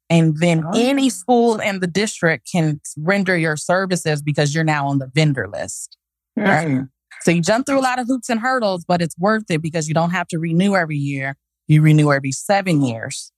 And 0.09 0.37
then 0.37 0.63
oh. 0.65 0.71
any 0.73 1.09
school 1.09 1.59
in 1.59 1.81
the 1.81 1.87
district 1.87 2.49
can 2.51 2.81
render 2.97 3.37
your 3.37 3.55
services 3.55 4.21
because 4.21 4.55
you're 4.55 4.63
now 4.63 4.87
on 4.87 4.97
the 4.97 5.11
vendor 5.13 5.47
list. 5.47 5.97
Right? 6.35 6.85
So 7.21 7.31
you 7.31 7.41
jump 7.41 7.65
through 7.65 7.79
a 7.79 7.81
lot 7.81 7.99
of 7.99 8.07
hoops 8.07 8.29
and 8.29 8.39
hurdles, 8.39 8.85
but 8.85 9.01
it's 9.01 9.17
worth 9.17 9.51
it 9.51 9.61
because 9.61 9.87
you 9.87 9.93
don't 9.93 10.11
have 10.11 10.27
to 10.29 10.39
renew 10.39 10.75
every 10.75 10.97
year. 10.97 11.35
You 11.67 11.81
renew 11.81 12.11
every 12.11 12.31
seven 12.31 12.81
years. 12.81 13.31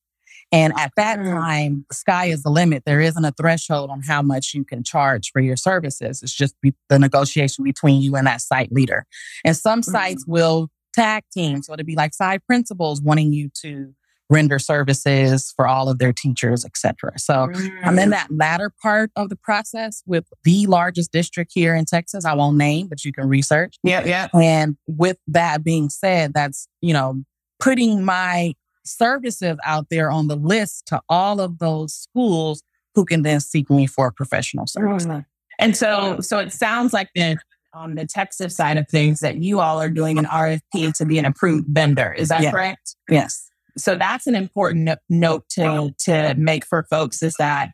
And 0.51 0.73
at 0.77 0.91
that 0.97 1.19
mm. 1.19 1.31
time, 1.31 1.85
the 1.89 1.95
sky 1.95 2.25
is 2.25 2.43
the 2.43 2.49
limit. 2.49 2.83
There 2.85 2.99
isn't 2.99 3.23
a 3.23 3.31
threshold 3.31 3.89
on 3.89 4.01
how 4.01 4.21
much 4.21 4.53
you 4.53 4.65
can 4.65 4.83
charge 4.83 5.31
for 5.31 5.39
your 5.39 5.55
services. 5.55 6.21
It's 6.21 6.33
just 6.33 6.55
the 6.89 6.99
negotiation 6.99 7.63
between 7.63 8.01
you 8.01 8.15
and 8.15 8.27
that 8.27 8.41
site 8.41 8.71
leader. 8.71 9.05
And 9.45 9.55
some 9.55 9.81
sites 9.81 10.25
mm. 10.25 10.29
will 10.29 10.69
tag 10.93 11.23
team. 11.33 11.61
So 11.63 11.73
it'd 11.73 11.85
be 11.85 11.95
like 11.95 12.13
side 12.13 12.45
principals 12.45 13.01
wanting 13.01 13.31
you 13.31 13.49
to 13.61 13.93
render 14.29 14.57
services 14.59 15.53
for 15.55 15.67
all 15.67 15.89
of 15.89 15.99
their 15.99 16.13
teachers, 16.13 16.65
etc. 16.65 17.19
So 17.19 17.33
mm. 17.33 17.79
I'm 17.83 17.99
in 17.99 18.09
mm. 18.09 18.11
that 18.11 18.27
latter 18.31 18.73
part 18.81 19.11
of 19.15 19.29
the 19.29 19.35
process 19.35 20.01
with 20.05 20.25
the 20.43 20.67
largest 20.67 21.11
district 21.11 21.51
here 21.53 21.75
in 21.75 21.85
Texas. 21.85 22.23
I 22.25 22.33
won't 22.33 22.57
name, 22.57 22.87
but 22.87 23.03
you 23.03 23.11
can 23.11 23.27
research. 23.27 23.75
Yeah, 23.83 24.05
yeah. 24.05 24.27
And 24.33 24.77
with 24.87 25.17
that 25.27 25.63
being 25.63 25.89
said, 25.89 26.33
that's, 26.33 26.67
you 26.81 26.93
know, 26.93 27.23
putting 27.59 28.03
my 28.03 28.53
services 28.83 29.57
out 29.65 29.87
there 29.89 30.11
on 30.11 30.27
the 30.27 30.35
list 30.35 30.87
to 30.87 31.01
all 31.09 31.39
of 31.39 31.59
those 31.59 31.93
schools 31.93 32.63
who 32.95 33.05
can 33.05 33.21
then 33.21 33.39
seek 33.39 33.69
me 33.69 33.87
for 33.87 34.11
professional 34.11 34.67
service. 34.67 35.05
Mm. 35.05 35.25
And 35.59 35.77
so, 35.77 36.19
so 36.19 36.39
it 36.39 36.51
sounds 36.51 36.93
like 36.93 37.09
the 37.15 37.37
on 37.73 37.95
the 37.95 38.05
Texas 38.05 38.55
side 38.55 38.77
of 38.77 38.87
things 38.89 39.21
that 39.21 39.37
you 39.37 39.59
all 39.59 39.81
are 39.81 39.89
doing 39.89 40.17
an 40.17 40.25
RFP 40.25 40.93
to 40.93 41.05
be 41.05 41.17
an 41.17 41.25
approved 41.25 41.67
vendor. 41.69 42.11
Is 42.11 42.29
that 42.29 42.41
yeah. 42.41 42.51
correct? 42.51 42.95
Yes. 43.09 43.49
So 43.77 43.95
that's 43.95 44.27
an 44.27 44.35
important 44.35 44.89
note 45.09 45.47
to, 45.51 45.93
to 45.99 46.35
make 46.37 46.65
for 46.65 46.85
folks 46.89 47.23
is 47.23 47.35
that, 47.39 47.69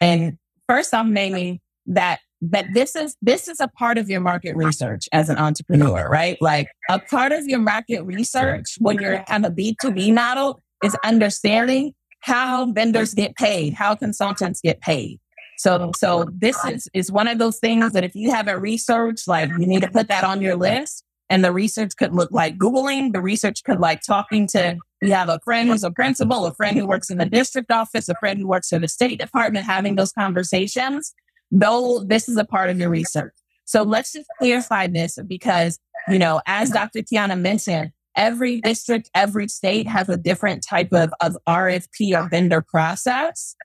and 0.00 0.38
first 0.68 0.94
I'm 0.94 1.12
naming 1.12 1.60
that 1.86 2.20
but 2.42 2.66
this 2.74 2.94
is 2.94 3.16
this 3.22 3.48
is 3.48 3.60
a 3.60 3.68
part 3.68 3.98
of 3.98 4.08
your 4.08 4.20
market 4.20 4.56
research 4.56 5.08
as 5.12 5.28
an 5.28 5.38
entrepreneur, 5.38 6.02
mm-hmm. 6.02 6.12
right? 6.12 6.38
Like 6.40 6.68
a 6.90 6.98
part 6.98 7.32
of 7.32 7.46
your 7.46 7.58
market 7.58 8.02
research 8.02 8.76
when 8.78 8.98
you're 9.00 9.24
on 9.28 9.44
a 9.44 9.50
B2B 9.50 10.12
model 10.14 10.60
is 10.84 10.96
understanding 11.04 11.94
how 12.20 12.70
vendors 12.72 13.14
get 13.14 13.34
paid, 13.36 13.72
how 13.74 13.94
consultants 13.94 14.60
get 14.60 14.80
paid. 14.80 15.18
So 15.58 15.92
so 15.96 16.26
this 16.32 16.62
is 16.66 16.88
is 16.92 17.10
one 17.10 17.28
of 17.28 17.38
those 17.38 17.58
things 17.58 17.92
that 17.92 18.04
if 18.04 18.14
you 18.14 18.30
haven't 18.30 18.60
researched, 18.60 19.26
like 19.26 19.50
you 19.50 19.66
need 19.66 19.82
to 19.82 19.90
put 19.90 20.08
that 20.08 20.24
on 20.24 20.42
your 20.42 20.56
list. 20.56 21.02
And 21.28 21.44
the 21.44 21.50
research 21.50 21.96
could 21.96 22.14
look 22.14 22.30
like 22.30 22.56
Googling, 22.56 23.12
the 23.12 23.20
research 23.20 23.64
could 23.64 23.80
like 23.80 24.00
talking 24.02 24.46
to 24.48 24.76
you 25.02 25.12
have 25.12 25.28
a 25.28 25.40
friend 25.44 25.68
who's 25.68 25.82
a 25.82 25.90
principal, 25.90 26.46
a 26.46 26.54
friend 26.54 26.76
who 26.76 26.86
works 26.86 27.10
in 27.10 27.18
the 27.18 27.26
district 27.26 27.72
office, 27.72 28.08
a 28.08 28.14
friend 28.14 28.38
who 28.38 28.46
works 28.46 28.72
in 28.72 28.82
the 28.82 28.88
state 28.88 29.18
department, 29.18 29.66
having 29.66 29.96
those 29.96 30.12
conversations 30.12 31.14
though 31.50 32.04
this 32.04 32.28
is 32.28 32.36
a 32.36 32.44
part 32.44 32.70
of 32.70 32.78
your 32.78 32.90
research. 32.90 33.32
So 33.64 33.82
let's 33.82 34.12
just 34.12 34.28
clarify 34.38 34.86
this 34.86 35.18
because, 35.26 35.78
you 36.08 36.18
know, 36.18 36.40
as 36.46 36.70
Dr. 36.70 37.00
Qiana 37.00 37.38
mentioned, 37.38 37.90
every 38.16 38.60
district, 38.60 39.10
every 39.14 39.48
state 39.48 39.86
has 39.88 40.08
a 40.08 40.16
different 40.16 40.64
type 40.64 40.92
of, 40.92 41.12
of 41.20 41.36
RFP 41.48 42.16
or 42.16 42.28
vendor 42.28 42.62
process 42.62 43.56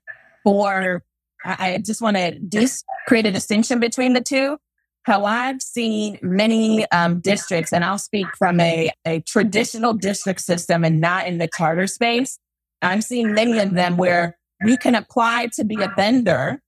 for, 0.44 1.04
I 1.46 1.82
just 1.84 2.02
want 2.02 2.18
to 2.18 2.38
dis- 2.40 2.84
create 3.08 3.26
a 3.26 3.32
distinction 3.32 3.80
between 3.80 4.14
the 4.14 4.22
two. 4.22 4.58
How 5.04 5.26
I've 5.26 5.62
seen 5.64 6.20
many 6.22 6.90
um, 6.92 7.22
districts, 7.22 7.74
and 7.74 7.84
I'll 7.84 7.98
speak 7.98 8.28
from 8.38 8.60
a, 8.60 8.92
a 9.06 9.22
traditional 9.22 9.94
district 9.94 10.42
system 10.42 10.84
and 10.84 11.02
not 11.02 11.26
in 11.26 11.40
the 11.40 11.50
charter 11.58 11.88
space. 11.88 12.38
I've 12.84 13.04
seen 13.04 13.34
many 13.34 13.58
of 13.58 13.74
them 13.74 13.98
where 13.98 14.38
we 14.64 14.78
can 14.78 14.94
apply 14.94 15.50
to 15.54 15.64
be 15.64 15.82
a 15.82 15.92
vendor 15.96 16.62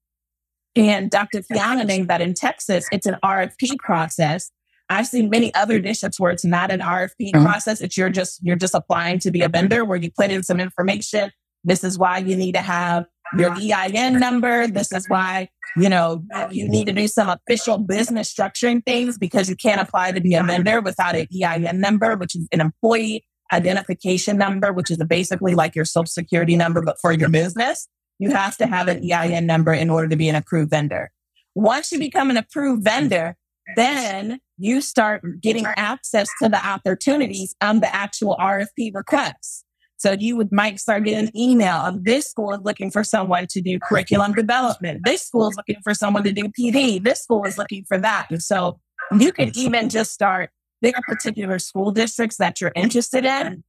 and 0.75 1.09
Dr. 1.09 1.41
Qiana 1.41 1.85
named 1.85 2.07
that 2.09 2.21
in 2.21 2.33
Texas, 2.33 2.87
it's 2.91 3.05
an 3.05 3.17
RFP 3.23 3.77
process. 3.79 4.51
I've 4.89 5.07
seen 5.07 5.29
many 5.29 5.53
other 5.53 5.79
districts 5.79 6.19
where 6.19 6.31
it's 6.31 6.45
not 6.45 6.71
an 6.71 6.79
RFP 6.79 7.33
uh-huh. 7.33 7.43
process. 7.43 7.81
It's 7.81 7.97
you're 7.97 8.09
just 8.09 8.39
you're 8.43 8.55
just 8.55 8.75
applying 8.75 9.19
to 9.19 9.31
be 9.31 9.41
a 9.41 9.49
vendor 9.49 9.85
where 9.85 9.97
you 9.97 10.11
put 10.11 10.29
in 10.29 10.43
some 10.43 10.59
information. 10.59 11.31
This 11.63 11.83
is 11.83 11.97
why 11.97 12.17
you 12.17 12.35
need 12.35 12.55
to 12.55 12.61
have 12.61 13.05
your 13.37 13.55
EIN 13.55 14.19
number. 14.19 14.67
This 14.67 14.91
is 14.91 15.07
why, 15.07 15.49
you 15.77 15.89
know, 15.89 16.23
you 16.51 16.67
need 16.67 16.85
to 16.87 16.93
do 16.93 17.07
some 17.07 17.29
official 17.29 17.77
business 17.77 18.31
structuring 18.33 18.85
things 18.85 19.17
because 19.17 19.49
you 19.49 19.55
can't 19.55 19.81
apply 19.81 20.11
to 20.11 20.21
be 20.21 20.35
a 20.35 20.43
vendor 20.43 20.81
without 20.81 21.15
an 21.15 21.27
EIN 21.33 21.79
number, 21.79 22.15
which 22.15 22.35
is 22.35 22.47
an 22.51 22.61
employee 22.61 23.25
identification 23.51 24.37
number, 24.37 24.73
which 24.73 24.91
is 24.91 24.97
basically 25.07 25.55
like 25.55 25.75
your 25.75 25.85
social 25.85 26.05
security 26.05 26.55
number, 26.55 26.81
but 26.81 26.97
for 27.01 27.11
your 27.11 27.29
business. 27.29 27.87
You 28.23 28.31
have 28.31 28.55
to 28.59 28.67
have 28.67 28.87
an 28.87 29.03
EIN 29.03 29.45
number 29.45 29.73
in 29.73 29.89
order 29.89 30.07
to 30.07 30.15
be 30.15 30.29
an 30.29 30.35
approved 30.35 30.69
vendor. 30.69 31.11
Once 31.55 31.91
you 31.91 31.99
become 31.99 32.29
an 32.29 32.37
approved 32.37 32.81
vendor, 32.81 33.35
then 33.75 34.39
you 34.57 34.79
start 34.79 35.41
getting 35.41 35.65
access 35.75 36.29
to 36.41 36.47
the 36.47 36.65
opportunities 36.65 37.53
on 37.59 37.81
the 37.81 37.93
actual 37.93 38.37
RFP 38.39 38.95
requests. 38.95 39.65
So 39.97 40.13
you 40.17 40.37
would 40.37 40.53
might 40.53 40.79
start 40.79 41.03
getting 41.03 41.27
an 41.27 41.37
email 41.37 41.75
of 41.75 42.05
this 42.05 42.29
school 42.29 42.53
is 42.53 42.61
looking 42.63 42.91
for 42.91 43.03
someone 43.03 43.45
to 43.47 43.59
do 43.59 43.77
curriculum 43.77 44.31
development. 44.31 45.01
This 45.03 45.23
school 45.23 45.49
is 45.49 45.57
looking 45.57 45.81
for 45.83 45.93
someone 45.93 46.23
to 46.23 46.31
do 46.31 46.43
PD. 46.57 47.03
This 47.03 47.23
school 47.23 47.43
is 47.43 47.57
looking 47.57 47.83
for 47.89 47.97
that. 47.97 48.27
And 48.29 48.41
so 48.41 48.79
you 49.19 49.33
can 49.33 49.51
even 49.53 49.89
just 49.89 50.13
start 50.13 50.49
there 50.81 50.93
are 50.95 51.01
particular 51.13 51.59
school 51.59 51.91
districts 51.91 52.37
that 52.37 52.61
you're 52.61 52.71
interested 52.73 53.25
in 53.25 53.65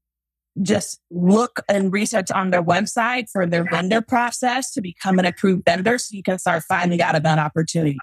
just 0.62 1.00
look 1.11 1.61
and 1.68 1.92
research 1.92 2.30
on 2.30 2.50
their 2.50 2.62
website 2.62 3.28
for 3.30 3.46
their 3.46 3.64
vendor 3.64 4.00
process 4.00 4.70
to 4.72 4.80
become 4.80 5.18
an 5.18 5.24
approved 5.24 5.64
vendor 5.64 5.98
so 5.98 6.14
you 6.16 6.22
can 6.22 6.38
start 6.38 6.62
finding 6.62 7.00
out 7.02 7.16
about 7.16 7.38
opportunities. 7.38 7.98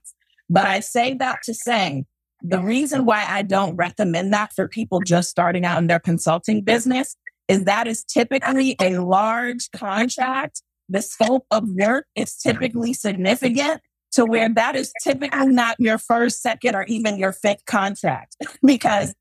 But 0.49 0.65
I 0.65 0.81
say 0.81 1.13
that 1.15 1.39
to 1.43 1.53
say 1.53 2.05
the 2.41 2.59
reason 2.59 3.05
why 3.05 3.25
I 3.27 3.41
don't 3.43 3.75
recommend 3.75 4.33
that 4.33 4.51
for 4.53 4.67
people 4.67 4.99
just 4.99 5.29
starting 5.29 5.65
out 5.65 5.77
in 5.77 5.87
their 5.87 5.99
consulting 5.99 6.61
business 6.61 7.15
is 7.47 7.65
that 7.65 7.87
is 7.87 8.03
typically 8.03 8.75
a 8.81 8.97
large 8.97 9.69
contract. 9.71 10.61
The 10.89 11.01
scope 11.01 11.45
of 11.51 11.69
work 11.69 12.05
is 12.15 12.35
typically 12.35 12.93
significant 12.93 13.81
to 14.13 14.25
where 14.25 14.49
that 14.49 14.75
is 14.75 14.91
typically 15.03 15.47
not 15.47 15.77
your 15.79 15.97
first, 15.97 16.41
second, 16.41 16.75
or 16.75 16.83
even 16.85 17.17
your 17.17 17.31
fifth 17.31 17.65
contract 17.65 18.35
because 18.65 19.13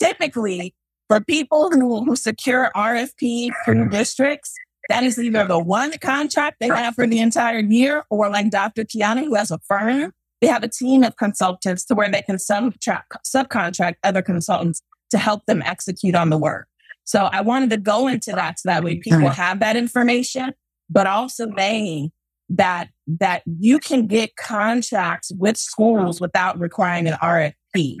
typically 0.00 0.74
for 1.08 1.20
people 1.20 1.70
who, 1.70 2.04
who 2.04 2.14
secure 2.14 2.70
RFP 2.76 3.50
for 3.64 3.74
mm-hmm. 3.74 3.90
districts, 3.90 4.54
that 4.88 5.02
is 5.02 5.18
either 5.18 5.46
the 5.46 5.58
one 5.58 5.92
contract 5.98 6.58
they 6.60 6.68
have 6.68 6.94
for 6.94 7.06
the 7.06 7.18
entire 7.18 7.58
year, 7.58 8.04
or 8.10 8.30
like 8.30 8.50
Dr. 8.50 8.84
Qiana, 8.84 9.24
who 9.24 9.34
has 9.34 9.50
a 9.50 9.58
firm, 9.66 10.12
they 10.40 10.46
have 10.46 10.62
a 10.62 10.68
team 10.68 11.02
of 11.02 11.16
consultants 11.16 11.84
to 11.86 11.94
where 11.94 12.10
they 12.10 12.22
can 12.22 12.38
subtract, 12.38 13.12
subcontract 13.26 13.96
other 14.04 14.22
consultants 14.22 14.82
to 15.10 15.18
help 15.18 15.44
them 15.46 15.62
execute 15.62 16.14
on 16.14 16.30
the 16.30 16.38
work. 16.38 16.68
So 17.04 17.28
I 17.32 17.40
wanted 17.40 17.70
to 17.70 17.78
go 17.78 18.06
into 18.06 18.32
that 18.32 18.60
so 18.60 18.68
that 18.68 18.84
way 18.84 18.96
people 18.96 19.20
mm-hmm. 19.20 19.28
have 19.28 19.60
that 19.60 19.76
information, 19.76 20.52
but 20.90 21.06
also 21.06 21.46
they 21.46 22.10
that 22.50 22.88
that 23.06 23.42
you 23.46 23.78
can 23.78 24.06
get 24.06 24.36
contracts 24.36 25.32
with 25.36 25.56
schools 25.56 26.20
without 26.20 26.58
requiring 26.58 27.06
an 27.06 27.14
RFP. 27.14 27.96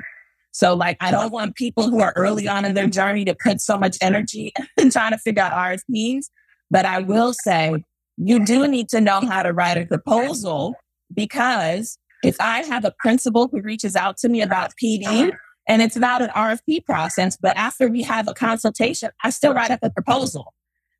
So 0.58 0.74
like, 0.74 0.96
I 0.98 1.12
don't 1.12 1.30
want 1.30 1.54
people 1.54 1.88
who 1.88 2.00
are 2.00 2.12
early 2.16 2.48
on 2.48 2.64
in 2.64 2.74
their 2.74 2.88
journey 2.88 3.24
to 3.26 3.36
put 3.40 3.60
so 3.60 3.78
much 3.78 3.96
energy 4.00 4.52
in 4.76 4.90
trying 4.90 5.12
to 5.12 5.18
figure 5.18 5.40
out 5.40 5.52
RFPs. 5.52 6.24
But 6.68 6.84
I 6.84 6.98
will 6.98 7.32
say 7.32 7.84
you 8.16 8.44
do 8.44 8.66
need 8.66 8.88
to 8.88 9.00
know 9.00 9.20
how 9.20 9.44
to 9.44 9.52
write 9.52 9.76
a 9.76 9.86
proposal 9.86 10.74
because 11.14 11.96
if 12.24 12.40
I 12.40 12.64
have 12.64 12.84
a 12.84 12.92
principal 12.98 13.46
who 13.46 13.60
reaches 13.60 13.94
out 13.94 14.16
to 14.16 14.28
me 14.28 14.42
about 14.42 14.72
PD 14.82 15.30
and 15.68 15.80
it's 15.80 15.94
not 15.94 16.22
an 16.22 16.30
RFP 16.30 16.84
process, 16.84 17.38
but 17.40 17.56
after 17.56 17.86
we 17.86 18.02
have 18.02 18.26
a 18.26 18.34
consultation, 18.34 19.10
I 19.22 19.30
still 19.30 19.54
write 19.54 19.70
up 19.70 19.78
a 19.84 19.90
proposal 19.90 20.54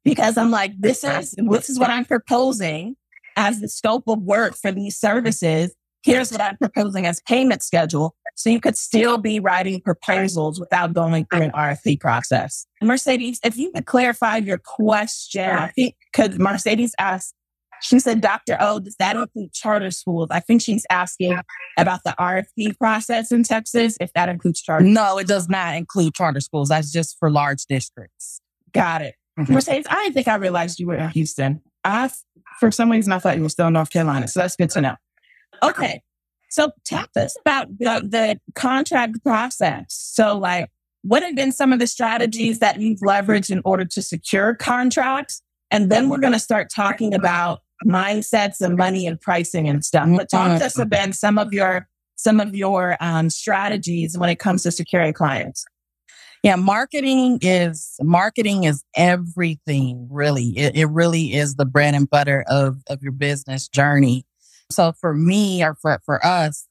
because 0.05 0.39
I'm 0.39 0.53
like, 0.53 0.71
this 0.79 1.03
is, 1.03 1.35
this 1.37 1.69
is 1.69 1.81
what 1.81 1.91
I'm 1.91 2.05
proposing 2.05 2.95
as 3.37 3.61
the 3.61 3.69
scope 3.69 4.05
of 4.07 4.23
work 4.23 4.55
for 4.55 4.71
these 4.71 4.97
services. 4.97 5.75
Here's 6.03 6.31
what 6.31 6.41
I'm 6.41 6.57
proposing 6.57 7.07
as 7.07 7.21
payment 7.21 7.63
schedule. 7.63 8.15
So 8.37 8.51
you 8.51 8.61
could 8.61 8.77
still 8.77 9.19
be 9.19 9.41
writing 9.41 9.81
proposals 9.81 10.61
without 10.61 10.93
going 10.93 11.27
through 11.27 11.43
an 11.43 11.51
RFP 11.51 12.01
process. 12.01 12.67
Mercedes, 12.81 13.41
if 13.43 13.57
you 13.57 13.73
could 13.73 13.87
clarify 13.87 14.37
your 14.37 14.59
question, 14.59 15.51
I 15.51 15.69
think 15.69 15.97
because 16.13 16.39
Mercedes 16.39 16.95
asked, 16.99 17.35
she 17.81 17.99
said, 17.99 18.21
Dr. 18.21 18.57
O, 18.61 18.81
does 18.81 18.97
that 18.97 19.17
include 19.17 19.53
charter 19.53 19.91
schools? 19.91 20.29
I 20.31 20.41
think 20.41 20.63
she's 20.63 20.87
asking 20.91 21.39
about 21.77 22.01
the 22.05 22.15
RFP 22.19 22.77
process 22.79 23.31
in 23.31 23.43
Texas, 23.45 23.97
if 24.01 24.13
that 24.15 24.29
includes 24.29 24.63
charter. 24.63 24.85
No, 24.85 25.19
it 25.19 25.27
does 25.27 25.49
not 25.49 25.77
include 25.77 26.15
charter 26.15 26.41
schools. 26.41 26.69
That's 26.69 26.93
just 26.93 27.17
for 27.19 27.31
large 27.31 27.67
districts. 27.67 28.41
Got 28.73 29.03
it. 29.03 29.15
Mm-hmm. 29.39 29.53
Mercedes, 29.53 29.87
I 29.89 30.03
didn't 30.03 30.15
think 30.15 30.29
I 30.29 30.37
realized 30.37 30.81
you 30.81 30.89
were 30.89 30.97
in 30.97 31.09
Houston. 31.11 31.61
I, 31.85 32.11
for 32.59 32.71
some 32.71 32.91
reason, 32.91 33.13
I 33.13 33.19
thought 33.19 33.37
you 33.37 33.43
were 33.43 33.49
still 33.49 33.69
in 33.69 33.73
North 33.73 33.91
Carolina. 33.91 34.27
So 34.27 34.41
that's 34.41 34.57
good 34.57 34.71
to 34.71 34.81
know. 34.81 34.97
Okay. 35.63 36.03
So 36.51 36.73
tell 36.85 37.07
us 37.17 37.37
about 37.41 37.69
the, 37.79 38.01
the 38.09 38.41
contract 38.55 39.23
process. 39.23 39.87
So 39.89 40.39
like, 40.39 40.71
what 41.03 41.23
have 41.23 41.37
been 41.37 41.53
some 41.53 41.73
of 41.73 41.79
the 41.79 41.87
strategies 41.87 42.59
that 42.59 42.81
you've 42.81 43.01
leveraged 43.01 43.51
in 43.51 43.61
order 43.65 43.85
to 43.85 44.03
secure 44.03 44.55
contracts? 44.55 45.43
And 45.71 45.91
then 45.91 46.09
we're 46.09 46.19
going 46.19 46.33
to 46.33 46.39
start 46.39 46.71
talking 46.75 47.15
about 47.15 47.61
mindsets 47.87 48.61
and 48.61 48.77
money 48.77 49.07
and 49.07 49.21
pricing 49.21 49.69
and 49.69 49.85
stuff. 49.85 50.09
But 50.17 50.31
talk 50.31 50.59
to 50.59 50.65
us 50.65 50.79
about 50.79 51.15
some 51.15 51.39
of 51.39 51.53
your 51.53 51.89
some 52.17 52.41
of 52.41 52.55
your 52.55 52.97
um, 53.01 53.31
strategies 53.31 54.19
when 54.19 54.29
it 54.29 54.41
comes 54.41 54.65
to 54.65 54.73
securing 54.73 55.13
clients. 55.13 55.65
Yeah, 56.43 56.57
marketing 56.57 57.39
is 57.43 57.95
marketing 58.01 58.65
is 58.65 58.85
everything. 58.95 60.09
Really, 60.11 60.57
it, 60.57 60.77
it 60.77 60.87
really 60.87 61.35
is 61.35 61.57
the 61.57 61.65
bread 61.65 61.95
and 61.95 62.09
butter 62.09 62.45
of 62.49 62.83
of 62.89 63.03
your 63.03 63.13
business 63.13 63.69
journey. 63.69 64.25
So 64.71 64.93
for 64.93 65.15
me 65.15 65.63
or 65.63 65.75
for, 65.81 66.01
for 66.05 66.25
us, 66.25 66.67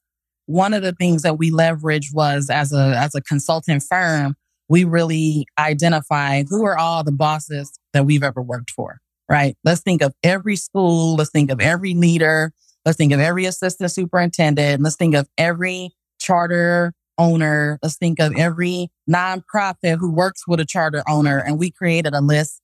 one 0.46 0.72
of 0.72 0.82
the 0.82 0.92
things 0.92 1.22
that 1.22 1.38
we 1.38 1.50
leverage 1.50 2.10
was 2.12 2.48
as 2.48 2.72
a, 2.72 2.94
as 2.96 3.14
a 3.14 3.20
consulting 3.20 3.80
firm, 3.80 4.36
we 4.68 4.84
really 4.84 5.46
identify 5.58 6.44
who 6.48 6.64
are 6.64 6.78
all 6.78 7.04
the 7.04 7.12
bosses 7.12 7.78
that 7.92 8.06
we've 8.06 8.22
ever 8.22 8.40
worked 8.40 8.70
for, 8.70 9.00
right? 9.28 9.56
Let's 9.64 9.80
think 9.80 10.02
of 10.02 10.14
every 10.22 10.56
school. 10.56 11.16
Let's 11.16 11.30
think 11.30 11.50
of 11.50 11.60
every 11.60 11.94
leader. 11.94 12.52
Let's 12.84 12.96
think 12.96 13.12
of 13.12 13.20
every 13.20 13.44
assistant 13.44 13.90
superintendent. 13.90 14.82
Let's 14.82 14.96
think 14.96 15.14
of 15.14 15.28
every 15.36 15.90
charter 16.20 16.94
owner. 17.18 17.78
Let's 17.82 17.96
think 17.96 18.20
of 18.20 18.34
every 18.36 18.90
nonprofit 19.10 19.98
who 19.98 20.12
works 20.12 20.46
with 20.46 20.60
a 20.60 20.64
charter 20.64 21.02
owner. 21.08 21.38
And 21.38 21.58
we 21.58 21.70
created 21.70 22.14
a 22.14 22.20
list 22.20 22.62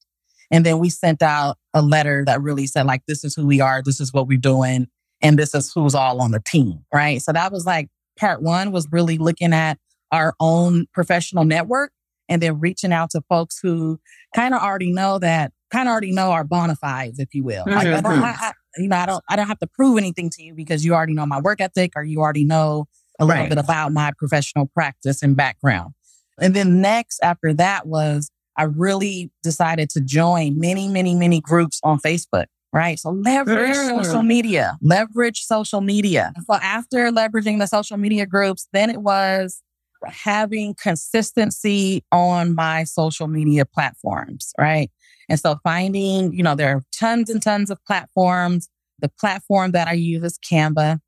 and 0.50 0.64
then 0.64 0.78
we 0.78 0.90
sent 0.90 1.22
out 1.22 1.56
a 1.72 1.82
letter 1.82 2.22
that 2.26 2.40
really 2.40 2.66
said 2.66 2.86
like, 2.86 3.02
this 3.08 3.24
is 3.24 3.34
who 3.34 3.46
we 3.46 3.60
are. 3.60 3.82
This 3.82 4.00
is 4.00 4.12
what 4.12 4.28
we're 4.28 4.38
doing 4.38 4.88
and 5.24 5.38
this 5.38 5.54
is 5.54 5.72
who's 5.72 5.94
all 5.94 6.20
on 6.20 6.30
the 6.30 6.42
team, 6.46 6.84
right? 6.92 7.20
So 7.20 7.32
that 7.32 7.50
was 7.50 7.66
like 7.66 7.88
part 8.18 8.42
one 8.42 8.70
was 8.70 8.86
really 8.92 9.18
looking 9.18 9.52
at 9.52 9.78
our 10.12 10.34
own 10.38 10.86
professional 10.92 11.44
network 11.44 11.90
and 12.28 12.40
then 12.40 12.60
reaching 12.60 12.92
out 12.92 13.10
to 13.10 13.22
folks 13.28 13.58
who 13.60 13.98
kind 14.34 14.54
of 14.54 14.62
already 14.62 14.92
know 14.92 15.18
that, 15.18 15.52
kind 15.72 15.88
of 15.88 15.92
already 15.92 16.12
know 16.12 16.30
our 16.30 16.44
bona 16.44 16.76
fides, 16.76 17.18
if 17.18 17.34
you 17.34 17.42
will. 17.42 17.64
Mm-hmm. 17.64 18.04
Like, 18.22 18.40
I, 18.40 18.52
you 18.76 18.88
know, 18.88 18.96
I 18.96 19.06
don't, 19.06 19.24
I 19.28 19.36
don't 19.36 19.48
have 19.48 19.58
to 19.58 19.66
prove 19.66 19.98
anything 19.98 20.30
to 20.30 20.42
you 20.42 20.54
because 20.54 20.84
you 20.84 20.94
already 20.94 21.14
know 21.14 21.26
my 21.26 21.40
work 21.40 21.60
ethic 21.60 21.92
or 21.96 22.04
you 22.04 22.20
already 22.20 22.44
know 22.44 22.86
a 23.18 23.24
little 23.24 23.42
Right. 23.42 23.48
bit 23.48 23.58
about 23.58 23.92
my 23.92 24.12
professional 24.16 24.66
practice 24.66 25.22
and 25.22 25.36
background. 25.36 25.94
And 26.40 26.54
then 26.54 26.80
next 26.80 27.20
after 27.22 27.54
that 27.54 27.86
was 27.86 28.30
I 28.56 28.64
really 28.64 29.30
decided 29.42 29.90
to 29.90 30.00
join 30.00 30.58
many, 30.58 30.88
many, 30.88 31.14
many 31.14 31.40
groups 31.40 31.80
on 31.82 31.98
Facebook. 31.98 32.46
Right. 32.74 32.98
So 32.98 33.10
leverage 33.10 33.76
social 33.76 34.24
media, 34.24 34.76
leverage 34.82 35.42
social 35.44 35.80
media. 35.80 36.32
So 36.44 36.54
after 36.54 37.12
leveraging 37.12 37.60
the 37.60 37.66
social 37.66 37.96
media 37.96 38.26
groups, 38.26 38.66
then 38.72 38.90
it 38.90 39.00
was 39.00 39.62
having 40.04 40.74
consistency 40.74 42.04
on 42.10 42.56
my 42.56 42.82
social 42.82 43.28
media 43.28 43.64
platforms. 43.64 44.52
Right. 44.58 44.90
And 45.28 45.38
so 45.38 45.56
finding, 45.62 46.32
you 46.32 46.42
know, 46.42 46.56
there 46.56 46.76
are 46.76 46.82
tons 46.92 47.30
and 47.30 47.40
tons 47.40 47.70
of 47.70 47.78
platforms. 47.86 48.68
The 48.98 49.08
platform 49.20 49.70
that 49.70 49.86
I 49.86 49.92
use 49.92 50.24
is 50.24 50.38
Canva. 50.38 50.98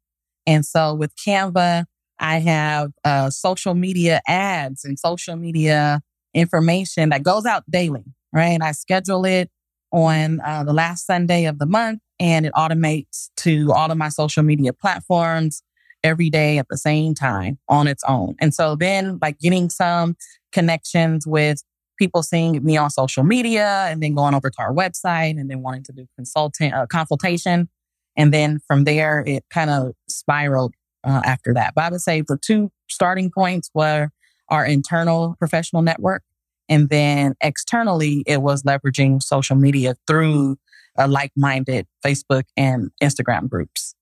And 0.47 0.65
so 0.65 0.95
with 0.95 1.13
Canva, 1.17 1.87
I 2.21 2.39
have 2.39 2.93
uh, 3.05 3.29
social 3.31 3.75
media 3.75 4.21
ads 4.29 4.85
and 4.85 5.01
social 5.01 5.35
media 5.35 6.01
information 6.33 7.09
that 7.09 7.25
goes 7.25 7.45
out 7.45 7.65
daily, 7.69 8.05
right? 8.33 8.53
And 8.53 8.63
I 8.63 8.71
schedule 8.71 9.25
it 9.25 9.51
on 9.93 10.41
uh, 10.41 10.65
the 10.65 10.73
last 10.73 11.07
Sunday 11.07 11.45
of 11.47 11.59
the 11.59 11.67
month 11.67 12.01
and 12.19 12.47
it 12.47 12.53
automates 12.55 13.29
to 13.39 13.73
all 13.73 13.91
of 13.91 13.99
my 13.99 14.09
social 14.09 14.43
media 14.43 14.73
platforms 14.73 15.63
every 16.03 16.31
day 16.31 16.59
at 16.59 16.67
the 16.69 16.77
same 16.77 17.15
time 17.15 17.59
on 17.69 17.87
its 17.87 18.05
own. 18.05 18.37
And 18.41 18.55
so 18.55 18.77
then 18.77 19.19
like 19.21 19.39
getting 19.39 19.71
some 19.71 20.17
connections 20.53 21.27
with 21.27 21.63
people 21.99 22.23
seeing 22.23 22.63
me 22.63 22.77
on 22.77 22.91
social 22.91 23.25
media 23.25 23.87
and 23.89 24.03
then 24.03 24.15
going 24.15 24.35
over 24.35 24.51
to 24.51 24.59
our 24.59 24.73
website 24.73 25.39
and 25.39 25.51
then 25.51 25.63
wanting 25.63 25.83
to 25.85 25.93
do 25.93 26.07
consulting, 26.17 26.73
uh, 26.73 26.87
consultation. 26.87 27.69
And 28.17 28.33
then 28.33 28.61
from 28.67 28.85
there, 28.85 29.25
it 29.27 29.45
kind 29.51 29.71
of 29.71 29.93
spiraled 30.09 30.75
uh, 31.05 31.23
after 31.25 31.55
that. 31.55 31.75
But 31.75 31.85
I 31.85 31.91
would 31.91 32.01
say 32.01 32.23
the 32.23 32.39
two 32.41 32.71
starting 32.89 33.31
points 33.31 33.71
were 33.75 34.11
our 34.49 34.65
internal 34.65 35.37
professional 35.39 35.83
network. 35.83 36.23
And 36.69 36.89
then 36.89 37.35
externally, 37.41 38.23
it 38.27 38.43
was 38.43 38.63
leveraging 38.63 39.23
social 39.23 39.57
media 39.57 39.97
through 40.07 40.57
uh, 40.99 41.09
like 41.09 41.33
minded 41.37 41.87
Facebook 42.05 42.45
and 42.57 42.91
Instagram 43.03 43.49
groups. 43.49 43.95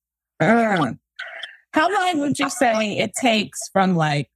How 1.73 1.93
long 1.93 2.21
would 2.21 2.39
you 2.39 2.49
say 2.51 2.99
it 2.99 3.13
takes 3.21 3.59
from 3.73 3.97
like 3.97 4.31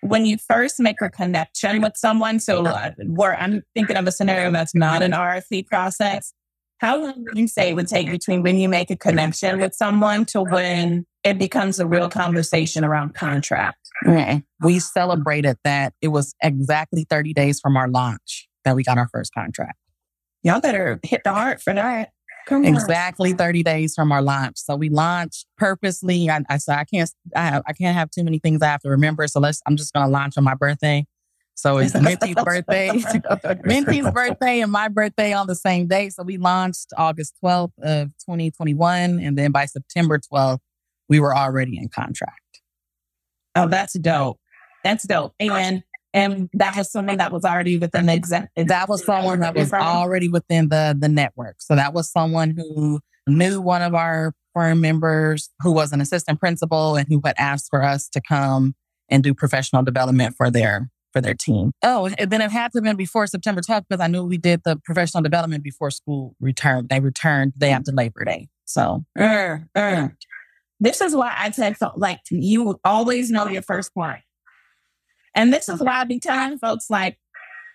when 0.00 0.26
you 0.26 0.38
first 0.38 0.80
make 0.80 1.00
a 1.00 1.08
connection 1.08 1.82
with 1.82 1.96
someone? 1.96 2.40
So, 2.40 2.66
uh, 2.66 2.92
where 3.06 3.38
I'm 3.38 3.62
thinking 3.74 3.96
of 3.96 4.06
a 4.06 4.12
scenario 4.12 4.50
that's 4.50 4.74
not 4.74 5.02
an 5.02 5.12
RFP 5.12 5.66
process. 5.66 6.32
How 6.80 6.98
long 6.98 7.24
would 7.24 7.36
you 7.36 7.46
say 7.46 7.70
it 7.70 7.74
would 7.74 7.88
take 7.88 8.10
between 8.10 8.42
when 8.42 8.56
you 8.56 8.66
make 8.66 8.90
a 8.90 8.96
connection 8.96 9.60
with 9.60 9.74
someone 9.74 10.24
to 10.26 10.40
when 10.40 11.04
it 11.22 11.38
becomes 11.38 11.78
a 11.78 11.86
real 11.86 12.08
conversation 12.08 12.84
around 12.84 13.14
contract? 13.14 13.76
We 14.62 14.78
celebrated 14.78 15.58
that 15.62 15.92
it 16.00 16.08
was 16.08 16.34
exactly 16.42 17.04
30 17.08 17.34
days 17.34 17.60
from 17.60 17.76
our 17.76 17.86
launch 17.86 18.48
that 18.64 18.76
we 18.76 18.82
got 18.82 18.96
our 18.96 19.08
first 19.12 19.34
contract. 19.34 19.76
Y'all 20.42 20.60
better 20.60 20.98
hit 21.02 21.20
the 21.22 21.34
heart 21.34 21.60
for 21.60 21.74
that. 21.74 22.12
Come 22.46 22.64
on. 22.64 22.74
Exactly 22.74 23.34
30 23.34 23.62
days 23.62 23.94
from 23.94 24.10
our 24.10 24.22
launch. 24.22 24.54
So 24.56 24.74
we 24.74 24.88
launched 24.88 25.46
purposely. 25.58 26.30
I, 26.30 26.40
I 26.48 26.56
said, 26.56 26.78
I 26.78 26.84
can't, 26.84 27.10
I, 27.36 27.60
I 27.66 27.72
can't 27.74 27.94
have 27.94 28.10
too 28.10 28.24
many 28.24 28.38
things 28.38 28.62
I 28.62 28.68
have 28.68 28.80
to 28.80 28.88
remember. 28.88 29.28
So 29.28 29.38
let's, 29.38 29.60
I'm 29.66 29.76
just 29.76 29.92
going 29.92 30.06
to 30.06 30.10
launch 30.10 30.38
on 30.38 30.44
my 30.44 30.54
birthday. 30.54 31.04
So 31.60 31.78
it's 31.78 31.94
Minty's 31.94 32.34
birthday, 32.34 32.90
Minty's 33.64 34.10
birthday 34.10 34.60
and 34.60 34.72
my 34.72 34.88
birthday 34.88 35.32
on 35.32 35.46
the 35.46 35.54
same 35.54 35.86
day. 35.86 36.08
So 36.10 36.22
we 36.22 36.36
launched 36.36 36.92
August 36.96 37.34
12th 37.42 37.72
of 37.82 38.08
2021. 38.18 39.20
And 39.20 39.36
then 39.36 39.52
by 39.52 39.66
September 39.66 40.18
12th, 40.18 40.60
we 41.08 41.20
were 41.20 41.36
already 41.36 41.76
in 41.76 41.88
contract. 41.88 42.40
Oh, 43.54 43.68
that's 43.68 43.94
dope. 43.94 44.38
That's 44.84 45.06
dope. 45.06 45.34
And 45.38 45.82
and 46.12 46.48
that 46.54 46.76
was 46.76 46.90
something 46.90 47.18
that 47.18 47.30
was 47.30 47.44
already 47.44 47.78
within 47.78 48.06
the 48.06 48.12
exec. 48.12 48.50
That 48.56 48.88
was 48.88 49.04
someone 49.04 49.40
that 49.40 49.54
was 49.54 49.72
already 49.72 50.28
within 50.28 50.68
the, 50.68 50.96
the 50.98 51.08
network. 51.08 51.56
So 51.58 51.76
that 51.76 51.94
was 51.94 52.10
someone 52.10 52.56
who 52.56 52.98
knew 53.28 53.60
one 53.60 53.82
of 53.82 53.94
our 53.94 54.34
firm 54.52 54.80
members 54.80 55.50
who 55.60 55.70
was 55.70 55.92
an 55.92 56.00
assistant 56.00 56.40
principal 56.40 56.96
and 56.96 57.06
who 57.08 57.20
had 57.24 57.36
asked 57.38 57.68
for 57.70 57.84
us 57.84 58.08
to 58.08 58.20
come 58.20 58.74
and 59.08 59.22
do 59.22 59.34
professional 59.34 59.84
development 59.84 60.34
for 60.36 60.50
their 60.50 60.90
for 61.12 61.20
their 61.20 61.34
team. 61.34 61.72
Oh, 61.82 62.08
and 62.18 62.30
then 62.30 62.40
it 62.40 62.50
had 62.50 62.72
to 62.72 62.78
have 62.78 62.84
been 62.84 62.96
before 62.96 63.26
September 63.26 63.60
12th 63.60 63.84
because 63.88 64.02
I 64.02 64.06
knew 64.06 64.24
we 64.24 64.38
did 64.38 64.62
the 64.64 64.76
professional 64.84 65.22
development 65.22 65.64
before 65.64 65.90
school 65.90 66.34
returned. 66.40 66.88
They 66.88 67.00
returned 67.00 67.52
day 67.58 67.70
after 67.70 67.92
Labor 67.92 68.24
Day. 68.24 68.48
So 68.64 69.04
Uh, 69.18 69.58
uh. 69.74 70.08
This 70.82 71.00
is 71.02 71.14
why 71.14 71.34
I 71.36 71.50
said 71.50 71.76
so, 71.76 71.92
like 71.96 72.20
you 72.30 72.78
always 72.84 73.30
know 73.30 73.46
your 73.48 73.62
first 73.62 73.92
client. 73.92 74.22
And 75.34 75.52
this 75.52 75.68
is 75.68 75.80
why 75.80 76.00
I 76.00 76.04
be 76.04 76.18
telling 76.18 76.58
folks 76.58 76.86
like 76.88 77.18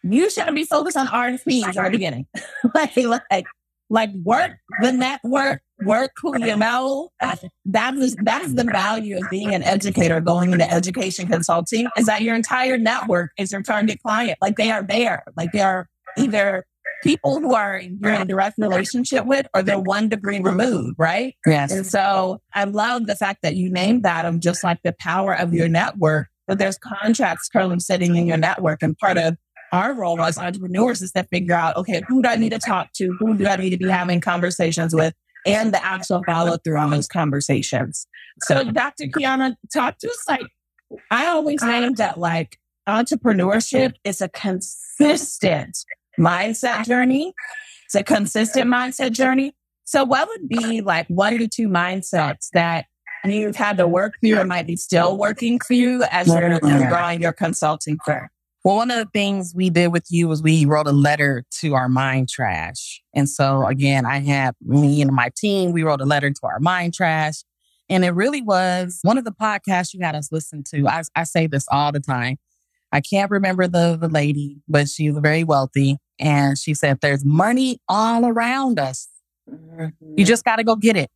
you 0.03 0.29
shouldn't 0.29 0.55
be 0.55 0.63
focused 0.63 0.97
on 0.97 1.07
RFPs 1.07 1.67
at 1.67 1.75
the 1.75 1.89
beginning. 1.89 2.27
like, 2.75 2.95
like, 2.97 3.45
like 3.89 4.09
work 4.23 4.51
the 4.81 4.91
network, 4.91 5.61
work 5.85 6.11
who 6.21 6.37
you 6.39 6.55
know. 6.55 7.09
Uh, 7.21 7.35
that 7.65 7.93
is 7.95 8.15
that 8.23 8.41
is 8.41 8.55
the 8.55 8.63
value 8.63 9.17
of 9.17 9.29
being 9.29 9.53
an 9.53 9.63
educator 9.63 10.19
going 10.19 10.51
into 10.51 10.71
education 10.71 11.27
consulting 11.27 11.87
is 11.97 12.05
that 12.05 12.21
your 12.21 12.35
entire 12.35 12.77
network 12.77 13.31
is 13.37 13.51
your 13.51 13.61
target 13.61 13.99
client. 14.01 14.37
Like 14.41 14.57
they 14.57 14.71
are 14.71 14.83
there. 14.83 15.23
Like 15.35 15.51
they 15.51 15.61
are 15.61 15.87
either 16.17 16.65
people 17.03 17.39
who 17.39 17.53
are 17.53 17.79
you're 17.79 18.13
in 18.13 18.21
a 18.21 18.25
direct 18.25 18.57
relationship 18.57 19.25
with 19.25 19.47
or 19.53 19.61
they're 19.61 19.79
one 19.79 20.09
degree 20.09 20.39
removed, 20.39 20.95
right? 20.97 21.35
yes. 21.45 21.71
And 21.71 21.85
so 21.85 22.41
I 22.53 22.63
love 22.63 23.05
the 23.05 23.15
fact 23.15 23.41
that 23.43 23.55
you 23.55 23.69
named 23.69 24.03
that 24.03 24.25
of 24.25 24.39
just 24.39 24.63
like 24.63 24.81
the 24.83 24.95
power 24.99 25.37
of 25.37 25.53
your 25.53 25.67
network, 25.67 26.27
that 26.47 26.57
there's 26.57 26.77
contracts 26.77 27.47
currently 27.49 27.79
sitting 27.79 28.15
in 28.15 28.25
your 28.25 28.37
network. 28.37 28.81
And 28.81 28.97
part 28.97 29.17
of 29.17 29.37
our 29.71 29.93
role 29.93 30.21
as 30.21 30.37
entrepreneurs 30.37 31.01
is 31.01 31.11
to 31.11 31.23
figure 31.23 31.55
out, 31.55 31.75
okay, 31.75 32.01
who 32.07 32.21
do 32.21 32.29
I 32.29 32.37
need 32.37 32.51
to 32.51 32.59
talk 32.59 32.93
to? 32.93 33.15
Who 33.19 33.37
do 33.37 33.45
I 33.45 33.55
need 33.57 33.71
to 33.71 33.77
be 33.77 33.89
having 33.89 34.21
conversations 34.21 34.95
with? 34.95 35.13
And 35.45 35.73
the 35.73 35.83
actual 35.85 36.23
follow 36.25 36.57
through 36.57 36.77
on 36.77 36.89
those 36.89 37.07
conversations. 37.07 38.07
So 38.41 38.63
Dr. 38.63 39.05
Qiana, 39.05 39.55
talk 39.73 39.97
to 39.99 40.09
us 40.09 40.23
like, 40.27 40.45
I 41.11 41.27
always 41.27 41.61
named 41.61 41.97
that 41.97 42.19
like 42.19 42.59
entrepreneurship 42.87 43.93
is 44.03 44.21
a 44.21 44.29
consistent 44.29 45.77
mindset 46.19 46.85
journey. 46.85 47.33
It's 47.85 47.95
a 47.95 48.03
consistent 48.03 48.69
mindset 48.69 49.11
journey. 49.11 49.55
So, 49.85 50.03
what 50.03 50.27
would 50.27 50.49
be 50.49 50.81
like 50.81 51.07
one 51.07 51.37
to 51.37 51.47
two 51.47 51.67
mindsets 51.67 52.49
that 52.53 52.85
you've 53.23 53.55
had 53.55 53.77
to 53.77 53.87
work 53.87 54.15
through 54.19 54.39
or 54.39 54.45
might 54.45 54.67
be 54.67 54.75
still 54.75 55.17
working 55.17 55.59
for 55.59 55.73
you 55.73 56.03
as 56.11 56.27
you're 56.27 56.37
mm-hmm. 56.37 56.89
growing 56.89 57.21
your 57.21 57.33
consulting 57.33 57.97
firm? 58.03 58.29
Well, 58.65 58.77
one 58.77 58.89
of 58.89 58.97
the 58.97 59.09
things 59.13 59.53
we 59.55 59.69
did 59.69 59.89
with 59.89 60.07
you 60.09 60.27
was 60.27 60.41
we 60.41 60.65
wrote 60.65 60.87
a 60.87 60.91
letter 60.91 61.45
to 61.59 61.75
our 61.75 61.87
mind 61.87 62.29
trash. 62.29 62.99
And 63.13 63.29
so 63.29 63.63
again, 63.67 64.07
I 64.07 64.17
have 64.21 64.55
me 64.59 65.03
and 65.03 65.11
my 65.11 65.29
team, 65.37 65.71
we 65.71 65.83
wrote 65.83 66.01
a 66.01 66.05
letter 66.05 66.31
to 66.31 66.39
our 66.45 66.59
mind 66.59 66.95
trash. 66.95 67.43
And 67.89 68.03
it 68.03 68.09
really 68.09 68.41
was 68.41 68.97
one 69.03 69.19
of 69.19 69.23
the 69.23 69.31
podcasts 69.31 69.93
you 69.93 69.99
had 70.01 70.15
us 70.15 70.31
listen 70.31 70.63
to. 70.71 70.87
I, 70.87 71.03
I 71.15 71.25
say 71.25 71.45
this 71.45 71.67
all 71.71 71.91
the 71.91 71.99
time. 71.99 72.37
I 72.91 73.01
can't 73.01 73.29
remember 73.29 73.67
the, 73.67 73.99
the 74.01 74.09
lady, 74.09 74.57
but 74.67 74.89
she 74.89 75.11
was 75.11 75.19
very 75.21 75.43
wealthy. 75.43 75.97
And 76.17 76.57
she 76.57 76.73
said, 76.73 77.01
there's 77.01 77.23
money 77.23 77.77
all 77.87 78.25
around 78.25 78.79
us. 78.79 79.07
You 79.47 79.55
mm-hmm. 79.55 80.23
just 80.23 80.43
got 80.43 80.55
to 80.55 80.63
go 80.63 80.75
get 80.75 80.97
it. 80.97 81.11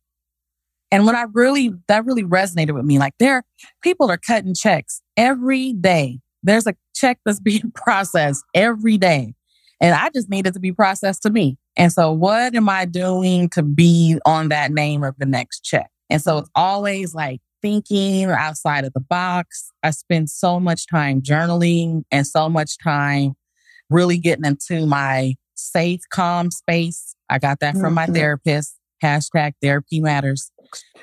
And 0.92 1.04
when 1.04 1.16
I 1.16 1.24
really, 1.32 1.72
that 1.88 2.04
really 2.04 2.22
resonated 2.22 2.74
with 2.74 2.84
me. 2.84 3.00
Like 3.00 3.14
there, 3.18 3.42
people 3.82 4.08
are 4.08 4.18
cutting 4.18 4.54
checks 4.54 5.02
every 5.16 5.72
day. 5.72 6.20
There's 6.42 6.66
a 6.66 6.74
check 6.94 7.18
that's 7.24 7.40
being 7.40 7.70
processed 7.74 8.44
every 8.54 8.98
day. 8.98 9.34
And 9.80 9.94
I 9.94 10.10
just 10.10 10.28
need 10.28 10.46
it 10.46 10.52
to 10.54 10.60
be 10.60 10.72
processed 10.72 11.22
to 11.22 11.30
me. 11.30 11.56
And 11.76 11.90
so 11.92 12.12
what 12.12 12.54
am 12.54 12.68
I 12.68 12.84
doing 12.84 13.48
to 13.50 13.62
be 13.62 14.18
on 14.26 14.50
that 14.50 14.70
name 14.72 15.02
of 15.02 15.14
the 15.18 15.24
next 15.26 15.60
check? 15.64 15.90
And 16.10 16.20
so 16.20 16.38
it's 16.38 16.50
always 16.54 17.14
like 17.14 17.40
thinking 17.62 18.24
outside 18.30 18.84
of 18.84 18.92
the 18.92 19.00
box. 19.00 19.70
I 19.82 19.90
spend 19.90 20.28
so 20.28 20.58
much 20.60 20.86
time 20.86 21.22
journaling 21.22 22.02
and 22.10 22.26
so 22.26 22.48
much 22.48 22.76
time 22.82 23.34
really 23.88 24.18
getting 24.18 24.44
into 24.44 24.86
my 24.86 25.34
safe, 25.54 26.00
calm 26.10 26.50
space. 26.50 27.14
I 27.28 27.38
got 27.38 27.60
that 27.60 27.76
from 27.76 27.94
my 27.94 28.06
Mhm. 28.06 28.14
therapist. 28.14 28.74
Hashtag 29.02 29.52
therapy 29.62 30.00
matters. 30.00 30.50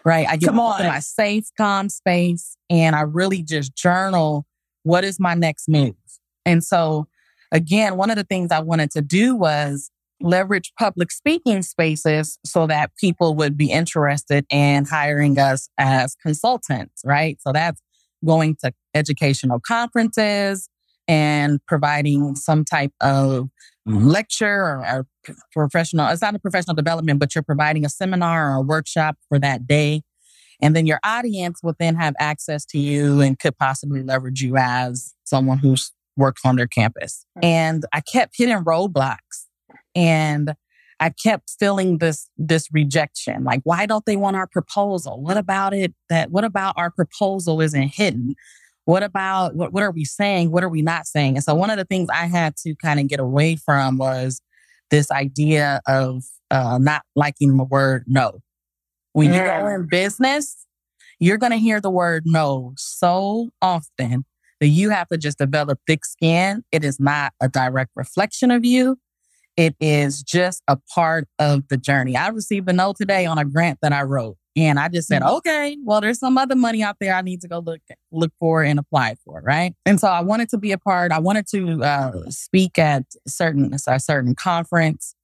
Right. 0.06 0.28
I 0.28 0.38
get 0.38 0.48
Come 0.48 0.60
on. 0.60 0.80
into 0.82 0.92
my 0.92 1.00
safe, 1.00 1.46
calm 1.58 1.90
space 1.90 2.58
and 2.70 2.96
I 2.96 3.02
really 3.02 3.44
just 3.44 3.76
journal 3.76 4.46
what 4.88 5.04
is 5.04 5.20
my 5.20 5.34
next 5.34 5.68
move? 5.68 5.90
Hmm. 5.90 6.52
And 6.52 6.64
so, 6.64 7.08
again, 7.52 7.98
one 7.98 8.10
of 8.10 8.16
the 8.16 8.24
things 8.24 8.52
I 8.52 8.60
wanted 8.60 8.92
to 8.92 9.02
do 9.02 9.36
was 9.36 9.92
leverage 10.20 10.72
public 10.80 11.12
speaking 11.12 11.62
spaces 11.62 12.40
so 12.44 12.66
that 12.68 12.92
people 13.00 13.36
would 13.36 13.56
be 13.56 13.72
interested 13.72 14.46
in 14.50 14.86
hiring 14.86 15.38
us 15.38 15.70
as 15.78 16.16
consultants, 16.16 17.02
right? 17.06 17.38
So 17.42 17.52
that's 17.52 17.82
going 18.26 18.56
to 18.64 18.74
educational 18.96 19.60
conferences 19.60 20.70
and 21.08 21.60
providing 21.68 22.36
some 22.36 22.66
type 22.66 22.92
of 23.00 23.50
mm-hmm. 23.88 24.08
lecture 24.08 24.48
or, 24.48 25.06
or 25.26 25.36
professional, 25.54 26.08
it's 26.10 26.22
not 26.22 26.36
a 26.36 26.40
professional 26.40 26.76
development, 26.76 27.20
but 27.20 27.36
you're 27.36 27.44
providing 27.44 27.86
a 27.86 27.90
seminar 27.90 28.52
or 28.52 28.56
a 28.56 28.62
workshop 28.62 29.18
for 29.30 29.40
that 29.40 29.68
day. 29.68 30.02
And 30.62 30.76
then 30.76 30.88
your 30.88 31.00
audience 31.04 31.62
will 31.62 31.76
then 31.80 31.96
have 31.96 32.16
access 32.20 32.66
to 32.68 32.80
you 32.80 33.22
and 33.22 33.38
could 33.38 33.58
possibly 33.58 34.02
leverage 34.02 34.42
you 34.42 34.58
as 34.58 35.14
someone 35.24 35.60
who's 35.60 35.92
works 36.16 36.42
on 36.44 36.56
their 36.56 36.68
campus. 36.68 37.26
And 37.42 37.86
I 37.94 38.02
kept 38.02 38.34
hitting 38.36 38.64
roadblocks 38.64 39.46
and 39.96 40.56
I 41.00 41.12
kept 41.12 41.56
feeling 41.60 42.00
this, 42.00 42.28
this 42.38 42.68
rejection. 42.74 43.44
Like, 43.44 43.62
why 43.64 43.86
don't 43.86 44.06
they 44.06 44.16
want 44.16 44.36
our 44.36 44.48
proposal? 44.48 45.22
What 45.22 45.38
about 45.38 45.74
it 45.74 45.94
that, 46.10 46.32
what 46.32 46.44
about 46.44 46.74
our 46.76 46.90
proposal 46.90 47.62
isn't 47.62 47.94
hidden? 47.94 48.34
What 48.86 49.04
about, 49.04 49.56
what, 49.56 49.74
what 49.74 49.84
are 49.84 49.92
we 49.92 50.06
saying? 50.06 50.52
What 50.52 50.64
are 50.64 50.70
we 50.70 50.82
not 50.82 51.06
saying? 51.06 51.36
And 51.36 51.44
so 51.44 51.54
one 51.54 51.70
of 51.70 51.78
the 51.78 51.86
things 51.86 52.10
I 52.12 52.26
had 52.26 52.56
to 52.64 52.74
kind 52.76 53.00
of 53.00 53.08
get 53.08 53.20
away 53.20 53.58
from 53.58 53.98
was 53.98 54.42
this 54.90 55.12
idea 55.12 55.82
of 55.88 56.24
uh, 56.50 56.80
not 56.82 57.04
liking 57.16 57.58
the 57.58 57.64
word 57.64 58.06
no. 58.08 58.40
When 59.18 59.34
you 59.34 59.40
go 59.40 59.66
in 59.66 59.88
business, 59.88 60.68
you're 61.20 61.40
going 61.40 61.52
to 61.52 61.58
hear 61.58 61.82
the 61.82 61.90
word 61.90 62.22
no 62.28 62.74
so 62.78 63.50
often 63.64 64.26
that 64.60 64.68
you 64.68 64.92
have 64.92 65.08
to 65.08 65.18
just 65.18 65.40
develop 65.40 65.80
thick 65.88 66.06
skin. 66.06 66.64
It 66.72 66.86
is 66.86 67.00
not 67.00 67.34
a 67.42 67.50
direct 67.50 67.90
reflection 67.96 68.52
of 68.52 68.64
you. 68.64 69.00
It 69.56 69.76
is 69.80 70.22
just 70.22 70.62
a 70.68 70.78
part 70.94 71.28
of 71.40 71.68
the 71.68 71.78
journey. 71.78 72.16
I 72.16 72.28
received 72.28 72.70
a 72.70 72.74
no 72.74 72.94
today 72.94 73.26
on 73.26 73.40
a 73.40 73.46
grant 73.46 73.80
that 73.82 73.92
I 73.92 74.04
wrote. 74.04 74.38
And 74.56 74.78
I 74.78 74.88
just 74.88 75.08
said, 75.08 75.24
mm-hmm. 75.24 75.38
okay, 75.38 75.78
well, 75.84 76.00
there's 76.00 76.20
some 76.20 76.38
other 76.38 76.56
money 76.56 76.84
out 76.84 76.98
there 77.00 77.16
I 77.16 77.22
need 77.24 77.42
to 77.42 77.48
go 77.48 77.58
look 77.58 77.82
look 78.12 78.32
for 78.40 78.62
and 78.62 78.78
apply 78.78 79.16
for, 79.26 79.42
right? 79.44 79.74
And 79.88 80.00
so 80.00 80.10
I 80.10 80.22
wanted 80.22 80.50
to 80.50 80.60
be 80.60 80.74
a 80.74 80.78
part. 80.78 81.12
I 81.12 81.18
wanted 81.18 81.48
to 81.54 81.84
uh, 81.84 82.30
speak 82.30 82.78
at 82.78 83.06
certain 83.28 83.74
a 83.74 84.00
certain 84.00 84.36
conference, 84.36 85.16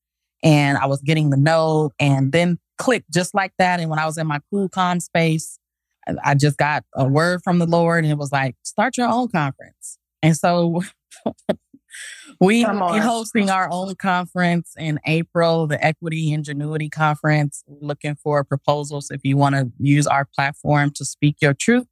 and 0.42 0.80
I 0.80 0.88
was 0.88 1.02
getting 1.02 1.30
the 1.30 1.38
no, 1.38 1.92
and 2.00 2.32
then 2.32 2.58
click 2.78 3.04
just 3.14 3.34
like 3.34 3.54
that. 3.58 3.80
And 3.80 3.90
when 3.90 4.00
I 4.00 4.06
was 4.06 4.18
in 4.18 4.28
my 4.28 4.40
cool 4.50 4.70
calm 4.70 5.00
space, 5.00 5.60
I 6.24 6.36
just 6.36 6.58
got 6.58 6.84
a 6.96 7.06
word 7.06 7.42
from 7.44 7.60
the 7.60 7.66
Lord, 7.66 8.04
and 8.04 8.12
it 8.12 8.18
was 8.18 8.32
like, 8.32 8.56
start 8.64 8.98
your 8.98 9.08
own 9.08 9.30
conference. 9.30 9.98
And 10.22 10.36
so 10.36 10.82
we 12.40 12.66
are 12.66 13.02
hosting 13.02 13.50
our 13.50 13.70
own 13.72 13.96
conference 13.96 14.74
in 14.78 15.00
April, 15.06 15.68
the 15.68 15.84
Equity 15.84 16.34
Ingenuity 16.34 16.90
Conference. 16.90 17.64
looking 17.68 18.16
for 18.16 18.44
proposals. 18.44 19.12
If 19.12 19.22
you 19.24 19.38
want 19.38 19.56
to 19.56 19.72
use 19.80 20.08
our 20.08 20.28
platform 20.36 20.92
to 20.96 21.06
speak 21.06 21.38
your 21.42 21.54
truth, 21.54 21.88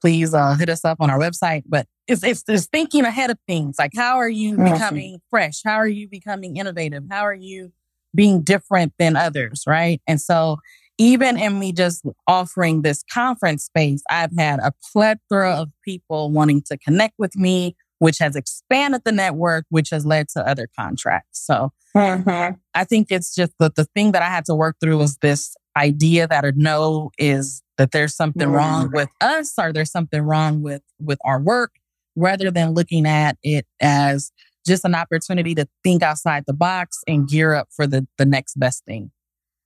please 0.00 0.34
uh, 0.34 0.54
hit 0.54 0.68
us 0.68 0.84
up 0.84 0.98
on 1.00 1.10
our 1.10 1.18
website. 1.18 1.64
But 1.66 1.86
it's, 2.06 2.22
it's 2.22 2.42
just 2.42 2.70
thinking 2.70 3.04
ahead 3.04 3.30
of 3.30 3.38
things. 3.46 3.76
Like, 3.78 3.92
how 3.96 4.16
are 4.16 4.28
you 4.28 4.56
becoming 4.56 5.20
fresh? 5.30 5.62
How 5.64 5.76
are 5.76 5.88
you 5.88 6.08
becoming 6.08 6.56
innovative? 6.56 7.04
How 7.10 7.22
are 7.22 7.34
you 7.34 7.72
being 8.14 8.42
different 8.42 8.92
than 8.98 9.16
others? 9.16 9.64
Right. 9.66 10.00
And 10.06 10.20
so, 10.20 10.58
even 10.98 11.38
in 11.38 11.58
me 11.58 11.72
just 11.72 12.04
offering 12.28 12.82
this 12.82 13.02
conference 13.12 13.64
space, 13.64 14.02
I've 14.10 14.30
had 14.38 14.60
a 14.60 14.72
plethora 14.92 15.52
of 15.52 15.70
people 15.84 16.30
wanting 16.30 16.62
to 16.66 16.78
connect 16.78 17.14
with 17.18 17.36
me, 17.36 17.76
which 17.98 18.18
has 18.18 18.36
expanded 18.36 19.02
the 19.04 19.12
network, 19.12 19.64
which 19.70 19.90
has 19.90 20.06
led 20.06 20.28
to 20.30 20.46
other 20.46 20.68
contracts. 20.78 21.44
So 21.44 21.72
mm-hmm. 21.96 22.54
I 22.74 22.84
think 22.84 23.08
it's 23.10 23.34
just 23.34 23.52
that 23.58 23.74
the 23.74 23.86
thing 23.86 24.12
that 24.12 24.22
I 24.22 24.28
had 24.28 24.44
to 24.46 24.54
work 24.54 24.76
through 24.80 24.98
was 24.98 25.16
this 25.18 25.56
idea 25.76 26.28
that 26.28 26.44
a 26.44 26.52
no 26.52 27.10
is 27.18 27.62
that 27.78 27.90
there's 27.90 28.14
something 28.14 28.42
mm-hmm. 28.42 28.54
wrong 28.54 28.90
with 28.92 29.08
us 29.20 29.52
or 29.58 29.72
there's 29.72 29.90
something 29.90 30.22
wrong 30.22 30.62
with 30.62 30.82
with 31.00 31.18
our 31.24 31.40
work 31.40 31.72
rather 32.16 32.50
than 32.50 32.74
looking 32.74 33.06
at 33.06 33.36
it 33.42 33.66
as 33.80 34.30
just 34.66 34.84
an 34.84 34.94
opportunity 34.94 35.54
to 35.54 35.66
think 35.82 36.02
outside 36.02 36.44
the 36.46 36.54
box 36.54 37.00
and 37.06 37.28
gear 37.28 37.54
up 37.54 37.68
for 37.74 37.86
the 37.86 38.06
the 38.18 38.26
next 38.26 38.58
best 38.58 38.84
thing. 38.84 39.10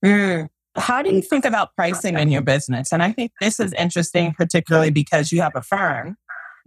Mm. 0.05 0.49
How 0.77 1.03
do 1.03 1.11
you 1.11 1.23
think 1.23 1.45
about 1.45 1.75
pricing 1.75 2.17
in 2.19 2.31
your 2.31 2.43
business? 2.43 2.93
And 2.93 3.03
I 3.03 3.11
think 3.11 3.33
this 3.41 3.59
is 3.59 3.73
interesting, 3.73 4.33
particularly 4.35 4.91
because 4.91 5.33
you 5.33 5.41
have 5.43 5.57
a 5.57 5.63
firm 5.63 6.17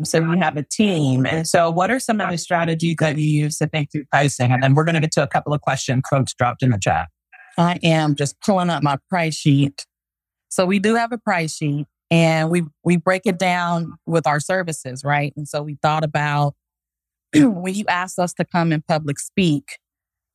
so 0.03 0.19
you 0.19 0.39
have 0.39 0.57
a 0.57 0.63
team. 0.63 1.25
And 1.25 1.47
so 1.47 1.69
what 1.69 1.91
are 1.91 1.99
some 1.99 2.21
of 2.21 2.29
the 2.29 2.37
strategies 2.37 2.95
that 2.99 3.17
you 3.17 3.43
use 3.43 3.57
to 3.59 3.67
think 3.67 3.91
through 3.91 4.05
pricing? 4.11 4.51
And 4.51 4.63
then 4.63 4.73
we're 4.73 4.83
going 4.83 4.95
to 4.95 5.01
get 5.01 5.11
to 5.13 5.23
a 5.23 5.27
couple 5.27 5.53
of 5.53 5.61
questions 5.61 6.03
folks 6.09 6.33
dropped 6.33 6.63
in 6.63 6.71
the 6.71 6.79
chat. 6.79 7.07
I 7.57 7.79
am 7.83 8.15
just 8.15 8.39
pulling 8.41 8.69
up 8.69 8.83
my 8.83 8.97
price 9.09 9.35
sheet. 9.35 9.85
So 10.49 10.65
we 10.65 10.79
do 10.79 10.95
have 10.95 11.11
a 11.11 11.17
price 11.17 11.55
sheet 11.55 11.85
and 12.09 12.49
we 12.49 12.63
we 12.83 12.97
break 12.97 13.23
it 13.25 13.37
down 13.37 13.93
with 14.05 14.27
our 14.27 14.39
services, 14.39 15.03
right? 15.03 15.33
And 15.35 15.47
so 15.47 15.61
we 15.61 15.77
thought 15.81 16.03
about 16.03 16.55
when 17.35 17.73
you 17.73 17.85
asked 17.87 18.19
us 18.19 18.33
to 18.33 18.45
come 18.45 18.71
and 18.71 18.85
public 18.85 19.19
speak, 19.19 19.77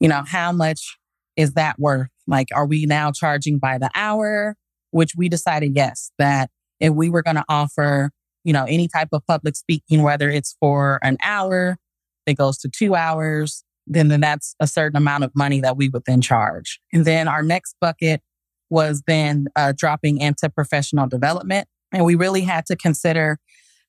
you 0.00 0.08
know, 0.08 0.22
how 0.26 0.52
much 0.52 0.96
is 1.36 1.54
that 1.54 1.78
worth? 1.78 2.08
Like, 2.26 2.48
are 2.54 2.66
we 2.66 2.86
now 2.86 3.12
charging 3.12 3.58
by 3.58 3.78
the 3.78 3.90
hour? 3.94 4.56
Which 4.90 5.12
we 5.16 5.28
decided 5.28 5.72
yes, 5.74 6.10
that 6.18 6.50
if 6.80 6.92
we 6.92 7.10
were 7.10 7.22
going 7.22 7.36
to 7.36 7.44
offer 7.48 8.10
you 8.46 8.52
know, 8.52 8.64
any 8.68 8.86
type 8.86 9.08
of 9.12 9.26
public 9.26 9.56
speaking, 9.56 10.04
whether 10.04 10.30
it's 10.30 10.56
for 10.60 11.00
an 11.02 11.18
hour, 11.20 11.78
it 12.26 12.34
goes 12.34 12.56
to 12.58 12.68
two 12.68 12.94
hours, 12.94 13.64
then, 13.88 14.06
then 14.06 14.20
that's 14.20 14.54
a 14.60 14.68
certain 14.68 14.96
amount 14.96 15.24
of 15.24 15.32
money 15.34 15.60
that 15.60 15.76
we 15.76 15.88
would 15.88 16.04
then 16.06 16.20
charge. 16.20 16.80
And 16.92 17.04
then 17.04 17.26
our 17.26 17.42
next 17.42 17.74
bucket 17.80 18.22
was 18.70 19.02
then 19.08 19.48
uh, 19.56 19.72
dropping 19.76 20.18
into 20.18 20.48
professional 20.48 21.08
development. 21.08 21.66
And 21.92 22.04
we 22.04 22.14
really 22.14 22.42
had 22.42 22.66
to 22.66 22.76
consider 22.76 23.40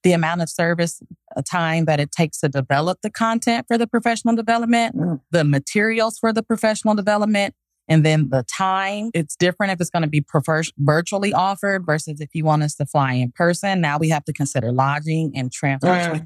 the 0.04 0.14
amount 0.14 0.42
of 0.42 0.50
service 0.50 1.02
uh, 1.36 1.42
time 1.50 1.86
that 1.86 2.00
it 2.00 2.12
takes 2.12 2.40
to 2.40 2.50
develop 2.50 3.00
the 3.02 3.10
content 3.10 3.66
for 3.68 3.78
the 3.78 3.88
professional 3.88 4.36
development, 4.36 4.96
mm. 4.96 5.20
the 5.32 5.44
materials 5.44 6.18
for 6.20 6.32
the 6.32 6.44
professional 6.44 6.96
development, 6.96 7.56
and 7.90 8.06
then 8.06 8.30
the 8.30 8.44
time, 8.44 9.12
it's 9.14 9.36
different 9.36 9.72
if 9.72 9.80
it's 9.80 9.90
going 9.90 10.04
to 10.04 10.10
be 10.10 10.24
virtually 10.78 11.34
offered 11.34 11.86
versus 11.86 12.20
if 12.20 12.30
you 12.34 12.44
want 12.44 12.64
us 12.64 12.76
to 12.76 12.86
fly 12.86 13.14
in 13.14 13.32
person. 13.32 13.80
Now 13.80 13.98
we 13.98 14.10
have 14.10 14.26
to 14.26 14.34
consider 14.34 14.72
lodging 14.72 15.32
and 15.36 15.52
transportation. 15.52 16.24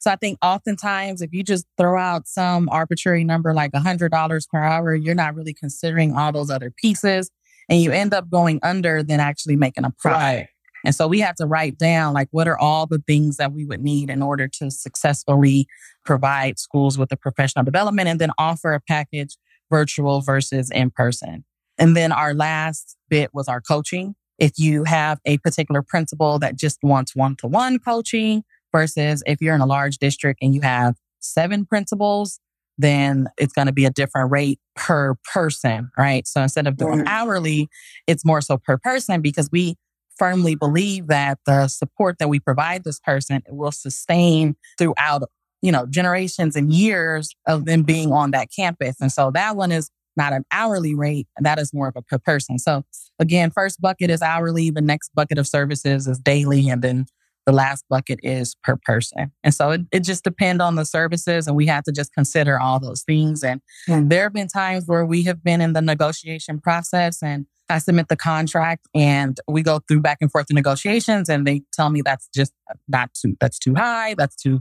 So 0.00 0.10
I 0.10 0.16
think 0.16 0.38
oftentimes 0.42 1.22
if 1.22 1.32
you 1.32 1.42
just 1.42 1.66
throw 1.78 1.98
out 1.98 2.28
some 2.28 2.68
arbitrary 2.68 3.24
number 3.24 3.54
like 3.54 3.72
$100 3.72 4.48
per 4.50 4.58
hour, 4.58 4.94
you're 4.94 5.14
not 5.14 5.34
really 5.34 5.54
considering 5.54 6.14
all 6.14 6.32
those 6.32 6.50
other 6.50 6.70
pieces 6.70 7.30
and 7.70 7.80
you 7.80 7.90
end 7.90 8.12
up 8.12 8.28
going 8.28 8.60
under 8.62 9.02
than 9.02 9.20
actually 9.20 9.56
making 9.56 9.84
a 9.84 9.90
profit. 9.98 10.20
Right. 10.20 10.48
And 10.84 10.94
so 10.94 11.08
we 11.08 11.20
have 11.20 11.34
to 11.36 11.46
write 11.46 11.78
down 11.78 12.12
like 12.12 12.28
what 12.30 12.46
are 12.46 12.58
all 12.58 12.86
the 12.86 13.02
things 13.06 13.36
that 13.38 13.52
we 13.52 13.64
would 13.64 13.80
need 13.80 14.10
in 14.10 14.22
order 14.22 14.48
to 14.48 14.70
successfully 14.70 15.66
provide 16.04 16.58
schools 16.58 16.98
with 16.98 17.08
the 17.08 17.16
professional 17.16 17.64
development 17.64 18.08
and 18.08 18.20
then 18.20 18.30
offer 18.38 18.74
a 18.74 18.80
package 18.80 19.36
virtual 19.70 20.20
versus 20.20 20.70
in 20.70 20.90
person. 20.90 21.44
And 21.78 21.96
then 21.96 22.12
our 22.12 22.34
last 22.34 22.96
bit 23.08 23.30
was 23.32 23.48
our 23.48 23.60
coaching. 23.60 24.14
If 24.38 24.52
you 24.58 24.84
have 24.84 25.18
a 25.24 25.38
particular 25.38 25.82
principal 25.82 26.38
that 26.40 26.56
just 26.56 26.78
wants 26.82 27.16
one 27.16 27.36
to 27.36 27.46
one 27.46 27.78
coaching 27.78 28.44
versus 28.72 29.22
if 29.26 29.40
you're 29.40 29.54
in 29.54 29.60
a 29.60 29.66
large 29.66 29.98
district 29.98 30.40
and 30.42 30.54
you 30.54 30.60
have 30.60 30.94
seven 31.20 31.64
principals, 31.64 32.40
then 32.76 33.28
it's 33.38 33.52
going 33.52 33.66
to 33.66 33.72
be 33.72 33.84
a 33.84 33.90
different 33.90 34.30
rate 34.30 34.58
per 34.74 35.14
person, 35.32 35.90
right? 35.96 36.26
So 36.26 36.42
instead 36.42 36.66
of 36.66 36.76
doing 36.76 37.04
hourly, 37.06 37.68
it's 38.06 38.24
more 38.24 38.40
so 38.40 38.58
per 38.58 38.76
person 38.78 39.20
because 39.20 39.48
we 39.50 39.76
firmly 40.18 40.54
believe 40.54 41.08
that 41.08 41.38
the 41.46 41.68
support 41.68 42.18
that 42.18 42.28
we 42.28 42.40
provide 42.40 42.84
this 42.84 43.00
person 43.00 43.42
will 43.48 43.72
sustain 43.72 44.56
throughout 44.78 45.24
you 45.64 45.72
know, 45.72 45.86
generations 45.86 46.56
and 46.56 46.70
years 46.74 47.34
of 47.46 47.64
them 47.64 47.84
being 47.84 48.12
on 48.12 48.32
that 48.32 48.48
campus. 48.54 49.00
And 49.00 49.10
so 49.10 49.30
that 49.30 49.56
one 49.56 49.72
is 49.72 49.90
not 50.14 50.34
an 50.34 50.44
hourly 50.52 50.94
rate. 50.94 51.26
That 51.40 51.58
is 51.58 51.72
more 51.72 51.88
of 51.88 51.96
a 51.96 52.02
per 52.02 52.18
person. 52.18 52.58
So 52.58 52.84
again, 53.18 53.50
first 53.50 53.80
bucket 53.80 54.10
is 54.10 54.20
hourly. 54.20 54.68
The 54.68 54.82
next 54.82 55.14
bucket 55.14 55.38
of 55.38 55.46
services 55.46 56.06
is 56.06 56.18
daily. 56.18 56.68
And 56.68 56.82
then 56.82 57.06
the 57.46 57.52
last 57.52 57.84
bucket 57.88 58.20
is 58.22 58.56
per 58.62 58.76
person. 58.76 59.32
And 59.42 59.52
so 59.52 59.70
it, 59.70 59.82
it 59.92 60.00
just 60.00 60.24
depends 60.24 60.62
on 60.62 60.76
the 60.76 60.84
services 60.84 61.46
and 61.46 61.56
we 61.56 61.66
have 61.66 61.84
to 61.84 61.92
just 61.92 62.12
consider 62.12 62.58
all 62.58 62.80
those 62.80 63.02
things. 63.02 63.42
And, 63.42 63.60
and 63.88 64.10
there 64.10 64.24
have 64.24 64.32
been 64.32 64.48
times 64.48 64.84
where 64.86 65.04
we 65.04 65.24
have 65.24 65.42
been 65.42 65.60
in 65.60 65.72
the 65.72 65.82
negotiation 65.82 66.60
process 66.60 67.22
and 67.22 67.46
I 67.68 67.78
submit 67.78 68.08
the 68.08 68.16
contract 68.16 68.86
and 68.94 69.38
we 69.48 69.62
go 69.62 69.80
through 69.88 70.00
back 70.00 70.18
and 70.20 70.30
forth 70.30 70.46
the 70.46 70.54
negotiations 70.54 71.28
and 71.28 71.46
they 71.46 71.62
tell 71.72 71.90
me 71.90 72.02
that's 72.02 72.28
just 72.34 72.52
not 72.88 73.10
too, 73.14 73.36
that's 73.40 73.58
too 73.58 73.74
high. 73.74 74.14
That's 74.14 74.36
too 74.36 74.60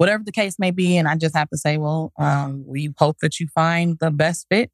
whatever 0.00 0.22
the 0.24 0.32
case 0.32 0.58
may 0.58 0.70
be. 0.70 0.96
And 0.96 1.06
I 1.06 1.16
just 1.16 1.36
have 1.36 1.50
to 1.50 1.58
say, 1.58 1.76
well, 1.76 2.10
um, 2.18 2.64
we 2.66 2.90
hope 2.96 3.18
that 3.20 3.38
you 3.38 3.48
find 3.54 3.98
the 4.00 4.10
best 4.10 4.46
fit. 4.48 4.70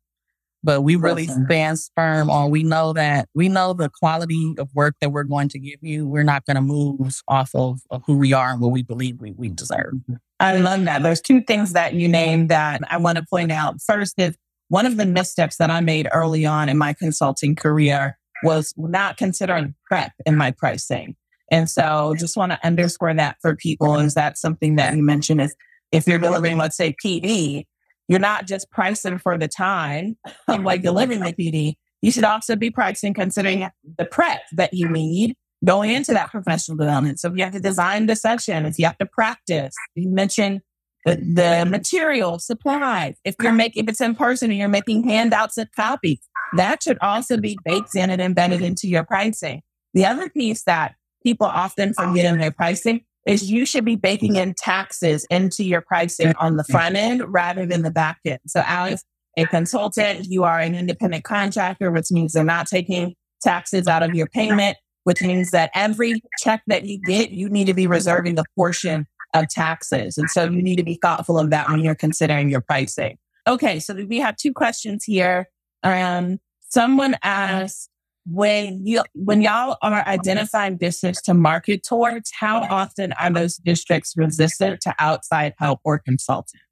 But 0.67 0.81
we 0.81 0.97
really 0.97 1.29
stand 1.29 1.79
firm 1.95 2.29
on 2.29 2.51
we 2.51 2.64
know 2.64 2.93
that 2.93 3.29
we 3.37 3.49
know 3.49 3.73
the 3.73 3.89
quality 3.89 4.57
of 4.59 4.69
work 4.75 4.97
that 5.01 5.12
we're 5.12 5.23
going 5.23 5.49
to 5.51 5.61
give 5.61 5.79
you. 5.81 6.09
We're 6.09 6.25
not 6.25 6.45
going 6.45 6.57
to 6.57 6.61
move 6.61 7.23
off 7.29 7.55
of, 7.55 7.83
of, 7.89 8.03
who 8.05 8.19
we 8.19 8.33
are 8.33 8.51
and 8.51 8.61
what 8.61 8.73
we 8.73 8.83
believe 8.83 9.21
we, 9.21 9.31
we 9.31 9.49
deserve. 9.49 9.95
Mm-hmm. 9.95 10.14
I 10.41 10.57
love 10.57 10.85
that. 10.87 11.05
There's 11.05 11.21
two 11.21 11.41
things 11.43 11.73
that 11.75 11.95
you 11.95 12.09
named 12.09 12.49
that 12.49 12.81
I 12.91 12.97
want 12.97 13.17
to 13.17 13.25
point 13.31 13.53
out. 13.53 13.81
First 13.81 14.19
is 14.19 14.37
one 14.67 14.87
of 14.87 14.97
the 14.97 15.07
missteps 15.07 15.57
that 15.59 15.71
I 15.71 15.79
made 15.79 16.09
early 16.12 16.45
on 16.45 16.69
in 16.69 16.77
my 16.77 16.95
consulting 16.95 17.55
career 17.55 18.19
was 18.43 18.75
not 18.77 19.19
considering 19.19 19.77
prep 19.85 20.14
in 20.27 20.37
my 20.37 20.51
pricing. 20.51 21.14
And 21.53 21.71
so 21.71 22.17
just 22.19 22.37
want 22.37 22.51
to 22.51 22.67
underscore 22.67 23.14
that 23.14 23.37
for 23.41 23.55
people. 23.55 24.01
Is 24.01 24.14
that 24.14 24.37
something 24.37 24.75
that 24.77 24.97
you 24.97 25.03
mentioned 25.05 25.43
is 25.43 25.55
if 25.93 26.09
you're 26.09 26.19
delivering, 26.19 26.59
let's 26.59 26.77
say 26.77 26.97
PD, 27.05 27.67
you're 28.09 28.21
not 28.21 28.47
just 28.47 28.71
pricing 28.71 29.19
for 29.19 29.37
the 29.39 29.49
time 29.49 30.17
of 30.49 30.63
like 30.63 30.83
delivering 30.83 31.21
the 31.21 31.33
PD. 31.33 31.75
You 32.03 32.11
should 32.11 32.25
also 32.25 32.57
be 32.57 32.71
pricing 32.71 33.15
considering 33.15 33.69
the 33.99 34.05
prep 34.05 34.43
that 34.53 34.75
you 34.75 34.89
need 34.89 35.35
going 35.65 35.91
into 35.91 36.13
that 36.13 36.31
professional 36.31 36.77
development. 36.77 37.19
So 37.19 37.29
if 37.29 37.37
you 37.37 37.45
have 37.45 37.55
to 37.55 37.61
design 37.61 38.07
the 38.07 38.15
session, 38.15 38.67
if 38.67 38.79
you 38.79 38.85
have 38.85 38.99
to 38.99 39.07
practice, 39.07 39.75
you 39.95 40.09
mentioned 40.09 40.61
the, 41.05 41.17
the 41.17 41.65
material, 41.69 42.39
supplies. 42.39 43.17
If 43.25 43.37
you're 43.43 43.53
making, 43.53 43.85
if 43.85 43.91
it's 43.91 44.01
in 44.01 44.15
person 44.15 44.51
and 44.51 44.59
you're 44.59 44.69
making 44.69 45.05
handouts 45.05 45.57
and 45.57 45.69
copies, 45.75 46.21
that 46.57 46.83
should 46.83 46.99
also 47.01 47.39
be 47.39 47.59
baked 47.65 47.95
in 47.95 48.11
and 48.11 48.21
embedded 48.21 48.61
into 48.61 48.89
your 48.89 49.05
pricing. 49.05 49.63
The 49.95 50.05
other 50.05 50.29
piece 50.29 50.63
that 50.65 50.95
people 51.23 51.47
often 51.47 51.95
forget 51.95 52.27
in 52.27 52.39
their 52.39 52.51
pricing 52.51 53.05
is 53.27 53.51
you 53.51 53.66
should 53.66 53.85
be 53.85 53.97
baking 53.97 54.37
in 54.37 54.55
taxes 54.55 55.27
into 55.31 55.64
your 55.64 55.81
pricing 55.81 56.33
on 56.39 56.57
the 56.57 56.64
front 56.64 56.97
end 56.97 57.22
rather 57.27 57.66
than 57.66 57.83
the 57.83 57.91
back 57.91 58.18
end. 58.24 58.39
So 58.47 58.62
as 58.64 59.05
a 59.37 59.45
consultant, 59.47 60.27
you 60.27 60.45
are 60.45 60.61
an 60.61 60.74
independent 60.74 61.24
contractor, 61.24 61.91
which 61.91 62.11
means 62.11 62.33
they're 62.33 62.45
not 62.45 62.68
taking 62.68 63.14
taxes 63.43 63.87
out 63.87 64.03
of 64.03 64.14
your 64.14 64.27
payment, 64.29 64.77
which 65.05 65.20
means 65.22 65.51
that 65.51 65.70
every 65.74 66.22
check 66.39 66.62
that 66.68 66.85
you 66.85 67.01
get, 67.03 67.31
you 67.31 67.49
need 67.49 67.66
to 67.66 67.74
be 67.74 67.87
reserving 67.87 68.39
a 68.39 68.45
portion 68.57 69.07
of 69.35 69.49
taxes. 69.49 70.16
And 70.16 70.31
so 70.31 70.45
you 70.45 70.62
need 70.62 70.77
to 70.77 70.85
be 70.85 70.99
thoughtful 71.03 71.39
of 71.39 71.51
that 71.51 71.68
when 71.68 71.81
you're 71.81 71.95
considering 71.95 72.49
your 72.49 72.61
pricing. 72.61 73.18
Okay. 73.47 73.79
So 73.81 73.95
we 73.95 74.18
have 74.18 74.37
two 74.37 74.53
questions 74.53 75.05
here. 75.05 75.49
Um, 75.83 76.39
someone 76.68 77.16
asked, 77.22 77.91
when 78.29 78.85
you 78.85 79.03
when 79.14 79.41
y'all 79.41 79.77
are 79.83 80.07
identifying 80.07 80.77
districts 80.77 81.22
to 81.22 81.35
market 81.35 81.85
towards, 81.85 82.33
how 82.39 82.62
often 82.62 83.12
are 83.12 83.33
those 83.33 83.57
districts 83.57 84.14
resistant 84.16 84.81
to 84.83 84.95
outside 84.99 85.55
help 85.59 85.81
or 85.85 85.99
consultants? 85.99 86.62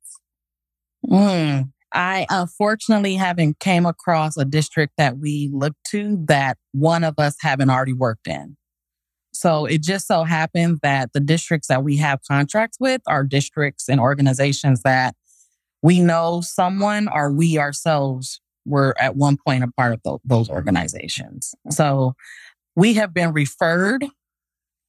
Mm, 1.09 1.70
I 1.92 2.26
unfortunately 2.28 3.14
haven't 3.14 3.61
came 3.61 3.86
across 3.86 4.36
a 4.36 4.44
district 4.44 4.94
that 4.98 5.18
we 5.18 5.48
look 5.52 5.74
to 5.88 6.18
that 6.26 6.59
one 6.72 7.05
of 7.05 7.14
us 7.18 7.36
haven't 7.40 7.70
already 7.70 7.92
worked 7.92 8.26
in. 8.26 8.57
So 9.32 9.64
it 9.66 9.82
just 9.82 10.07
so 10.07 10.24
happens 10.24 10.78
that 10.82 11.12
the 11.12 11.20
districts 11.20 11.68
that 11.68 11.84
we 11.84 11.96
have 11.98 12.20
contracts 12.28 12.78
with 12.80 13.02
are 13.07 13.24
districts 13.24 13.88
and 13.88 14.00
organizations 14.00 14.82
that 14.82 15.14
we 15.82 16.00
know 16.00 16.40
someone 16.40 17.09
or 17.12 17.30
we 17.30 17.59
ourselves 17.59 18.40
were 18.64 18.94
at 19.00 19.16
one 19.16 19.36
point 19.36 19.64
a 19.64 19.68
part 19.68 19.92
of 19.94 20.02
th- 20.02 20.20
those 20.24 20.48
organizations. 20.48 21.54
So 21.70 22.14
we 22.76 22.94
have 22.94 23.14
been 23.14 23.32
referred 23.32 24.04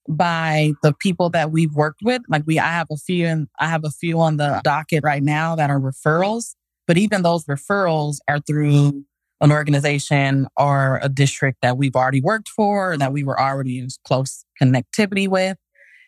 by 0.08 0.74
the 0.84 0.94
people 0.94 1.30
that 1.32 1.52
we've 1.52 1.74
worked 1.74 2.02
with. 2.04 2.22
Like 2.28 2.44
we, 2.46 2.60
I 2.60 2.68
have 2.68 2.88
a 2.92 2.98
few 2.98 3.26
and 3.26 3.48
I 3.60 3.68
have 3.68 3.84
a 3.84 3.90
few 3.90 4.20
on 4.20 4.38
the 4.38 4.62
docket 4.64 5.04
right 5.04 5.24
now 5.24 5.56
that 5.56 5.70
are 5.70 5.80
referrals, 5.80 6.56
but 6.88 6.98
even 6.98 7.24
those 7.24 7.46
referrals 7.46 8.18
are 8.28 8.40
through 8.40 9.04
an 9.42 9.52
organization 9.52 10.48
or 10.58 11.00
a 11.02 11.10
district 11.10 11.60
that 11.62 11.78
we've 11.78 11.96
already 11.96 12.22
worked 12.22 12.50
for, 12.50 12.98
that 12.98 13.12
we 13.12 13.24
were 13.24 13.40
already 13.40 13.80
in 13.80 13.88
close 14.06 14.46
connectivity 14.62 15.28
with. 15.28 15.58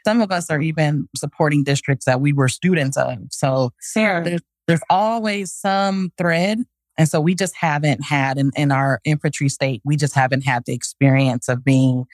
Some 0.05 0.21
of 0.21 0.31
us 0.31 0.49
are 0.49 0.61
even 0.61 1.09
supporting 1.15 1.63
districts 1.63 2.05
that 2.05 2.21
we 2.21 2.31
were 2.31 2.47
students 2.47 2.95
of. 2.95 3.17
So 3.31 3.71
there's, 4.23 4.41
there's 4.67 4.81
always 4.89 5.51
some 5.51 6.11
thread 6.17 6.59
and 6.97 7.07
so 7.07 7.21
we 7.21 7.35
just 7.35 7.55
haven't 7.55 8.03
had 8.03 8.37
in, 8.37 8.51
in 8.55 8.71
our 8.71 8.99
infantry 9.05 9.49
state, 9.49 9.81
we 9.85 9.95
just 9.95 10.15
haven't 10.15 10.41
had 10.41 10.63
the 10.65 10.73
experience 10.73 11.47
of 11.47 11.63
being 11.63 12.05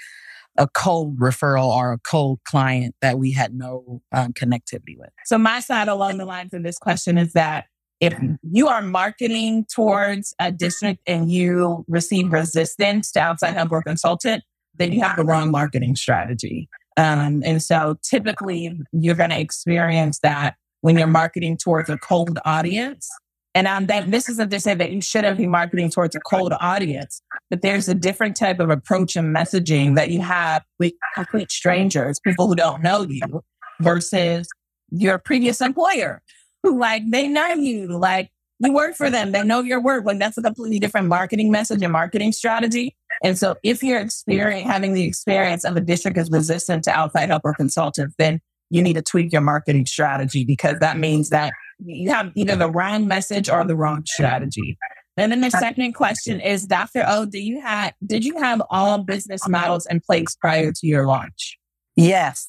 a 0.57 0.67
cold 0.67 1.17
referral 1.17 1.67
or 1.67 1.93
a 1.93 1.99
cold 1.99 2.39
client 2.45 2.95
that 3.01 3.17
we 3.17 3.31
had 3.31 3.53
no 3.55 4.01
um, 4.11 4.33
connectivity 4.33 4.97
with. 4.97 5.09
So 5.25 5.37
my 5.37 5.59
side 5.59 5.87
along 5.87 6.17
the 6.17 6.25
lines 6.25 6.53
of 6.53 6.63
this 6.63 6.77
question 6.77 7.17
is 7.17 7.33
that 7.33 7.65
if 7.99 8.13
you 8.51 8.67
are 8.67 8.81
marketing 8.81 9.65
towards 9.73 10.35
a 10.37 10.51
district 10.51 10.99
and 11.07 11.31
you 11.31 11.85
receive 11.87 12.31
resistance 12.33 13.11
to 13.13 13.19
outside 13.19 13.53
help 13.53 13.71
or 13.71 13.81
consultant, 13.81 14.43
then 14.75 14.91
you 14.91 15.01
have 15.01 15.15
the 15.15 15.23
wrong 15.23 15.51
marketing 15.51 15.95
strategy. 15.95 16.67
Um, 16.97 17.41
and 17.45 17.63
so 17.63 17.97
typically 18.03 18.77
you're 18.91 19.15
going 19.15 19.29
to 19.29 19.39
experience 19.39 20.19
that 20.19 20.55
when 20.81 20.97
you're 20.97 21.07
marketing 21.07 21.57
towards 21.57 21.89
a 21.89 21.97
cold 21.97 22.39
audience 22.45 23.09
and 23.55 23.87
that 23.87 24.09
this 24.09 24.29
isn't 24.29 24.49
to 24.49 24.59
say 24.59 24.73
that 24.73 24.91
you 24.91 25.01
shouldn't 25.01 25.37
be 25.37 25.47
marketing 25.47 25.89
towards 25.89 26.15
a 26.15 26.19
cold 26.19 26.53
audience, 26.59 27.21
but 27.49 27.61
there's 27.61 27.87
a 27.87 27.93
different 27.93 28.35
type 28.35 28.59
of 28.59 28.69
approach 28.69 29.15
and 29.15 29.35
messaging 29.35 29.95
that 29.95 30.09
you 30.09 30.21
have 30.21 30.63
with 30.79 30.93
complete 31.13 31.51
strangers, 31.51 32.19
people 32.19 32.47
who 32.47 32.55
don't 32.55 32.81
know 32.81 33.03
you, 33.03 33.43
versus 33.79 34.47
your 34.89 35.19
previous 35.19 35.61
employer, 35.61 36.21
who 36.63 36.79
like 36.79 37.03
they 37.09 37.27
know 37.27 37.53
you, 37.53 37.87
like 37.87 38.31
you 38.59 38.73
work 38.73 38.95
for 38.95 39.09
them, 39.09 39.31
they 39.31 39.43
know 39.43 39.61
your 39.61 39.81
work. 39.81 40.05
Like 40.05 40.19
that's 40.19 40.37
a 40.37 40.41
completely 40.41 40.79
different 40.79 41.07
marketing 41.07 41.51
message 41.51 41.81
and 41.83 41.91
marketing 41.91 42.31
strategy. 42.31 42.95
And 43.23 43.37
so, 43.37 43.55
if 43.63 43.83
you're 43.83 43.99
experiencing 43.99 44.67
having 44.67 44.93
the 44.93 45.03
experience 45.03 45.63
of 45.63 45.75
a 45.75 45.81
district 45.81 46.17
is 46.17 46.31
resistant 46.31 46.83
to 46.85 46.91
outside 46.91 47.29
help 47.29 47.43
or 47.45 47.53
consultants, 47.53 48.15
then 48.17 48.39
you 48.69 48.81
need 48.81 48.93
to 48.93 49.01
tweak 49.03 49.31
your 49.31 49.41
marketing 49.41 49.85
strategy 49.85 50.43
because 50.43 50.79
that 50.79 50.97
means 50.97 51.29
that 51.29 51.53
you 51.79 52.09
have 52.09 52.31
either 52.35 52.55
the 52.55 52.69
wrong 52.69 53.07
message 53.07 53.49
or 53.49 53.63
the 53.65 53.75
wrong 53.75 54.03
strategy. 54.05 54.77
And 55.15 55.31
then 55.31 55.41
the 55.41 55.51
second 55.51 55.93
question 55.93 56.39
is, 56.39 56.65
Dr. 56.65 57.05
O, 57.07 57.25
do 57.25 57.39
you 57.39 57.61
have 57.61 57.93
did 58.05 58.25
you 58.25 58.39
have 58.39 58.61
all 58.69 58.99
business 58.99 59.47
models 59.47 59.85
in 59.85 59.99
place 59.99 60.35
prior 60.39 60.71
to 60.71 60.87
your 60.87 61.05
launch? 61.05 61.57
Yes. 61.95 62.47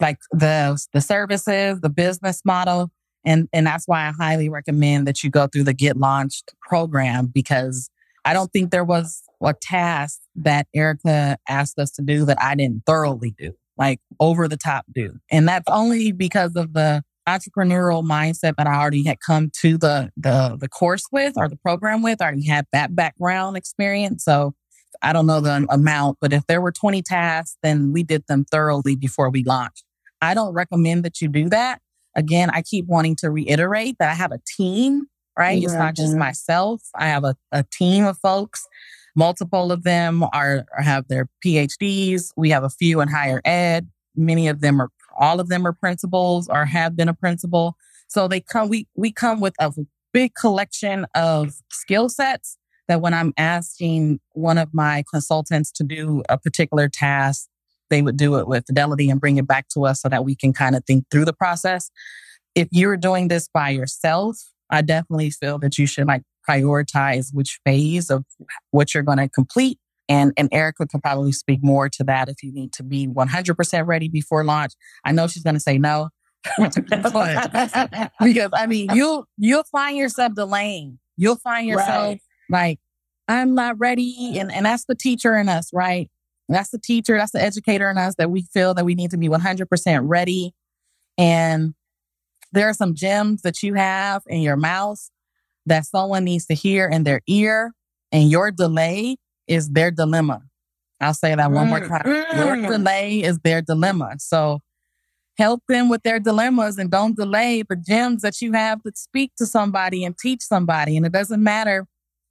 Like 0.00 0.18
the 0.30 0.82
the 0.92 1.00
services, 1.00 1.80
the 1.80 1.88
business 1.88 2.42
model. 2.44 2.90
And 3.24 3.48
and 3.52 3.66
that's 3.66 3.86
why 3.86 4.08
I 4.08 4.12
highly 4.12 4.48
recommend 4.48 5.06
that 5.06 5.22
you 5.22 5.30
go 5.30 5.46
through 5.46 5.64
the 5.64 5.74
Get 5.74 5.96
LaunchED 5.96 6.52
program 6.60 7.26
because 7.26 7.90
I 8.24 8.34
don't 8.34 8.52
think 8.52 8.70
there 8.70 8.84
was 8.84 9.22
a 9.42 9.54
task 9.54 10.20
that 10.36 10.66
Erica 10.74 11.38
asked 11.48 11.78
us 11.78 11.90
to 11.92 12.02
do 12.02 12.26
that 12.26 12.40
I 12.40 12.54
didn't 12.54 12.84
thoroughly 12.84 13.34
do, 13.38 13.54
like 13.78 14.00
over 14.20 14.48
the 14.48 14.56
top 14.58 14.84
do. 14.92 15.18
And 15.30 15.48
that's 15.48 15.64
only 15.68 16.12
because 16.12 16.56
of 16.56 16.74
the 16.74 17.02
entrepreneurial 17.28 18.04
mindset 18.04 18.54
that 18.56 18.66
I 18.66 18.80
already 18.80 19.04
had 19.04 19.18
come 19.20 19.50
to 19.60 19.78
the 19.78 20.10
the 20.16 20.56
the 20.58 20.68
course 20.68 21.04
with 21.12 21.34
or 21.36 21.48
the 21.48 21.56
program 21.56 22.02
with. 22.02 22.20
I 22.20 22.26
already 22.26 22.46
had 22.46 22.66
that 22.72 22.94
background 22.94 23.56
experience. 23.56 24.24
So 24.24 24.54
I 25.02 25.12
don't 25.12 25.26
know 25.26 25.40
the 25.40 25.66
amount, 25.70 26.18
but 26.20 26.32
if 26.32 26.46
there 26.46 26.60
were 26.60 26.72
20 26.72 27.02
tasks, 27.02 27.56
then 27.62 27.92
we 27.92 28.02
did 28.02 28.26
them 28.26 28.44
thoroughly 28.44 28.96
before 28.96 29.30
we 29.30 29.44
launched. 29.44 29.84
I 30.20 30.34
don't 30.34 30.52
recommend 30.52 31.04
that 31.04 31.20
you 31.20 31.28
do 31.28 31.48
that. 31.48 31.80
Again, 32.16 32.50
I 32.50 32.62
keep 32.62 32.86
wanting 32.86 33.16
to 33.16 33.30
reiterate 33.30 33.96
that 33.98 34.10
I 34.10 34.14
have 34.14 34.32
a 34.32 34.40
team, 34.56 35.06
right? 35.38 35.62
It's 35.62 35.72
not 35.72 35.94
just 35.94 36.16
myself. 36.16 36.82
I 36.94 37.06
have 37.06 37.24
a, 37.24 37.36
a 37.52 37.64
team 37.72 38.04
of 38.04 38.18
folks. 38.18 38.66
Multiple 39.16 39.72
of 39.72 39.84
them 39.84 40.24
are 40.32 40.66
have 40.76 41.08
their 41.08 41.28
PhDs. 41.44 42.32
We 42.36 42.50
have 42.50 42.64
a 42.64 42.70
few 42.70 43.00
in 43.00 43.08
higher 43.08 43.40
ed. 43.44 43.88
Many 44.16 44.48
of 44.48 44.60
them 44.60 44.80
are 44.80 44.90
all 45.20 45.38
of 45.38 45.48
them 45.48 45.66
are 45.66 45.72
principals 45.72 46.48
or 46.48 46.64
have 46.64 46.96
been 46.96 47.08
a 47.08 47.14
principal. 47.14 47.76
So 48.08 48.26
they 48.26 48.40
come, 48.40 48.68
we, 48.68 48.88
we 48.96 49.12
come 49.12 49.40
with 49.40 49.54
a 49.60 49.72
big 50.12 50.34
collection 50.34 51.06
of 51.14 51.52
skill 51.70 52.08
sets 52.08 52.56
that 52.88 53.00
when 53.00 53.14
I'm 53.14 53.32
asking 53.36 54.18
one 54.32 54.58
of 54.58 54.74
my 54.74 55.04
consultants 55.08 55.70
to 55.72 55.84
do 55.84 56.24
a 56.28 56.38
particular 56.38 56.88
task, 56.88 57.48
they 57.88 58.02
would 58.02 58.16
do 58.16 58.36
it 58.36 58.48
with 58.48 58.66
fidelity 58.66 59.10
and 59.10 59.20
bring 59.20 59.36
it 59.36 59.46
back 59.46 59.68
to 59.68 59.84
us 59.84 60.00
so 60.02 60.08
that 60.08 60.24
we 60.24 60.34
can 60.34 60.52
kind 60.52 60.74
of 60.74 60.84
think 60.84 61.04
through 61.10 61.24
the 61.24 61.32
process. 61.32 61.90
If 62.54 62.68
you're 62.72 62.96
doing 62.96 63.28
this 63.28 63.48
by 63.52 63.70
yourself, 63.70 64.38
I 64.70 64.82
definitely 64.82 65.30
feel 65.30 65.58
that 65.58 65.78
you 65.78 65.86
should 65.86 66.06
like 66.06 66.22
prioritize 66.48 67.34
which 67.34 67.60
phase 67.64 68.10
of 68.10 68.24
what 68.70 68.94
you're 68.94 69.02
going 69.02 69.18
to 69.18 69.28
complete 69.28 69.78
and, 70.10 70.32
and 70.36 70.48
Erica 70.50 70.88
could 70.88 71.02
probably 71.02 71.30
speak 71.30 71.62
more 71.62 71.88
to 71.88 72.02
that 72.02 72.28
if 72.28 72.42
you 72.42 72.52
need 72.52 72.72
to 72.72 72.82
be 72.82 73.06
100% 73.06 73.86
ready 73.86 74.08
before 74.08 74.42
launch. 74.42 74.72
I 75.04 75.12
know 75.12 75.28
she's 75.28 75.44
going 75.44 75.54
to 75.54 75.60
say 75.60 75.78
no. 75.78 76.08
because 76.58 78.50
I 78.52 78.66
mean, 78.66 78.88
you'll, 78.92 79.26
you'll 79.38 79.64
find 79.70 79.96
yourself 79.96 80.34
delaying. 80.34 80.98
You'll 81.16 81.36
find 81.36 81.68
yourself 81.68 82.18
right. 82.18 82.20
like, 82.50 82.80
I'm 83.28 83.54
not 83.54 83.78
ready. 83.78 84.36
And, 84.36 84.50
and 84.50 84.66
that's 84.66 84.84
the 84.86 84.96
teacher 84.96 85.36
in 85.36 85.48
us, 85.48 85.70
right? 85.72 86.10
That's 86.48 86.70
the 86.70 86.80
teacher, 86.80 87.16
that's 87.16 87.30
the 87.30 87.40
educator 87.40 87.88
in 87.88 87.96
us 87.96 88.16
that 88.18 88.32
we 88.32 88.42
feel 88.52 88.74
that 88.74 88.84
we 88.84 88.96
need 88.96 89.12
to 89.12 89.16
be 89.16 89.28
100% 89.28 90.00
ready. 90.02 90.52
And 91.18 91.74
there 92.50 92.68
are 92.68 92.74
some 92.74 92.96
gems 92.96 93.42
that 93.42 93.62
you 93.62 93.74
have 93.74 94.22
in 94.26 94.40
your 94.40 94.56
mouth 94.56 95.08
that 95.66 95.84
someone 95.84 96.24
needs 96.24 96.46
to 96.46 96.54
hear 96.54 96.88
in 96.88 97.04
their 97.04 97.20
ear. 97.28 97.74
And 98.10 98.28
your 98.28 98.50
delay 98.50 99.18
is 99.50 99.68
their 99.70 99.90
dilemma. 99.90 100.42
I'll 101.00 101.14
say 101.14 101.34
that 101.34 101.50
one 101.50 101.68
more 101.68 101.80
mm, 101.80 101.88
time. 101.88 102.06
Your 102.06 102.56
mm. 102.56 102.68
delay 102.68 103.22
is 103.22 103.38
their 103.40 103.62
dilemma. 103.62 104.14
So 104.18 104.60
help 105.38 105.62
them 105.68 105.88
with 105.88 106.02
their 106.02 106.20
dilemmas 106.20 106.78
and 106.78 106.90
don't 106.90 107.16
delay 107.16 107.62
the 107.62 107.76
gems 107.76 108.22
that 108.22 108.40
you 108.42 108.52
have 108.52 108.82
to 108.82 108.92
speak 108.94 109.32
to 109.38 109.46
somebody 109.46 110.04
and 110.04 110.16
teach 110.16 110.42
somebody. 110.42 110.96
And 110.96 111.06
it 111.06 111.12
doesn't 111.12 111.42
matter, 111.42 111.86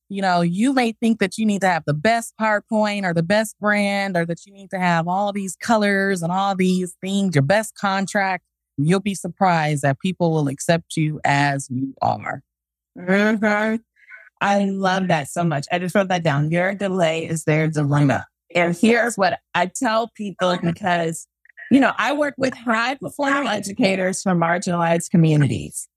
you 0.07 0.21
know, 0.21 0.41
you 0.41 0.73
may 0.73 0.91
think 0.91 1.19
that 1.19 1.37
you 1.37 1.45
need 1.45 1.61
to 1.61 1.67
have 1.67 1.83
the 1.85 1.93
best 1.93 2.33
PowerPoint 2.39 3.03
or 3.05 3.13
the 3.13 3.23
best 3.23 3.59
brand 3.59 4.15
or 4.15 4.25
that 4.27 4.45
you 4.45 4.53
need 4.53 4.69
to 4.69 4.79
have 4.79 5.07
all 5.07 5.33
these 5.33 5.55
colors 5.55 6.21
and 6.21 6.31
all 6.31 6.55
these 6.55 6.95
things, 7.01 7.35
your 7.35 7.41
best 7.41 7.75
contract. 7.75 8.43
You'll 8.77 9.01
be 9.01 9.15
surprised 9.15 9.81
that 9.81 9.99
people 9.99 10.31
will 10.31 10.47
accept 10.47 10.95
you 10.95 11.19
as 11.25 11.67
you 11.69 11.95
are. 12.01 12.43
Mm-hmm. 12.97 13.75
I 14.41 14.65
love 14.65 15.07
that 15.09 15.29
so 15.29 15.43
much. 15.43 15.65
I 15.71 15.79
just 15.79 15.95
wrote 15.95 16.07
that 16.09 16.23
down. 16.23 16.51
Your 16.51 16.73
delay 16.73 17.27
is 17.27 17.43
their 17.43 17.67
dilemma. 17.67 18.25
And 18.55 18.75
here's 18.75 19.17
what 19.17 19.39
I 19.53 19.67
tell 19.67 20.09
people 20.15 20.57
because, 20.61 21.27
you 21.69 21.79
know, 21.79 21.91
I 21.97 22.13
work 22.13 22.35
with 22.37 22.53
high 22.53 22.95
performing 22.95 23.47
educators 23.47 24.23
from 24.23 24.39
marginalized 24.39 25.11
communities. 25.11 25.87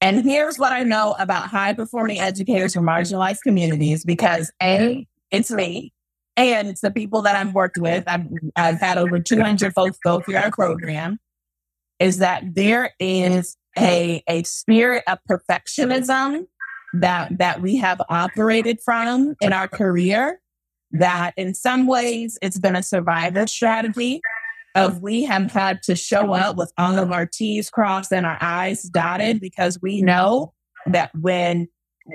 And 0.00 0.22
here's 0.22 0.58
what 0.58 0.72
I 0.72 0.82
know 0.82 1.14
about 1.18 1.48
high 1.48 1.72
performing 1.72 2.20
educators 2.20 2.74
from 2.74 2.84
marginalized 2.84 3.40
communities 3.42 4.04
because 4.04 4.52
A, 4.62 5.06
it's 5.30 5.50
me 5.50 5.92
and 6.36 6.68
it's 6.68 6.80
the 6.80 6.90
people 6.90 7.22
that 7.22 7.36
I've 7.36 7.54
worked 7.54 7.78
with. 7.78 8.04
I've, 8.06 8.26
I've 8.56 8.80
had 8.80 8.98
over 8.98 9.18
200 9.18 9.72
folks 9.72 9.98
go 10.04 10.20
through 10.20 10.36
our 10.36 10.50
program 10.50 11.18
is 11.98 12.18
that 12.18 12.42
there 12.54 12.90
is 12.98 13.56
a, 13.78 14.22
a 14.28 14.42
spirit 14.44 15.04
of 15.06 15.18
perfectionism 15.28 16.46
that, 17.00 17.38
that 17.38 17.60
we 17.60 17.76
have 17.76 18.00
operated 18.08 18.80
from 18.80 19.34
in 19.40 19.52
our 19.52 19.68
career 19.68 20.40
that 20.92 21.34
in 21.36 21.54
some 21.54 21.86
ways 21.86 22.38
it's 22.40 22.58
been 22.58 22.76
a 22.76 22.82
survival 22.82 23.46
strategy 23.46 24.20
of 24.76 25.02
we 25.02 25.24
have 25.24 25.52
had 25.52 25.82
to 25.82 25.94
show 25.94 26.32
up 26.32 26.56
with 26.56 26.72
all 26.78 26.98
of 26.98 27.12
our 27.12 27.26
T's 27.26 27.70
crossed 27.70 28.12
and 28.12 28.24
our 28.24 28.38
I's 28.40 28.84
dotted 28.84 29.40
because 29.40 29.80
we 29.80 30.02
know 30.02 30.52
that 30.86 31.10
when 31.14 31.68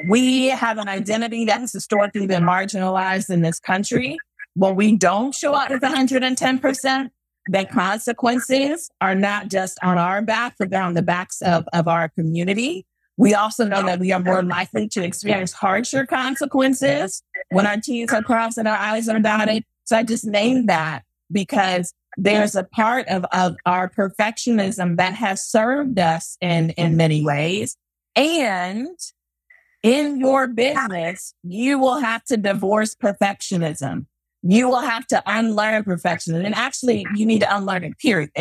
we 0.07 0.47
have 0.47 0.77
an 0.77 0.87
identity 0.87 1.45
that 1.45 1.59
has 1.59 1.71
historically 1.71 2.27
been 2.27 2.43
marginalized 2.43 3.29
in 3.29 3.41
this 3.41 3.59
country, 3.59 4.17
when 4.55 4.75
we 4.75 4.95
don't 4.95 5.33
show 5.33 5.53
up 5.53 5.69
with 5.69 5.81
110%, 5.81 7.09
the 7.47 7.65
consequences 7.65 8.89
are 9.01 9.15
not 9.15 9.47
just 9.47 9.79
on 9.81 9.97
our 9.97 10.21
back, 10.21 10.55
but 10.59 10.69
they're 10.69 10.83
on 10.83 10.93
the 10.93 11.01
backs 11.01 11.41
of, 11.41 11.65
of 11.73 11.87
our 11.87 12.09
community. 12.09 12.85
We 13.19 13.33
also 13.33 13.65
know 13.65 13.83
that 13.85 13.99
we 13.99 14.13
are 14.13 14.21
more 14.21 14.41
likely 14.41 14.87
to 14.87 15.03
experience 15.03 15.51
harsher 15.51 16.05
consequences 16.05 17.21
when 17.49 17.67
our 17.67 17.75
T's 17.75 18.13
are 18.13 18.23
crossed 18.23 18.57
and 18.57 18.65
our 18.65 18.77
I's 18.77 19.09
are 19.09 19.19
dotted. 19.19 19.65
So 19.83 19.97
I 19.97 20.03
just 20.03 20.23
named 20.23 20.69
that 20.69 21.03
because 21.29 21.93
there's 22.15 22.55
a 22.55 22.63
part 22.63 23.09
of, 23.09 23.25
of 23.33 23.57
our 23.65 23.89
perfectionism 23.89 24.95
that 24.95 25.15
has 25.15 25.45
served 25.45 25.99
us 25.99 26.37
in, 26.39 26.69
in 26.71 26.95
many 26.95 27.21
ways. 27.21 27.75
And 28.15 28.97
in 29.83 30.21
your 30.21 30.47
business, 30.47 31.33
you 31.43 31.77
will 31.77 31.99
have 31.99 32.23
to 32.25 32.37
divorce 32.37 32.95
perfectionism. 32.95 34.05
You 34.43 34.69
will 34.69 34.79
have 34.79 35.05
to 35.07 35.21
unlearn 35.25 35.83
perfectionism. 35.83 36.45
And 36.45 36.55
actually, 36.55 37.05
you 37.15 37.25
need 37.25 37.41
to 37.41 37.53
unlearn 37.53 37.83
it, 37.83 37.97
period. 37.97 38.31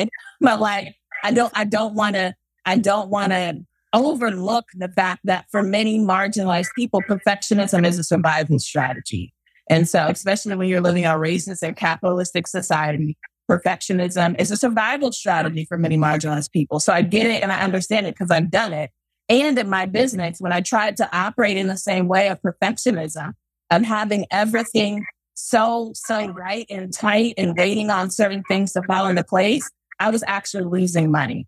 But 0.41 0.61
like, 0.61 0.95
I 1.25 1.33
don't, 1.33 1.53
I 1.57 1.65
don't 1.65 1.95
want 1.95 2.15
to, 2.15 2.37
I 2.65 2.79
don't 2.79 3.09
want 3.09 3.33
to 3.33 3.65
overlook 3.93 4.67
the 4.75 4.89
fact 4.89 5.21
that 5.25 5.47
for 5.51 5.63
many 5.63 5.99
marginalized 5.99 6.69
people, 6.77 7.03
perfectionism 7.03 7.87
is 7.87 7.99
a 7.99 8.05
survival 8.05 8.59
strategy. 8.59 9.33
And 9.71 9.89
so, 9.89 10.07
especially 10.07 10.57
when 10.57 10.69
you're 10.69 10.81
living 10.81 11.05
in 11.05 11.11
a 11.11 11.15
racist 11.15 11.63
and 11.63 11.77
capitalistic 11.77 12.47
society, 12.47 13.17
perfectionism 13.51 14.39
is 14.41 14.51
a 14.51 14.57
survival 14.57 15.13
strategy 15.13 15.65
for 15.65 15.79
many 15.79 15.97
marginalized 15.97 16.53
people. 16.53 16.81
So 16.81 16.93
I 16.93 17.03
get 17.03 17.27
it 17.27 17.43
and 17.43 17.53
I 17.53 17.61
understand 17.61 18.07
it 18.07 18.15
because 18.15 18.31
I've 18.31 18.51
done 18.51 18.73
it. 18.73 18.91
And 19.29 19.59
in 19.59 19.69
my 19.69 19.87
business, 19.87 20.41
when 20.41 20.53
I 20.53 20.61
tried 20.61 20.97
to 20.99 21.17
operate 21.17 21.57
in 21.57 21.67
the 21.67 21.77
same 21.77 22.09
way 22.09 22.29
of 22.29 22.41
perfectionism, 22.41 23.33
of 23.71 23.83
having 23.83 24.27
everything 24.31 25.05
so, 25.35 25.93
so 25.95 26.29
right 26.29 26.67
and 26.71 26.93
tight 26.93 27.35
and 27.37 27.57
waiting 27.57 27.91
on 27.91 28.11
certain 28.11 28.43
things 28.49 28.73
to 28.73 28.83
fall 28.83 29.07
into 29.07 29.23
place, 29.23 29.69
I 30.01 30.11
was 30.11 30.25
actually 30.27 30.65
losing 30.65 31.11
money 31.11 31.47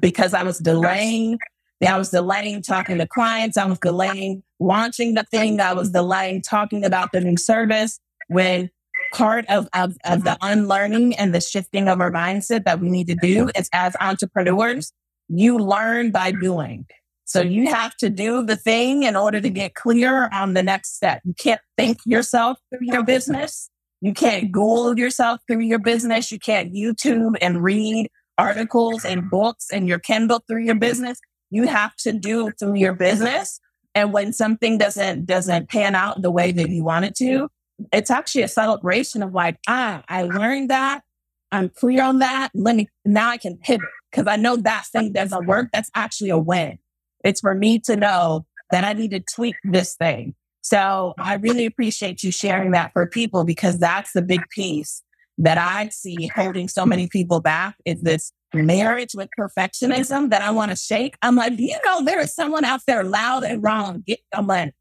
because 0.00 0.34
I 0.34 0.42
was 0.42 0.58
delaying. 0.58 1.38
I 1.86 1.98
was 1.98 2.10
delaying 2.10 2.62
talking 2.62 2.98
to 2.98 3.06
clients. 3.06 3.56
I 3.56 3.66
was 3.66 3.78
delaying 3.78 4.42
launching 4.58 5.14
the 5.14 5.24
thing. 5.24 5.60
I 5.60 5.74
was 5.74 5.90
delaying 5.90 6.42
talking 6.42 6.84
about 6.84 7.12
the 7.12 7.20
new 7.20 7.36
service 7.36 8.00
when 8.28 8.70
part 9.12 9.44
of, 9.48 9.68
of, 9.74 9.96
of 10.04 10.24
the 10.24 10.36
unlearning 10.40 11.14
and 11.16 11.34
the 11.34 11.40
shifting 11.40 11.88
of 11.88 12.00
our 12.00 12.10
mindset 12.10 12.64
that 12.64 12.80
we 12.80 12.88
need 12.88 13.06
to 13.08 13.14
do 13.14 13.50
is 13.54 13.68
as 13.72 13.94
entrepreneurs, 14.00 14.92
you 15.28 15.58
learn 15.58 16.10
by 16.10 16.32
doing. 16.32 16.86
So 17.24 17.40
you 17.40 17.68
have 17.68 17.96
to 17.96 18.08
do 18.08 18.44
the 18.44 18.56
thing 18.56 19.02
in 19.02 19.16
order 19.16 19.40
to 19.40 19.50
get 19.50 19.74
clear 19.74 20.28
on 20.32 20.54
the 20.54 20.62
next 20.62 20.94
step. 20.94 21.20
You 21.24 21.34
can't 21.34 21.60
think 21.76 21.98
yourself 22.06 22.58
through 22.70 22.86
your 22.86 23.02
business. 23.02 23.68
You 24.00 24.12
can't 24.12 24.52
Google 24.52 24.96
yourself 24.98 25.40
through 25.48 25.60
your 25.60 25.80
business. 25.80 26.30
You 26.30 26.38
can't 26.38 26.72
YouTube 26.72 27.36
and 27.40 27.62
read 27.62 28.08
articles 28.38 29.04
and 29.04 29.30
books 29.30 29.70
and 29.72 29.88
your 29.88 29.98
Kindle 29.98 30.42
through 30.46 30.64
your 30.64 30.74
business. 30.74 31.20
You 31.50 31.66
have 31.66 31.94
to 31.96 32.12
do 32.12 32.50
through 32.58 32.74
your 32.74 32.92
business. 32.92 33.60
And 33.94 34.12
when 34.12 34.32
something 34.32 34.78
doesn't 34.78 35.26
doesn't 35.26 35.68
pan 35.68 35.94
out 35.94 36.22
the 36.22 36.30
way 36.30 36.52
that 36.52 36.68
you 36.68 36.84
want 36.84 37.06
it 37.06 37.14
to, 37.16 37.48
it's 37.92 38.10
actually 38.10 38.42
a 38.42 38.48
celebration 38.48 39.22
of 39.22 39.32
like, 39.32 39.58
ah, 39.68 40.02
I 40.08 40.24
learned 40.24 40.70
that. 40.70 41.02
I'm 41.52 41.70
clear 41.70 42.02
on 42.02 42.18
that. 42.18 42.50
Let 42.54 42.76
me 42.76 42.88
now 43.04 43.30
I 43.30 43.38
can 43.38 43.56
pivot 43.56 43.88
because 44.10 44.26
I 44.26 44.36
know 44.36 44.56
that 44.56 44.86
thing 44.86 45.12
doesn't 45.12 45.46
work. 45.46 45.68
That's 45.72 45.90
actually 45.94 46.30
a 46.30 46.38
win. 46.38 46.78
It's 47.24 47.40
for 47.40 47.54
me 47.54 47.78
to 47.80 47.96
know 47.96 48.46
that 48.70 48.84
I 48.84 48.92
need 48.92 49.12
to 49.12 49.20
tweak 49.20 49.56
this 49.64 49.94
thing. 49.94 50.34
So 50.62 51.14
I 51.18 51.34
really 51.34 51.64
appreciate 51.64 52.24
you 52.24 52.32
sharing 52.32 52.72
that 52.72 52.92
for 52.92 53.06
people 53.06 53.44
because 53.44 53.78
that's 53.78 54.12
the 54.12 54.22
big 54.22 54.42
piece 54.50 55.02
that 55.38 55.58
I 55.58 55.88
see 55.88 56.30
holding 56.34 56.68
so 56.68 56.86
many 56.86 57.08
people 57.08 57.40
back 57.40 57.76
is 57.84 58.00
this 58.02 58.32
marriage 58.54 59.10
with 59.14 59.28
perfectionism 59.38 60.30
that 60.30 60.42
I 60.42 60.50
want 60.50 60.70
to 60.70 60.76
shake. 60.76 61.16
I'm 61.22 61.36
like, 61.36 61.58
you 61.58 61.76
know, 61.84 62.04
there 62.04 62.20
is 62.20 62.34
someone 62.34 62.64
out 62.64 62.80
there 62.86 63.04
loud 63.04 63.44
and 63.44 63.62
wrong. 63.62 64.02
Get 64.06 64.20
your 64.32 64.42
money. 64.42 64.72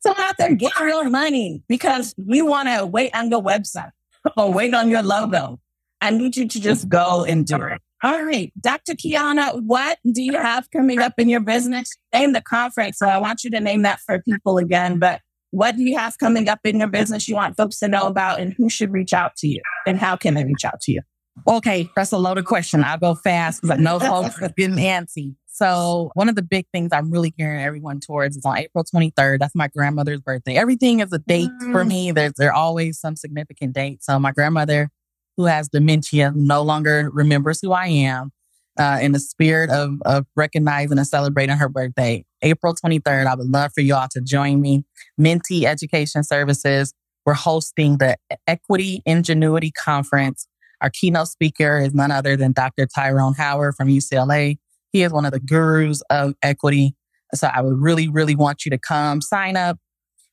Someone 0.00 0.24
out 0.24 0.36
there 0.38 0.54
get 0.54 0.78
your 0.78 1.08
money 1.10 1.62
because 1.68 2.14
we 2.16 2.42
want 2.42 2.68
to 2.68 2.86
wait 2.86 3.14
on 3.14 3.30
your 3.30 3.42
website 3.42 3.90
or 4.36 4.52
wait 4.52 4.74
on 4.74 4.90
your 4.90 5.02
logo. 5.02 5.58
I 6.00 6.10
need 6.10 6.36
you 6.36 6.46
to 6.46 6.60
just 6.60 6.88
go 6.88 7.24
and 7.24 7.46
do 7.46 7.56
it. 7.56 7.80
All 8.04 8.24
right, 8.24 8.52
Dr. 8.60 8.94
Qiana, 8.94 9.60
what 9.60 9.98
do 10.12 10.22
you 10.22 10.34
have 10.34 10.70
coming 10.70 11.00
up 11.00 11.14
in 11.18 11.28
your 11.28 11.40
business? 11.40 11.96
Name 12.14 12.32
the 12.32 12.40
conference. 12.40 12.98
So 12.98 13.08
I 13.08 13.18
want 13.18 13.42
you 13.42 13.50
to 13.50 13.60
name 13.60 13.82
that 13.82 13.98
for 13.98 14.22
people 14.22 14.56
again, 14.58 15.00
but 15.00 15.20
what 15.50 15.76
do 15.76 15.82
you 15.82 15.96
have 15.96 16.18
coming 16.18 16.48
up 16.48 16.60
in 16.64 16.78
your 16.78 16.88
business 16.88 17.28
you 17.28 17.34
want 17.34 17.56
folks 17.56 17.78
to 17.78 17.88
know 17.88 18.02
about 18.02 18.40
and 18.40 18.54
who 18.56 18.68
should 18.68 18.92
reach 18.92 19.12
out 19.12 19.36
to 19.36 19.48
you 19.48 19.62
and 19.86 19.98
how 19.98 20.16
can 20.16 20.34
they 20.34 20.44
reach 20.44 20.64
out 20.64 20.80
to 20.82 20.92
you? 20.92 21.00
Okay, 21.46 21.88
that's 21.94 22.12
a 22.12 22.18
loaded 22.18 22.44
question. 22.44 22.82
I'll 22.82 22.98
go 22.98 23.14
fast 23.14 23.62
because 23.62 23.78
I 23.78 23.80
know 23.80 23.98
folks 24.00 24.40
are 24.42 24.48
getting 24.56 24.76
antsy. 24.76 25.34
So 25.46 26.10
one 26.14 26.28
of 26.28 26.36
the 26.36 26.42
big 26.42 26.66
things 26.72 26.90
I'm 26.92 27.10
really 27.10 27.30
gearing 27.30 27.60
everyone 27.60 28.00
towards 28.00 28.36
is 28.36 28.44
on 28.44 28.58
April 28.58 28.84
23rd. 28.84 29.40
That's 29.40 29.54
my 29.54 29.68
grandmother's 29.68 30.20
birthday. 30.20 30.56
Everything 30.56 31.00
is 31.00 31.12
a 31.12 31.18
date 31.18 31.50
mm. 31.62 31.72
for 31.72 31.84
me. 31.84 32.12
There's 32.12 32.34
there 32.34 32.52
always 32.52 33.00
some 33.00 33.16
significant 33.16 33.74
date. 33.74 34.04
So 34.04 34.18
my 34.18 34.30
grandmother, 34.30 34.90
who 35.36 35.46
has 35.46 35.68
dementia, 35.68 36.32
no 36.34 36.62
longer 36.62 37.10
remembers 37.12 37.60
who 37.60 37.72
I 37.72 37.86
am. 37.86 38.30
Uh, 38.78 38.98
in 39.02 39.10
the 39.10 39.18
spirit 39.18 39.70
of, 39.70 39.94
of 40.04 40.24
recognizing 40.36 40.98
and 40.98 41.06
celebrating 41.06 41.56
her 41.56 41.68
birthday, 41.68 42.24
April 42.42 42.74
23rd, 42.74 43.26
I 43.26 43.34
would 43.34 43.48
love 43.48 43.72
for 43.74 43.80
y'all 43.80 44.06
to 44.12 44.20
join 44.20 44.60
me. 44.60 44.84
Minty 45.16 45.66
Education 45.66 46.22
Services, 46.22 46.94
we're 47.26 47.34
hosting 47.34 47.98
the 47.98 48.16
Equity 48.46 49.02
Ingenuity 49.04 49.72
Conference. 49.72 50.46
Our 50.80 50.90
keynote 50.90 51.26
speaker 51.28 51.78
is 51.78 51.92
none 51.92 52.12
other 52.12 52.36
than 52.36 52.52
Dr. 52.52 52.86
Tyrone 52.86 53.34
Howard 53.34 53.74
from 53.74 53.88
UCLA. 53.88 54.58
He 54.92 55.02
is 55.02 55.12
one 55.12 55.24
of 55.24 55.32
the 55.32 55.40
gurus 55.40 56.02
of 56.08 56.34
equity. 56.42 56.94
So 57.34 57.48
I 57.48 57.60
would 57.60 57.78
really, 57.78 58.08
really 58.08 58.34
want 58.36 58.64
you 58.64 58.70
to 58.70 58.78
come 58.78 59.20
sign 59.20 59.56
up. 59.56 59.78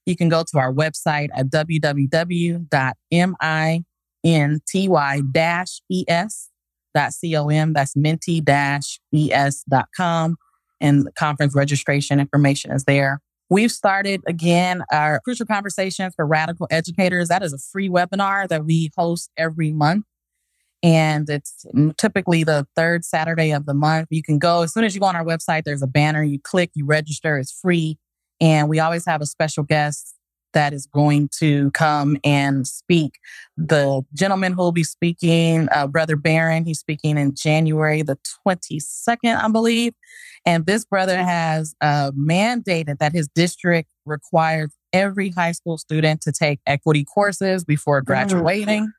You 0.05 0.15
can 0.15 0.29
go 0.29 0.43
to 0.43 0.59
our 0.59 0.71
website 0.71 1.29
at 1.33 1.47
www.minty-es 1.47 2.11
com. 6.95 7.73
That's 7.73 7.95
minty-es.com. 7.95 8.37
And 10.81 11.07
conference 11.17 11.55
registration 11.55 12.19
information 12.19 12.71
is 12.71 12.83
there. 12.85 13.21
We've 13.49 13.71
started 13.71 14.21
again 14.27 14.83
our 14.91 15.19
Crucial 15.21 15.45
Conversations 15.45 16.13
for 16.15 16.25
Radical 16.25 16.67
Educators. 16.71 17.27
That 17.27 17.43
is 17.43 17.53
a 17.53 17.59
free 17.59 17.89
webinar 17.89 18.47
that 18.47 18.65
we 18.65 18.89
host 18.97 19.29
every 19.37 19.71
month. 19.71 20.05
And 20.81 21.29
it's 21.29 21.65
typically 21.97 22.43
the 22.43 22.67
third 22.75 23.05
Saturday 23.05 23.51
of 23.51 23.65
the 23.65 23.73
month. 23.73 24.07
You 24.09 24.23
can 24.23 24.39
go 24.39 24.63
as 24.63 24.73
soon 24.73 24.83
as 24.83 24.93
you 24.95 25.01
go 25.01 25.07
on 25.07 25.15
our 25.15 25.23
website, 25.23 25.63
there's 25.63 25.81
a 25.81 25.87
banner. 25.87 26.23
You 26.23 26.39
click, 26.39 26.71
you 26.73 26.85
register, 26.85 27.37
it's 27.37 27.51
free. 27.51 27.97
And 28.41 28.67
we 28.67 28.79
always 28.79 29.05
have 29.05 29.21
a 29.21 29.25
special 29.25 29.63
guest 29.63 30.14
that 30.55 30.73
is 30.73 30.87
going 30.87 31.29
to 31.37 31.69
come 31.71 32.17
and 32.23 32.65
speak. 32.65 33.19
The 33.55 34.01
gentleman 34.15 34.53
who 34.53 34.63
will 34.63 34.71
be 34.71 34.83
speaking, 34.83 35.67
uh, 35.71 35.85
Brother 35.85 36.15
Barron, 36.15 36.65
he's 36.65 36.79
speaking 36.79 37.17
in 37.17 37.35
January 37.35 38.01
the 38.01 38.17
22nd, 38.47 39.37
I 39.37 39.47
believe. 39.49 39.93
And 40.45 40.65
this 40.65 40.85
brother 40.85 41.17
has 41.17 41.75
uh, 41.81 42.11
mandated 42.11 42.99
that 42.99 43.11
his 43.11 43.27
district 43.27 43.89
requires 44.05 44.73
every 44.93 45.29
high 45.29 45.51
school 45.51 45.77
student 45.77 46.21
to 46.21 46.31
take 46.31 46.59
equity 46.65 47.03
courses 47.05 47.63
before 47.63 47.99
mm-hmm. 47.99 48.07
graduating. 48.07 48.91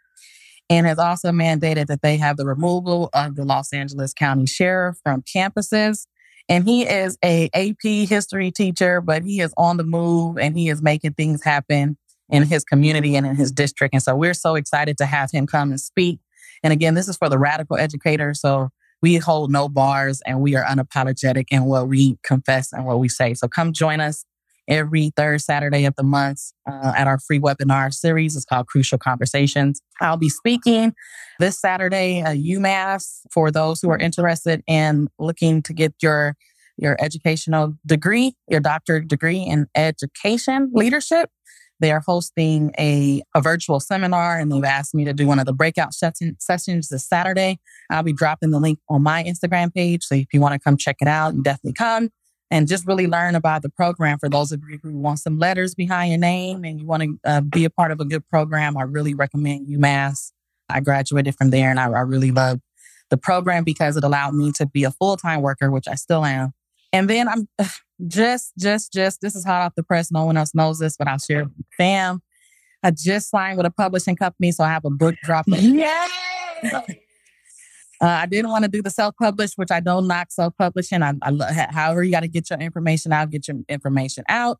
And 0.68 0.86
has 0.86 0.98
also 0.98 1.30
mandated 1.30 1.86
that 1.86 2.02
they 2.02 2.16
have 2.16 2.36
the 2.36 2.44
removal 2.44 3.08
of 3.14 3.36
the 3.36 3.44
Los 3.44 3.72
Angeles 3.72 4.12
County 4.12 4.46
Sheriff 4.46 4.96
from 5.04 5.22
campuses 5.22 6.06
And 6.48 6.64
he 6.64 6.82
is 6.82 7.18
a 7.24 7.50
AP 7.54 8.08
history 8.08 8.50
teacher, 8.50 9.00
but 9.00 9.24
he 9.24 9.40
is 9.40 9.52
on 9.56 9.76
the 9.76 9.84
move 9.84 10.38
and 10.38 10.56
he 10.56 10.68
is 10.68 10.80
making 10.80 11.14
things 11.14 11.42
happen 11.42 11.96
in 12.28 12.44
his 12.44 12.64
community 12.64 13.16
and 13.16 13.26
in 13.26 13.36
his 13.36 13.50
district. 13.50 13.94
And 13.94 14.02
so 14.02 14.14
we're 14.14 14.34
so 14.34 14.54
excited 14.54 14.96
to 14.98 15.06
have 15.06 15.30
him 15.30 15.46
come 15.46 15.70
and 15.70 15.80
speak. 15.80 16.20
And 16.62 16.72
again, 16.72 16.94
this 16.94 17.08
is 17.08 17.16
for 17.16 17.28
the 17.28 17.38
radical 17.38 17.76
educator. 17.76 18.34
So 18.34 18.70
we 19.02 19.16
hold 19.16 19.50
no 19.50 19.68
bars 19.68 20.22
and 20.26 20.40
we 20.40 20.56
are 20.56 20.64
unapologetic 20.64 21.46
in 21.50 21.64
what 21.64 21.88
we 21.88 22.18
confess 22.22 22.72
and 22.72 22.86
what 22.86 22.98
we 22.98 23.08
say. 23.08 23.34
So 23.34 23.48
come 23.48 23.72
join 23.72 24.00
us 24.00 24.24
every 24.68 25.10
third 25.16 25.40
Saturday 25.40 25.84
of 25.84 25.94
the 25.96 26.02
month 26.02 26.40
uh, 26.70 26.92
at 26.96 27.06
our 27.06 27.18
free 27.18 27.38
webinar 27.38 27.92
series. 27.92 28.36
It's 28.36 28.44
called 28.44 28.66
Crucial 28.66 28.98
Conversations. 28.98 29.80
I'll 30.00 30.16
be 30.16 30.28
speaking 30.28 30.94
this 31.38 31.60
Saturday 31.60 32.20
at 32.20 32.36
UMass 32.36 33.20
for 33.32 33.50
those 33.50 33.80
who 33.80 33.90
are 33.90 33.98
interested 33.98 34.62
in 34.66 35.08
looking 35.18 35.62
to 35.62 35.72
get 35.72 35.94
your 36.02 36.36
your 36.78 36.96
educational 37.00 37.74
degree, 37.86 38.34
your 38.48 38.60
doctorate 38.60 39.08
degree 39.08 39.40
in 39.40 39.66
education 39.74 40.70
leadership. 40.74 41.30
They 41.80 41.92
are 41.92 42.02
hosting 42.06 42.72
a, 42.78 43.22
a 43.34 43.40
virtual 43.40 43.80
seminar 43.80 44.38
and 44.38 44.50
they've 44.50 44.64
asked 44.64 44.94
me 44.94 45.04
to 45.04 45.12
do 45.12 45.26
one 45.26 45.38
of 45.38 45.46
the 45.46 45.52
breakout 45.52 45.92
sessions 45.94 46.88
this 46.88 47.06
Saturday. 47.06 47.58
I'll 47.90 48.02
be 48.02 48.12
dropping 48.12 48.50
the 48.50 48.60
link 48.60 48.78
on 48.88 49.02
my 49.02 49.22
Instagram 49.24 49.72
page. 49.74 50.04
So 50.04 50.14
if 50.14 50.26
you 50.32 50.40
want 50.40 50.54
to 50.54 50.58
come 50.58 50.76
check 50.76 50.96
it 51.00 51.08
out, 51.08 51.34
you 51.34 51.42
definitely 51.42 51.74
come 51.74 52.10
and 52.50 52.68
just 52.68 52.86
really 52.86 53.06
learn 53.06 53.34
about 53.34 53.62
the 53.62 53.68
program. 53.68 54.18
For 54.18 54.28
those 54.28 54.52
of 54.52 54.62
you 54.68 54.78
who 54.82 54.96
want 54.96 55.18
some 55.18 55.38
letters 55.38 55.74
behind 55.74 56.10
your 56.10 56.20
name 56.20 56.64
and 56.64 56.80
you 56.80 56.86
want 56.86 57.02
to 57.02 57.18
uh, 57.24 57.40
be 57.40 57.64
a 57.64 57.70
part 57.70 57.90
of 57.90 58.00
a 58.00 58.04
good 58.04 58.26
program, 58.28 58.76
I 58.76 58.82
really 58.82 59.14
recommend 59.14 59.66
UMass. 59.68 60.32
I 60.68 60.80
graduated 60.80 61.34
from 61.36 61.50
there 61.50 61.70
and 61.70 61.78
I, 61.78 61.86
I 61.86 62.00
really 62.00 62.30
love 62.30 62.60
the 63.10 63.16
program 63.16 63.64
because 63.64 63.96
it 63.96 64.04
allowed 64.04 64.34
me 64.34 64.52
to 64.52 64.66
be 64.66 64.84
a 64.84 64.90
full 64.90 65.16
time 65.16 65.42
worker, 65.42 65.70
which 65.70 65.88
I 65.88 65.94
still 65.94 66.24
am. 66.24 66.52
And 66.92 67.10
then 67.10 67.28
I'm 67.28 67.48
just, 68.06 68.52
just, 68.58 68.92
just, 68.92 69.20
this 69.20 69.34
is 69.34 69.44
hot 69.44 69.62
off 69.62 69.74
the 69.76 69.82
press. 69.82 70.10
No 70.10 70.24
one 70.24 70.36
else 70.36 70.54
knows 70.54 70.78
this, 70.78 70.96
but 70.96 71.08
I'll 71.08 71.18
share. 71.18 71.46
Fam, 71.76 72.22
I 72.82 72.90
just 72.90 73.30
signed 73.30 73.56
with 73.56 73.66
a 73.66 73.70
publishing 73.70 74.16
company, 74.16 74.52
so 74.52 74.64
I 74.64 74.68
have 74.68 74.84
a 74.84 74.90
book 74.90 75.14
dropping. 75.22 75.78
Yeah. 75.78 76.08
Uh, 78.00 78.06
I 78.06 78.26
didn't 78.26 78.50
want 78.50 78.64
to 78.64 78.70
do 78.70 78.82
the 78.82 78.90
self 78.90 79.14
publish, 79.20 79.52
which 79.56 79.70
I 79.70 79.80
don't 79.80 80.06
knock 80.06 80.30
self 80.30 80.54
publishing. 80.56 81.02
I, 81.02 81.14
I, 81.22 81.68
however, 81.70 82.02
you 82.02 82.10
got 82.10 82.20
to 82.20 82.28
get 82.28 82.50
your 82.50 82.58
information 82.58 83.12
out, 83.12 83.30
get 83.30 83.48
your 83.48 83.58
information 83.68 84.24
out. 84.28 84.58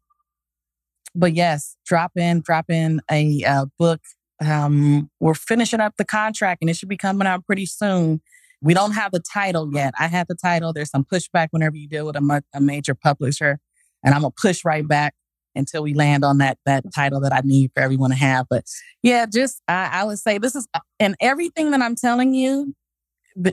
But 1.15 1.35
yes, 1.35 1.77
drop 1.87 2.13
in, 2.17 2.41
drop 2.41 2.71
in 2.71 3.01
a 3.11 3.43
uh, 3.45 3.67
book. 3.79 4.01
Um, 4.45 5.11
we're 5.19 5.35
finishing 5.35 5.81
up 5.81 5.95
the 5.97 6.05
contract 6.05 6.61
and 6.61 6.69
it 6.69 6.77
should 6.77 6.91
be 6.91 6.99
coming 6.99 7.27
out 7.27 7.47
pretty 7.47 7.67
soon. 7.67 8.21
We 8.61 8.75
don't 8.75 8.93
have 8.93 9.13
the 9.13 9.21
title 9.21 9.71
yet. 9.73 9.95
I 9.99 10.09
have 10.09 10.29
the 10.29 10.35
title. 10.35 10.73
There's 10.73 10.91
some 10.91 11.05
pushback 11.05 11.49
whenever 11.51 11.77
you 11.77 11.89
deal 11.89 12.07
with 12.07 12.17
a, 12.17 12.45
a 12.55 12.61
major 12.61 12.95
publisher, 12.95 13.59
and 14.03 14.15
I'm 14.15 14.23
gonna 14.23 14.33
push 14.41 14.65
right 14.65 14.87
back 14.87 15.15
until 15.55 15.83
we 15.83 15.95
land 15.95 16.25
on 16.25 16.39
that 16.39 16.59
that 16.65 16.85
title 16.95 17.21
that 17.21 17.33
I 17.33 17.41
need 17.45 17.71
for 17.75 17.83
everyone 17.83 18.11
to 18.11 18.17
have. 18.17 18.47
But 18.49 18.65
yeah, 19.03 19.27
just 19.27 19.63
I, 19.69 19.91
I 19.93 20.05
would 20.05 20.19
say 20.19 20.39
this 20.39 20.55
is 20.55 20.67
and 20.99 21.17
everything 21.21 21.71
that 21.73 21.83
I'm 21.83 21.97
telling 21.97 22.35
you 22.35 22.75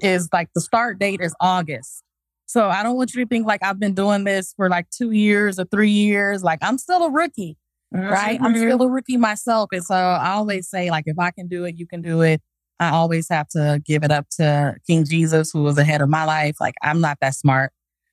is 0.01 0.29
like 0.31 0.49
the 0.55 0.61
start 0.61 0.99
date 0.99 1.21
is 1.21 1.35
August. 1.39 2.03
So 2.45 2.69
I 2.69 2.83
don't 2.83 2.95
want 2.95 3.13
you 3.13 3.23
to 3.23 3.27
think 3.27 3.47
like 3.47 3.63
I've 3.63 3.79
been 3.79 3.95
doing 3.95 4.25
this 4.25 4.53
for 4.55 4.69
like 4.69 4.89
two 4.89 5.11
years 5.11 5.59
or 5.59 5.65
three 5.65 5.89
years. 5.89 6.43
Like 6.43 6.59
I'm 6.61 6.77
still 6.77 7.03
a 7.03 7.11
rookie, 7.11 7.57
right? 7.91 8.39
I'm 8.41 8.55
still 8.55 8.81
a 8.81 8.89
rookie 8.89 9.17
myself. 9.17 9.69
And 9.71 9.83
so 9.83 9.95
I 9.95 10.31
always 10.31 10.69
say, 10.69 10.91
like, 10.91 11.05
if 11.07 11.17
I 11.17 11.31
can 11.31 11.47
do 11.47 11.65
it, 11.65 11.77
you 11.77 11.87
can 11.87 12.01
do 12.01 12.21
it. 12.21 12.41
I 12.79 12.89
always 12.89 13.29
have 13.29 13.47
to 13.49 13.81
give 13.85 14.03
it 14.03 14.11
up 14.11 14.27
to 14.37 14.75
King 14.85 15.05
Jesus, 15.05 15.51
who 15.51 15.63
was 15.63 15.77
ahead 15.77 16.01
of 16.01 16.09
my 16.09 16.25
life. 16.25 16.57
Like 16.59 16.75
I'm 16.81 17.01
not 17.01 17.17
that 17.21 17.35
smart. 17.35 17.71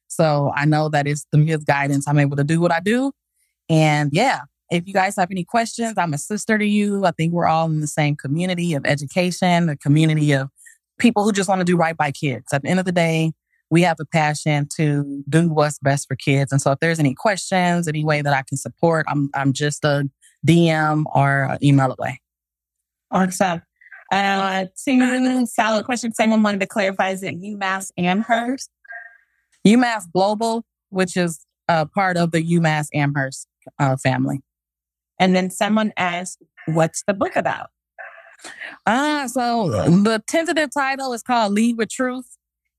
So 0.08 0.52
I 0.54 0.64
know 0.64 0.88
that 0.88 1.06
it's 1.06 1.26
through 1.32 1.44
his 1.44 1.64
guidance 1.64 2.06
I'm 2.08 2.18
able 2.18 2.36
to 2.36 2.44
do 2.44 2.60
what 2.60 2.72
I 2.72 2.80
do. 2.80 3.12
And 3.68 4.10
yeah, 4.12 4.40
if 4.70 4.86
you 4.86 4.92
guys 4.92 5.16
have 5.16 5.30
any 5.30 5.44
questions, 5.44 5.94
I'm 5.96 6.14
a 6.14 6.18
sister 6.18 6.58
to 6.58 6.64
you. 6.64 7.04
I 7.04 7.10
think 7.10 7.32
we're 7.32 7.46
all 7.46 7.66
in 7.66 7.80
the 7.80 7.86
same 7.86 8.16
community 8.16 8.74
of 8.74 8.84
education, 8.86 9.68
a 9.68 9.76
community 9.76 10.32
of 10.32 10.50
people 11.00 11.24
who 11.24 11.32
just 11.32 11.48
want 11.48 11.60
to 11.60 11.64
do 11.64 11.76
right 11.76 11.96
by 11.96 12.12
kids. 12.12 12.52
At 12.52 12.62
the 12.62 12.68
end 12.68 12.78
of 12.78 12.86
the 12.86 12.92
day, 12.92 13.32
we 13.70 13.82
have 13.82 13.98
a 14.00 14.04
passion 14.04 14.68
to 14.76 15.24
do 15.28 15.48
what's 15.48 15.78
best 15.78 16.08
for 16.08 16.16
kids. 16.16 16.52
And 16.52 16.60
so 16.60 16.72
if 16.72 16.80
there's 16.80 16.98
any 16.98 17.14
questions, 17.14 17.88
any 17.88 18.04
way 18.04 18.22
that 18.22 18.32
I 18.32 18.42
can 18.42 18.56
support, 18.56 19.06
I'm 19.08 19.30
I'm 19.34 19.52
just 19.52 19.84
a 19.84 20.08
DM 20.46 21.04
or 21.14 21.56
email 21.62 21.94
away. 21.98 22.20
Awesome. 23.10 23.62
Uh, 24.12 24.66
same 24.74 25.46
solid 25.46 25.84
question. 25.84 26.12
Someone 26.12 26.42
wanted 26.42 26.60
to 26.60 26.66
clarify 26.66 27.10
is 27.10 27.22
it 27.22 27.40
UMass 27.40 27.92
Amherst? 27.96 28.70
UMass 29.66 30.10
Global, 30.12 30.64
which 30.88 31.16
is 31.16 31.46
a 31.68 31.86
part 31.86 32.16
of 32.16 32.32
the 32.32 32.42
UMass 32.44 32.88
Amherst 32.92 33.46
uh, 33.78 33.96
family. 33.96 34.40
And 35.20 35.36
then 35.36 35.50
someone 35.50 35.92
asked, 35.96 36.42
what's 36.66 37.04
the 37.06 37.14
book 37.14 37.36
about? 37.36 37.68
Ah, 38.86 39.24
uh, 39.24 39.28
so 39.28 39.68
the 39.68 40.22
tentative 40.26 40.70
title 40.72 41.12
is 41.12 41.22
called 41.22 41.52
Lead 41.52 41.76
with 41.76 41.90
Truth. 41.90 42.36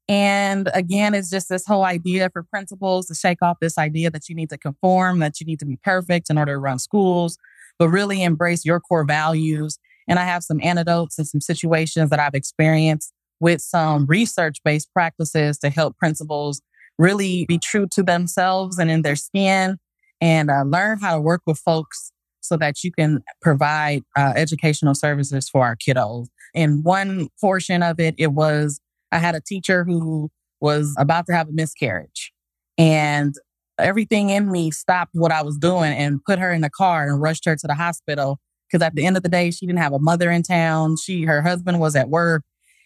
And 0.08 0.70
again, 0.74 1.14
it's 1.14 1.30
just 1.30 1.48
this 1.48 1.66
whole 1.66 1.86
idea 1.86 2.30
for 2.32 2.44
principals 2.44 3.08
to 3.08 3.16
shake 3.16 3.42
off 3.42 3.58
this 3.62 3.78
idea 3.78 4.10
that 4.12 4.28
you 4.28 4.36
need 4.36 4.50
to 4.50 4.58
conform, 4.58 5.20
that 5.20 5.40
you 5.40 5.46
need 5.46 5.60
to 5.60 5.66
be 5.66 5.78
perfect 5.84 6.30
in 6.30 6.38
order 6.38 6.54
to 6.54 6.60
run 6.60 6.80
schools, 6.80 7.38
but 7.80 7.90
really 7.90 8.24
embrace 8.24 8.66
your 8.66 8.80
core 8.80 9.06
values. 9.06 9.78
And 10.08 10.20
I 10.20 10.26
have 10.26 10.44
some 10.44 10.60
anecdotes 10.62 11.18
and 11.18 11.28
some 11.28 11.40
situations 11.40 12.10
that 12.10 12.20
I've 12.20 12.34
experienced 12.34 13.14
with 13.40 13.62
some 13.62 14.06
research 14.06 14.58
based 14.66 14.92
practices 14.94 15.58
to 15.60 15.70
help 15.70 15.98
principals 15.98 16.62
really 16.98 17.46
be 17.46 17.58
true 17.58 17.88
to 17.94 18.04
themselves 18.04 18.78
and 18.80 18.92
in 18.92 19.04
their 19.04 19.16
skin 19.16 19.78
and 20.20 20.52
uh, 20.52 20.64
learn 20.64 21.00
how 21.00 21.16
to 21.16 21.22
work 21.22 21.42
with 21.46 21.58
folks 21.58 22.12
so 22.42 22.58
that 22.58 22.84
you 22.84 22.92
can 22.92 23.24
provide 23.42 24.04
uh, 24.18 24.34
educational 24.36 24.96
services 24.96 25.50
for 25.50 25.64
our 25.64 25.76
kiddos. 25.76 26.28
In 26.54 26.84
one 26.84 27.30
portion 27.40 27.82
of 27.82 28.00
it, 28.00 28.16
it 28.18 28.34
was 28.34 28.82
I 29.12 29.20
had 29.20 29.36
a 29.36 29.42
teacher 29.42 29.84
who 29.84 30.30
was 30.60 30.94
about 30.98 31.26
to 31.28 31.34
have 31.34 31.50
a 31.50 31.52
miscarriage 31.52 32.32
and 32.78 33.36
everything 33.78 34.30
in 34.30 34.52
me 34.52 34.72
stopped 34.72 35.12
what 35.14 35.32
I 35.32 35.42
was 35.42 35.58
doing 35.58 35.92
and 35.92 36.24
put 36.24 36.40
her 36.40 36.52
in 36.52 36.62
the 36.62 36.70
car 36.70 37.08
and 37.08 37.22
rushed 37.22 37.46
her 37.46 37.56
to 37.56 37.68
the 37.68 37.76
hospital. 37.76 38.40
Cause 38.72 38.82
at 38.82 38.96
the 38.96 39.06
end 39.06 39.18
of 39.18 39.24
the 39.24 39.30
day, 39.30 39.52
she 39.52 39.66
didn't 39.66 39.80
have 39.80 39.94
a 39.94 40.00
mother 40.00 40.32
in 40.32 40.44
town. 40.44 40.96
She, 41.04 41.24
her 41.24 41.42
husband 41.42 41.80
was 41.80 41.96
at 41.96 42.10
work. 42.10 42.44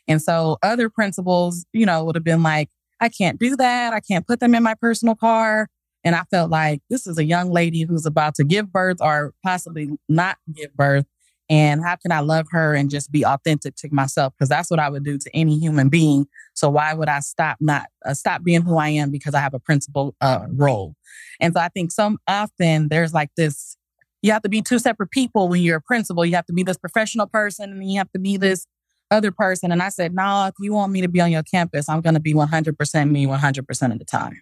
And 0.07 0.21
so 0.21 0.57
other 0.63 0.89
principals, 0.89 1.65
you 1.73 1.85
know, 1.85 2.03
would 2.05 2.15
have 2.15 2.23
been 2.23 2.43
like, 2.43 2.69
I 2.99 3.09
can't 3.09 3.39
do 3.39 3.55
that. 3.57 3.93
I 3.93 3.99
can't 3.99 4.25
put 4.25 4.39
them 4.39 4.55
in 4.55 4.63
my 4.63 4.73
personal 4.75 5.15
car. 5.15 5.67
And 6.05 6.15
I 6.15 6.23
felt 6.29 6.51
like 6.51 6.81
this 6.89 7.07
is 7.07 7.17
a 7.17 7.23
young 7.23 7.49
lady 7.49 7.81
who's 7.81 8.05
about 8.05 8.35
to 8.35 8.43
give 8.43 8.71
birth 8.71 8.97
or 9.01 9.33
possibly 9.43 9.89
not 10.07 10.37
give 10.53 10.73
birth. 10.75 11.05
And 11.49 11.83
how 11.83 11.95
can 11.95 12.11
I 12.11 12.19
love 12.19 12.47
her 12.51 12.73
and 12.73 12.89
just 12.89 13.11
be 13.11 13.25
authentic 13.25 13.75
to 13.77 13.89
myself? 13.91 14.33
Because 14.37 14.49
that's 14.49 14.69
what 14.69 14.79
I 14.79 14.89
would 14.89 15.03
do 15.03 15.17
to 15.17 15.35
any 15.35 15.59
human 15.59 15.89
being. 15.89 16.27
So 16.53 16.69
why 16.69 16.93
would 16.93 17.09
I 17.09 17.19
stop 17.19 17.57
not 17.59 17.87
uh, 18.05 18.13
stop 18.13 18.43
being 18.43 18.61
who 18.61 18.77
I 18.77 18.89
am 18.89 19.11
because 19.11 19.33
I 19.35 19.39
have 19.39 19.53
a 19.53 19.59
principal 19.59 20.15
uh, 20.21 20.45
role? 20.49 20.95
And 21.39 21.53
so 21.53 21.59
I 21.59 21.69
think 21.69 21.91
some 21.91 22.19
often 22.27 22.87
there's 22.89 23.13
like 23.13 23.29
this. 23.35 23.77
You 24.21 24.31
have 24.31 24.41
to 24.41 24.49
be 24.49 24.63
two 24.63 24.79
separate 24.79 25.11
people 25.11 25.49
when 25.49 25.61
you're 25.61 25.77
a 25.77 25.81
principal. 25.81 26.25
You 26.25 26.35
have 26.35 26.47
to 26.47 26.53
be 26.53 26.63
this 26.63 26.77
professional 26.77 27.27
person 27.27 27.71
and 27.71 27.91
you 27.91 27.99
have 27.99 28.11
to 28.13 28.19
be 28.19 28.37
this 28.37 28.65
other 29.11 29.31
person. 29.31 29.71
And 29.71 29.83
I 29.83 29.89
said, 29.89 30.15
no, 30.15 30.23
nah, 30.23 30.47
if 30.47 30.55
you 30.59 30.73
want 30.73 30.91
me 30.91 31.01
to 31.01 31.07
be 31.07 31.21
on 31.21 31.31
your 31.31 31.43
campus, 31.43 31.87
I'm 31.87 32.01
going 32.01 32.15
to 32.15 32.19
be 32.19 32.33
100% 32.33 33.11
me 33.11 33.27
100% 33.27 33.91
of 33.91 33.99
the 33.99 34.05
time. 34.05 34.41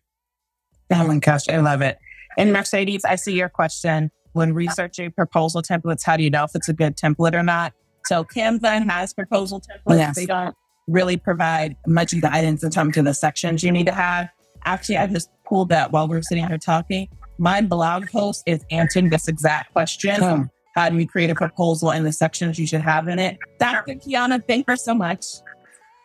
Oh 0.96 1.20
gosh, 1.20 1.48
I 1.50 1.58
love 1.58 1.82
it. 1.82 1.98
And 2.38 2.54
Mercedes, 2.54 3.06
I 3.06 3.16
see 3.16 3.34
your 3.34 3.50
question. 3.50 4.12
When 4.34 4.54
researching 4.54 5.12
proposal 5.12 5.62
templates, 5.62 6.04
how 6.04 6.18
do 6.18 6.24
you 6.24 6.32
know 6.32 6.44
if 6.44 6.52
it's 6.56 6.68
a 6.68 6.74
good 6.74 6.98
template 6.98 7.36
or 7.36 7.44
not? 7.44 7.74
So 8.06 8.24
Canva 8.24 8.90
has 8.90 9.14
proposal 9.14 9.62
templates. 9.62 9.98
Yes. 9.98 10.16
They 10.16 10.26
don't 10.26 10.56
really 10.88 11.18
provide 11.18 11.76
much 11.86 12.20
guidance 12.20 12.64
in 12.64 12.72
terms 12.72 12.98
of 12.98 13.06
the 13.06 13.14
sections 13.14 13.64
you 13.64 13.72
need 13.72 13.86
to 13.86 13.94
have. 13.94 14.30
Actually, 14.66 14.98
I 14.98 15.08
just 15.08 15.30
pulled 15.46 15.70
that 15.70 15.92
while 15.92 16.08
we 16.08 16.18
are 16.18 16.22
sitting 16.24 16.48
here 16.48 16.58
talking. 16.58 17.08
My 17.38 17.62
blog 17.62 18.10
post 18.10 18.44
is 18.46 18.66
answering 18.72 19.10
this 19.10 19.28
exact 19.28 19.72
question. 19.74 20.50
How 20.76 20.90
do 20.90 20.98
you 20.98 21.08
create 21.08 21.30
a 21.30 21.36
proposal 21.36 21.92
and 21.92 22.06
the 22.06 22.12
sections 22.12 22.58
you 22.58 22.66
should 22.66 22.82
have 22.82 23.08
in 23.08 23.20
it? 23.20 23.38
Dr. 23.60 23.94
Qiana, 23.96 24.42
thank 24.48 24.66
you 24.68 24.78
so 24.78 24.96
much. 24.96 25.26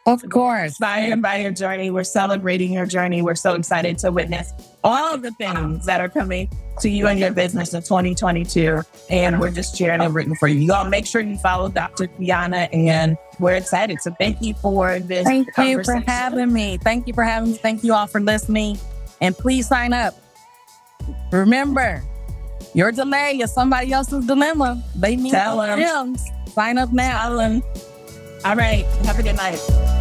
Of 0.06 0.28
course. 0.28 0.76
By, 0.78 1.14
by 1.16 1.38
your 1.38 1.52
journey. 1.52 1.90
We're 1.90 2.04
celebrating 2.04 2.72
your 2.72 2.86
journey. 2.86 3.22
We're 3.22 3.34
so 3.34 3.54
excited 3.54 3.98
to 3.98 4.10
witness 4.10 4.52
all 4.84 5.14
of 5.14 5.22
the 5.22 5.30
things 5.32 5.86
that 5.86 6.00
are 6.00 6.08
coming 6.08 6.48
to 6.80 6.88
you 6.88 7.08
and 7.08 7.18
your 7.18 7.32
business 7.32 7.74
in 7.74 7.82
2022. 7.82 8.80
And 9.10 9.40
we're 9.40 9.50
just 9.50 9.76
cheering 9.76 10.00
and 10.00 10.14
rooting 10.14 10.36
for 10.36 10.48
you. 10.48 10.60
You 10.60 10.72
all 10.72 10.84
make 10.84 11.06
sure 11.06 11.20
you 11.20 11.36
follow 11.38 11.68
Dr. 11.68 12.06
Qiana 12.06 12.68
and 12.72 13.16
we're 13.38 13.54
excited. 13.54 14.00
So 14.00 14.12
thank 14.18 14.40
you 14.40 14.54
for 14.54 14.98
this. 15.00 15.24
Thank 15.24 15.48
you 15.58 15.82
for 15.82 15.94
having 16.06 16.52
me. 16.52 16.78
Thank 16.78 17.06
you 17.06 17.14
for 17.14 17.24
having 17.24 17.52
me. 17.52 17.56
Thank 17.56 17.82
you 17.84 17.94
all 17.94 18.06
for 18.06 18.20
listening. 18.20 18.78
And 19.20 19.36
please 19.36 19.66
sign 19.66 19.92
up. 19.92 20.14
Remember, 21.32 22.02
your 22.74 22.92
delay 22.92 23.38
is 23.38 23.52
somebody 23.52 23.92
else's 23.92 24.26
dilemma. 24.26 24.82
They 24.94 25.16
need 25.16 25.32
Tell 25.32 25.58
them. 25.58 26.16
Sign 26.48 26.78
up 26.78 26.92
now. 26.92 27.30
All 28.44 28.56
right. 28.56 28.84
Have 29.04 29.18
a 29.18 29.22
good 29.22 29.36
night. 29.36 29.97